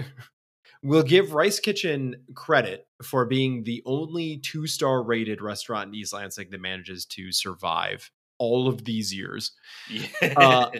[0.82, 6.12] will give Rice Kitchen credit for being the only two star rated restaurant in East
[6.12, 9.52] Lansing that manages to survive all of these years.
[9.88, 10.06] Yeah.
[10.36, 10.70] Uh,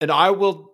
[0.00, 0.72] and I will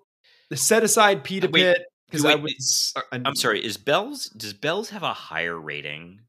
[0.52, 2.94] set aside Pita Wait, Pit because I was.
[3.12, 3.64] I'm sorry.
[3.64, 6.20] Is Bell's does Bell's have a higher rating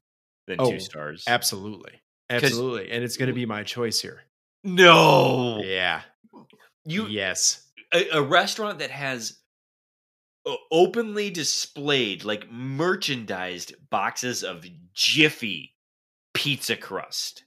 [0.47, 1.23] than Oh, two stars?
[1.27, 1.93] Absolutely,
[2.29, 2.91] Absolutely.
[2.91, 4.21] And it's going to be my choice here.
[4.63, 6.01] No, Yeah.
[6.85, 7.67] you yes.
[7.93, 9.38] A, a restaurant that has
[10.72, 15.76] openly displayed like merchandised boxes of Jiffy
[16.34, 17.43] pizza crust.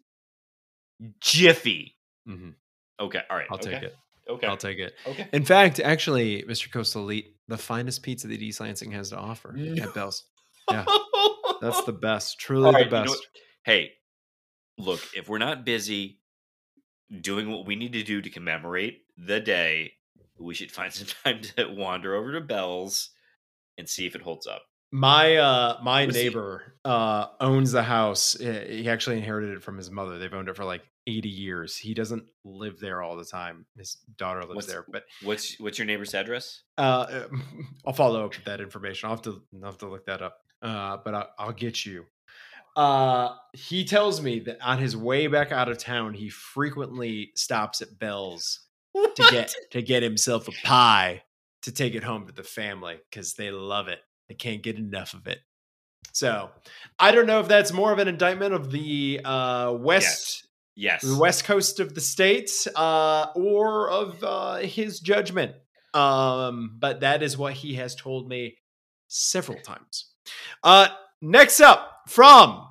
[1.20, 1.96] Jiffy.
[2.26, 2.50] hmm
[3.00, 3.48] Okay, all right.
[3.50, 3.94] I'll take it.
[4.30, 4.46] Okay.
[4.46, 4.94] I'll take it.
[5.06, 5.28] okay.
[5.32, 6.70] In fact, actually, Mr.
[6.70, 9.82] Coastal Elite, the finest pizza that East Lansing has to offer No.
[9.82, 10.24] at Bell's.
[10.70, 10.84] Yeah.
[11.60, 12.38] That's the best.
[12.38, 13.26] Truly All the right, you know best.
[13.64, 13.90] hey,
[14.78, 16.20] look, if we're not busy
[17.20, 19.94] doing what we need to do to commemorate the day,
[20.38, 23.10] we should find some time to wander over to Bell's
[23.78, 24.62] and see if it holds up.
[24.92, 28.36] My uh my Was he- neighbor uh owns the house.
[28.38, 30.18] He actually inherited it from his mother.
[30.18, 31.76] They've owned it for like 80 years.
[31.76, 33.66] He doesn't live there all the time.
[33.76, 36.62] His daughter lives What's- there, but What's what's your neighbor's address?
[36.78, 37.24] uh
[37.86, 39.08] I'll follow up with that information.
[39.08, 40.36] I'll have to I'll have to look that up.
[40.62, 42.04] Uh but I, I'll get you.
[42.76, 47.82] Uh he tells me that on his way back out of town, he frequently stops
[47.82, 48.60] at Bell's
[48.94, 51.22] to get to get himself a pie
[51.62, 54.00] to take it home to the family because they love it.
[54.28, 55.38] They can't get enough of it.
[56.12, 56.50] So
[56.98, 60.46] I don't know if that's more of an indictment of the uh, west
[60.76, 61.02] Yes.
[61.02, 65.52] the west coast of the states uh, or of uh, his judgment.
[65.92, 68.56] Um, but that is what he has told me
[69.06, 70.10] several times.
[70.64, 70.88] Uh,
[71.22, 72.66] next up from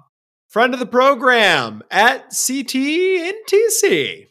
[0.49, 4.27] friend of the program at CT and TC.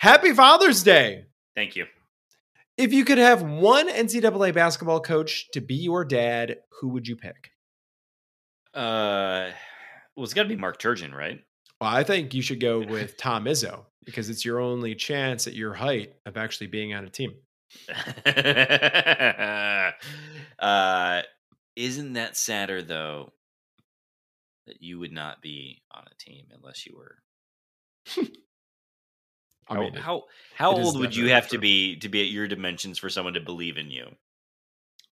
[0.00, 1.26] Happy Father's Day.
[1.54, 1.84] Thank you.
[2.78, 7.16] If you could have one NCAA basketball coach to be your dad, who would you
[7.16, 7.50] pick?
[8.72, 9.50] Uh,
[10.16, 11.44] well, it's got to be Mark Turgeon, right?
[11.82, 15.52] Well, I think you should go with Tom Izzo because it's your only chance at
[15.52, 17.34] your height of actually being on a team.
[20.58, 21.20] uh,
[21.76, 23.34] isn't that sadder though?
[24.66, 27.18] That you would not be on a team unless you were.
[29.70, 30.24] I how mean, how,
[30.56, 33.40] how old would you have to be to be at your dimensions for someone to
[33.40, 34.08] believe in you?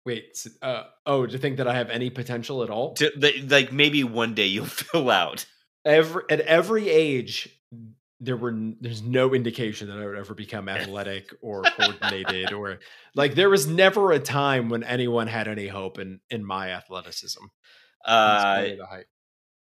[0.06, 2.94] wait, uh, oh, to think that I have any potential at all?
[2.96, 5.46] To th- like maybe one day you'll fill out.
[5.86, 7.50] Every at every age,
[8.20, 12.80] there were there's no indication that I would ever become athletic or coordinated or
[13.16, 17.44] like there was never a time when anyone had any hope in in my athleticism.
[18.06, 19.06] Uh, spite of the height.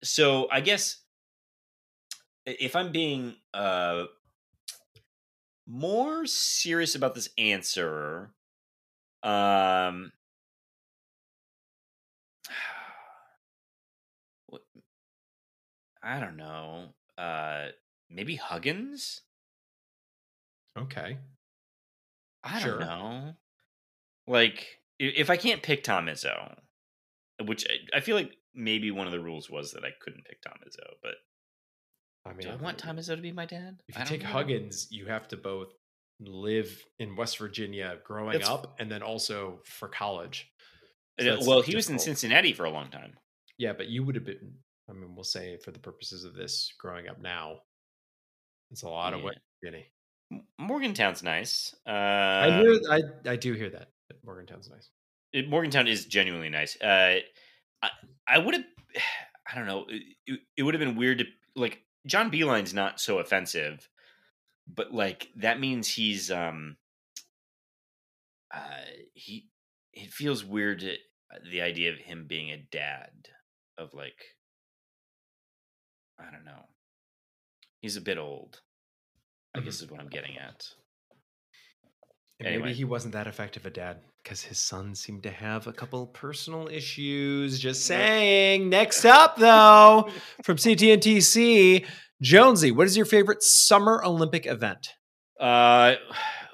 [0.03, 0.97] so I guess
[2.45, 4.05] if I'm being uh
[5.71, 8.33] more serious about this answer,
[9.23, 10.11] um,
[16.03, 16.93] I don't know.
[17.17, 17.67] Uh,
[18.09, 19.21] maybe Huggins.
[20.77, 21.17] Okay.
[22.43, 22.79] I Sure.
[22.79, 23.33] don't know.
[24.27, 26.57] Like, if I can't pick Tom Izzo,
[27.45, 30.41] which I- I feel like maybe one of the rules was that I couldn't pick
[30.41, 31.15] Tom Izzo, but
[32.25, 33.81] I mean, do I want Tom Izzo to be my dad?
[33.87, 34.29] If you take know.
[34.29, 35.73] Huggins, you have to both
[36.19, 40.51] live in West Virginia growing up and then also for college.
[41.19, 41.97] Uh, So that's well, he was in.
[41.99, 43.13] Cincinnati for a long time.
[43.57, 44.53] Yeah, but you would have been,
[44.89, 47.57] I mean, we'll say for the purposes of this, growing up now,
[48.71, 49.25] it's a lot of Yeah.
[49.25, 49.85] what, Virginia.
[50.31, 51.75] M- Morgantown's nice.
[51.87, 53.89] Uh, I hear, I, I do hear that.
[54.09, 54.89] that Morgantown's nice.
[55.33, 56.79] it- Morgantown is genuinely nice.
[56.79, 57.19] Uh,
[57.81, 57.89] I,
[58.27, 58.63] I would have,
[59.51, 61.25] I don't know, it, it would have been weird to
[61.55, 63.87] like John Beilein's not so offensive,
[64.67, 66.77] but like that means he's um,
[68.53, 69.49] uh, he
[69.93, 73.11] it feels weird to, uh, the idea of him being a dad
[73.77, 74.23] of like,
[76.19, 76.65] I don't know,
[77.81, 78.61] he's a bit old.
[79.53, 79.65] I Mhm.
[79.65, 80.65] guess is what I'm getting at.
[82.39, 82.63] And Anyway.
[82.67, 86.05] maybe he wasn't that effective a dad because his son seemed to have a couple
[86.07, 87.59] personal issues.
[87.59, 88.69] Just saying.
[88.69, 90.09] Next up, though,
[90.43, 91.85] from CTNTC,
[92.21, 94.89] Jonesy, what is your favorite summer Olympic event?
[95.39, 95.95] Uh,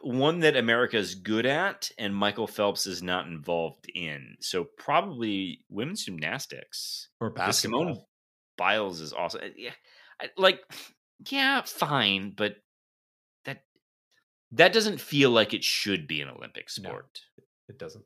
[0.02, 4.38] one that America is good at, and Michael Phelps is not involved in.
[4.40, 7.10] So probably women's gymnastics.
[7.20, 7.98] Or Because Simone
[8.58, 9.42] Biles is awesome.
[9.58, 9.72] yeah,
[10.22, 10.62] I- like
[11.30, 12.56] yeah, fine, but
[13.46, 13.64] that
[14.52, 16.92] that doesn't feel like it should be an Olympic No.
[17.70, 18.06] It doesn't.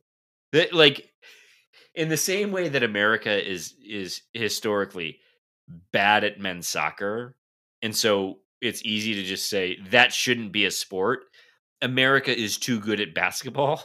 [0.53, 1.09] That like
[1.95, 5.19] in the same way that America is is historically
[5.91, 7.35] bad at men's soccer.
[7.81, 11.21] And so it's easy to just say that shouldn't be a sport.
[11.81, 13.83] America is too good at basketball.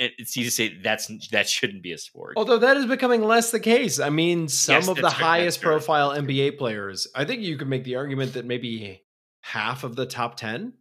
[0.00, 2.34] And it's easy to say that's that shouldn't be a sport.
[2.38, 4.00] Although that is becoming less the case.
[4.00, 5.72] I mean, some Yes, of the fair, highest that's fair.
[5.72, 9.02] profile NBA players, I think you could make the argument that maybe
[9.42, 10.72] half of the top 10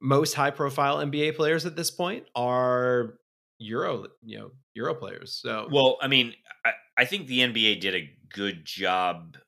[0.00, 3.18] most high profile NBA players at this point are
[3.62, 5.34] Euro, you know, Euro players.
[5.34, 6.34] So, Well, I mean,
[6.64, 9.38] I, I think the NBA did a good job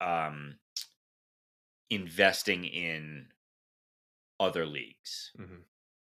[0.00, 0.58] um,
[1.90, 3.28] investing in
[4.40, 5.32] other leagues.
[5.38, 5.64] Mhm.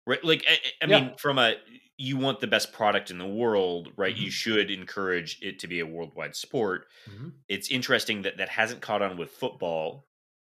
[0.07, 0.25] Right?
[0.25, 1.01] Like, I, I Yeah.
[1.03, 1.57] mean, from a
[1.99, 4.17] you want the best product in the world, right?
[4.17, 4.31] You Mhm.
[4.31, 6.87] should encourage it to be a worldwide sport.
[7.07, 7.45] Mhm.
[7.49, 10.09] It's interesting that that hasn't caught on with football.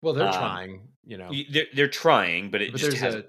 [0.02, 3.22] well, they're um, trying, you know, They're, they're trying, but it but just hasn't.
[3.22, 3.26] a,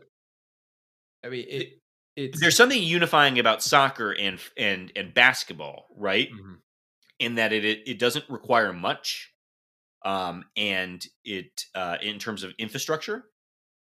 [1.24, 1.82] I mean, it,
[2.18, 6.30] it's, There's something unifying about soccer and and and basketball, right?
[6.30, 6.62] Mhm.
[7.20, 9.34] in that it it, it doesn't require much
[10.06, 13.26] um and it uh in terms of infrastructure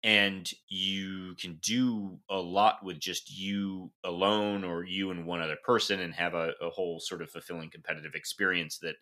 [0.04, 5.58] and you can do a lot with just you alone or you and one other
[5.64, 8.96] person and have a, a whole sort of fulfilling competitive experience that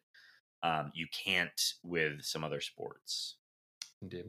[0.62, 3.38] um, you can't with some other sports
[4.02, 4.24] Indeed.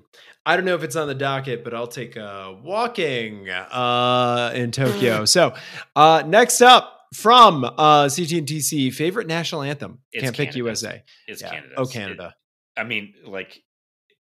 [0.45, 4.71] I don't know if it's on the docket, but I'll take uh, walking uh, in
[4.71, 5.25] Tokyo.
[5.25, 5.53] so
[5.95, 9.99] uh, next up from uh, CTNTC, favorite national anthem.
[10.11, 11.03] It's Can't pick USA.
[11.27, 11.49] it's Yeah.
[11.51, 12.35] Canada Oh, Canada.
[12.77, 13.61] I mean, like,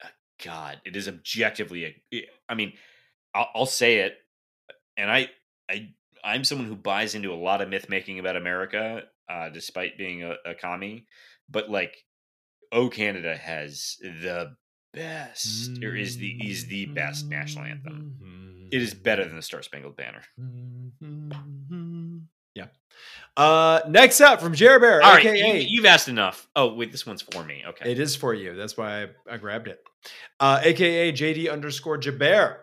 [0.03, 0.07] uh,
[0.43, 1.85] God, it is objectively.
[1.85, 2.73] A, it- I mean,
[3.33, 4.13] I'll, I'll say it,
[4.97, 5.29] and I,
[5.69, 5.89] I,
[6.23, 10.23] I'm someone who buys into a lot of myth making about America, uh, despite being
[10.23, 11.07] a, a commie.
[11.49, 11.95] But like,
[12.71, 14.55] Oh Canada has the
[14.93, 18.67] best, or is the is the best national anthem.
[18.71, 20.21] It is better than the Star Spangled Banner.
[22.55, 22.65] Yeah.
[23.35, 26.47] Uh, next up from Jerry Bear, All right, aka you, you've asked enough.
[26.55, 27.63] Oh wait, this one's for me.
[27.67, 28.55] Okay, It is for you.
[28.55, 29.79] That's why I, I grabbed it.
[30.39, 32.57] Uh, AKA JD underscore Jaber.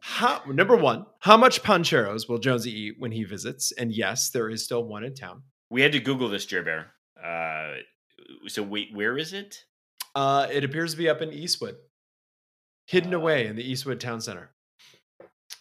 [0.00, 3.72] How, number one, how much pancheros will Jonesy eat when he visits?
[3.72, 5.42] And yes, there is still one in town.
[5.70, 6.92] we had to Google this, Jer Bear.
[7.22, 7.78] Uh,
[8.46, 9.64] so wait, where is it?
[10.18, 11.76] Uh, it appears to be up in Eastwood,
[12.86, 14.50] hidden Uh, away in the Eastwood Towne Center.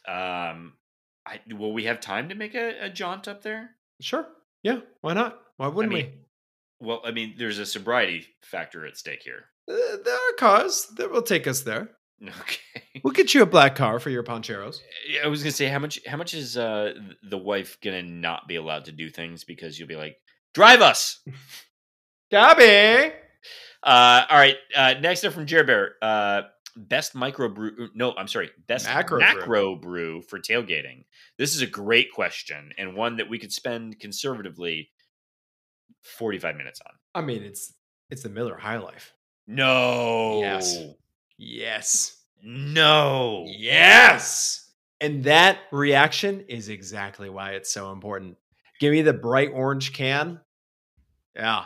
[0.07, 0.73] Um,
[1.27, 3.75] I, will we have time to make a, a jaunt up there?
[4.01, 4.27] Sure.
[4.63, 4.79] Yeah.
[5.01, 5.39] Why not?
[5.57, 6.11] Why wouldn't mean,
[6.79, 9.45] Well, I mean, there's a sobriety factor at stake here.
[9.69, 11.89] Uh, there are cars that will take us there.
[12.19, 12.81] Okay.
[13.03, 14.79] We'll get you a black car for your pancheros.
[15.23, 18.55] I was gonna say how much how much is uh the wife gonna not be
[18.55, 20.17] allowed to do things because you'll be like
[20.55, 21.19] drive us.
[22.31, 23.13] Gabby!
[23.83, 24.55] Uh, all right.
[24.75, 25.95] Uh, next up from Jer Bear.
[26.01, 26.41] Uh,
[26.75, 27.89] best micro brew.
[27.95, 28.51] No, I'm sorry.
[28.67, 29.79] Best Macro macro, brew.
[29.79, 30.21] brew.
[30.21, 31.05] for tailgating.
[31.37, 34.89] This is a great question and one that we could spend conservatively
[36.03, 36.93] 45 minutes on.
[37.15, 37.73] I mean, it's
[38.09, 39.13] it's the Miller High Life.
[39.47, 40.39] No.
[40.41, 40.77] Yes.
[41.37, 42.21] Yes.
[42.43, 43.45] No.
[43.47, 44.71] Yes.
[44.99, 48.37] And that reaction is exactly why it's so important.
[48.79, 50.39] Give me the bright orange can.
[51.35, 51.65] Yeah.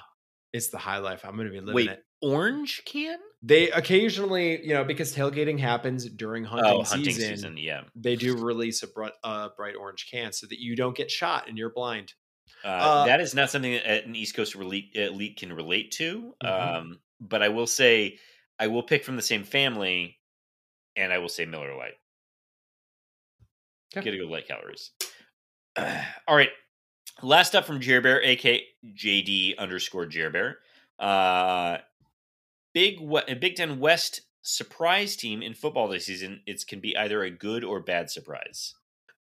[0.53, 1.23] It's the high life.
[1.23, 2.03] I'm going to be living Wait, it.
[2.21, 3.17] orange can?
[3.41, 7.57] They occasionally, you know, because tailgating happens during hunting, oh, hunting season, season.
[7.57, 7.83] Yeah.
[7.95, 11.47] they do release a bright, uh, bright orange can so that you don't get shot
[11.47, 12.13] and you're blind.
[12.63, 16.35] Uh, Uh, that is not something that an East Coast elite, elite can relate to.
[16.43, 16.49] Mhm.
[16.77, 18.19] Um, but I will say,
[18.59, 20.19] I will pick from the same family,
[20.95, 21.95] and I will say Miller Lite.
[23.95, 24.03] Okay.
[24.03, 24.91] Get a good light calories.
[26.27, 26.49] all right.
[27.21, 30.57] Last up from Jer Bear, aka JD underscore Jer Bear.
[30.99, 31.77] Uh,
[32.73, 36.41] big we- Big Ten West surprise team in football this season.
[36.45, 38.75] It can be either a good or bad surprise.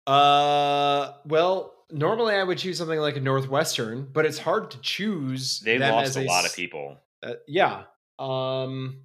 [0.06, 5.60] Uh, well, normally I would choose something like a Northwestern, but it's hard to choose.
[5.60, 6.98] They lost as a lot of people.
[7.22, 7.84] Uh, yeah.
[8.18, 9.00] Um,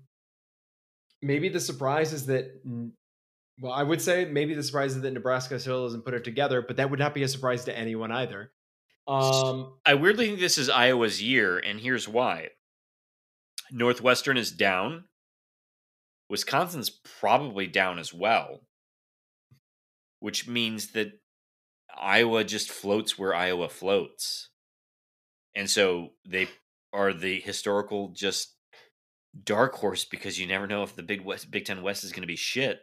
[1.22, 2.60] maybe the surprise is that.
[3.62, 6.62] Well, I would say maybe the surprise is that Nebraska still doesn't put it together,
[6.62, 8.52] but that would not be a surprise to anyone either.
[9.10, 12.50] Um, I weirdly think this is Iowa's year, and here's why.
[13.72, 15.06] Northwestern is down.
[16.30, 18.62] Wisconsin's probably down as well,
[20.20, 21.14] which means that
[22.00, 24.50] Iowa just floats where Iowa floats.
[25.56, 26.48] And so they
[26.94, 28.56] are the historical just
[29.44, 32.22] dark horse because you never know if the Big West Big 10 West is going
[32.22, 32.80] to be shit.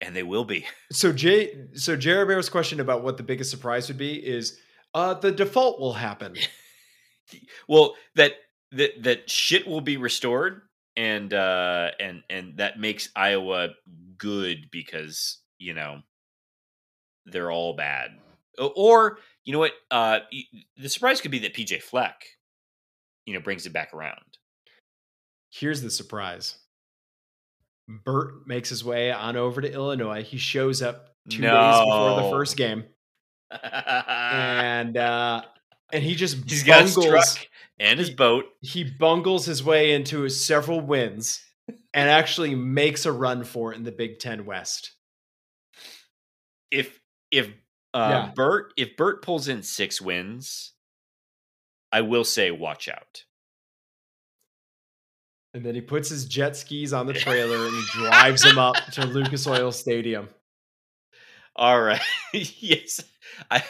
[0.00, 0.64] And they will be.
[0.90, 4.58] so Jay, so Jared Bear's question about what the biggest surprise would be is,
[4.94, 6.34] uh, the default will happen.
[7.68, 8.32] well that
[8.72, 10.62] that that shit will be restored
[10.96, 13.68] and uh and and that makes iowa
[14.16, 16.00] good because you know
[17.26, 18.12] they're all bad
[18.58, 20.20] or you know what uh
[20.78, 22.24] the surprise could be that pj fleck
[23.26, 24.38] you know brings it back around
[25.50, 26.56] Here's the surprise.
[27.88, 30.22] Bert makes his way on over to Illinois.
[30.22, 32.84] He shows up two days before the first game,
[34.32, 35.42] and uh,
[35.92, 37.48] and he just He's got his truck
[37.78, 38.44] and his he- boat.
[38.60, 41.42] He bungles his way into several wins,
[41.94, 44.92] and actually makes a run for it in the Big Ten West.
[46.70, 47.00] If
[47.30, 47.48] if
[47.94, 48.32] uh, Yeah.
[48.34, 50.72] Bert if Bert pulls in six wins,
[51.90, 53.24] I will say watch out.
[55.54, 58.76] And then he puts his jet skis on the trailer and he drives them up
[58.92, 60.28] to Lucas Oil Stadium.
[61.56, 62.02] All right.
[62.32, 63.00] yes.
[63.50, 63.62] I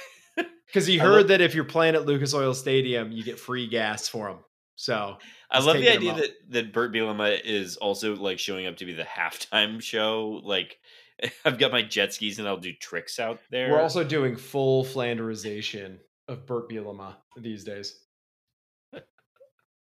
[0.69, 3.67] Because he heard love- that if you're playing at Lucas Oil Stadium, you get free
[3.67, 4.39] gas for them.
[4.77, 5.17] So
[5.51, 8.93] I love the idea that that Bert Bielema is also like showing up to be
[8.93, 10.41] the halftime show.
[10.45, 10.79] Like
[11.45, 13.73] I've got my jet skis and I'll do tricks out there.
[13.73, 17.99] we're also doing full Flanderization of Burt Bielema these days.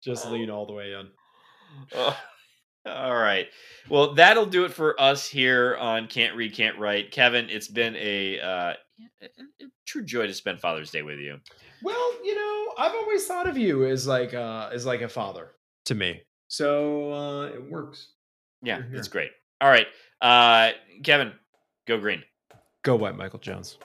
[0.03, 1.07] Just lean all the way in.
[1.95, 2.17] Oh,
[2.85, 3.47] all right.
[3.89, 7.11] Well, that'll do it for us here on Can't Read, Can't Write.
[7.11, 8.73] Kevin, it's been a, uh,
[9.85, 11.39] true joy to spend Father's Day with you.
[11.83, 15.51] Well, you know, I've always thought of you as like uh as like a father
[15.85, 16.21] to me.
[16.47, 18.13] So uh it works.
[18.63, 19.31] Yeah, it's great.
[19.61, 19.87] All right.
[20.21, 20.71] Uh,
[21.03, 21.31] Kevin,
[21.87, 22.23] go green.
[22.83, 23.77] Go white Michael Jones.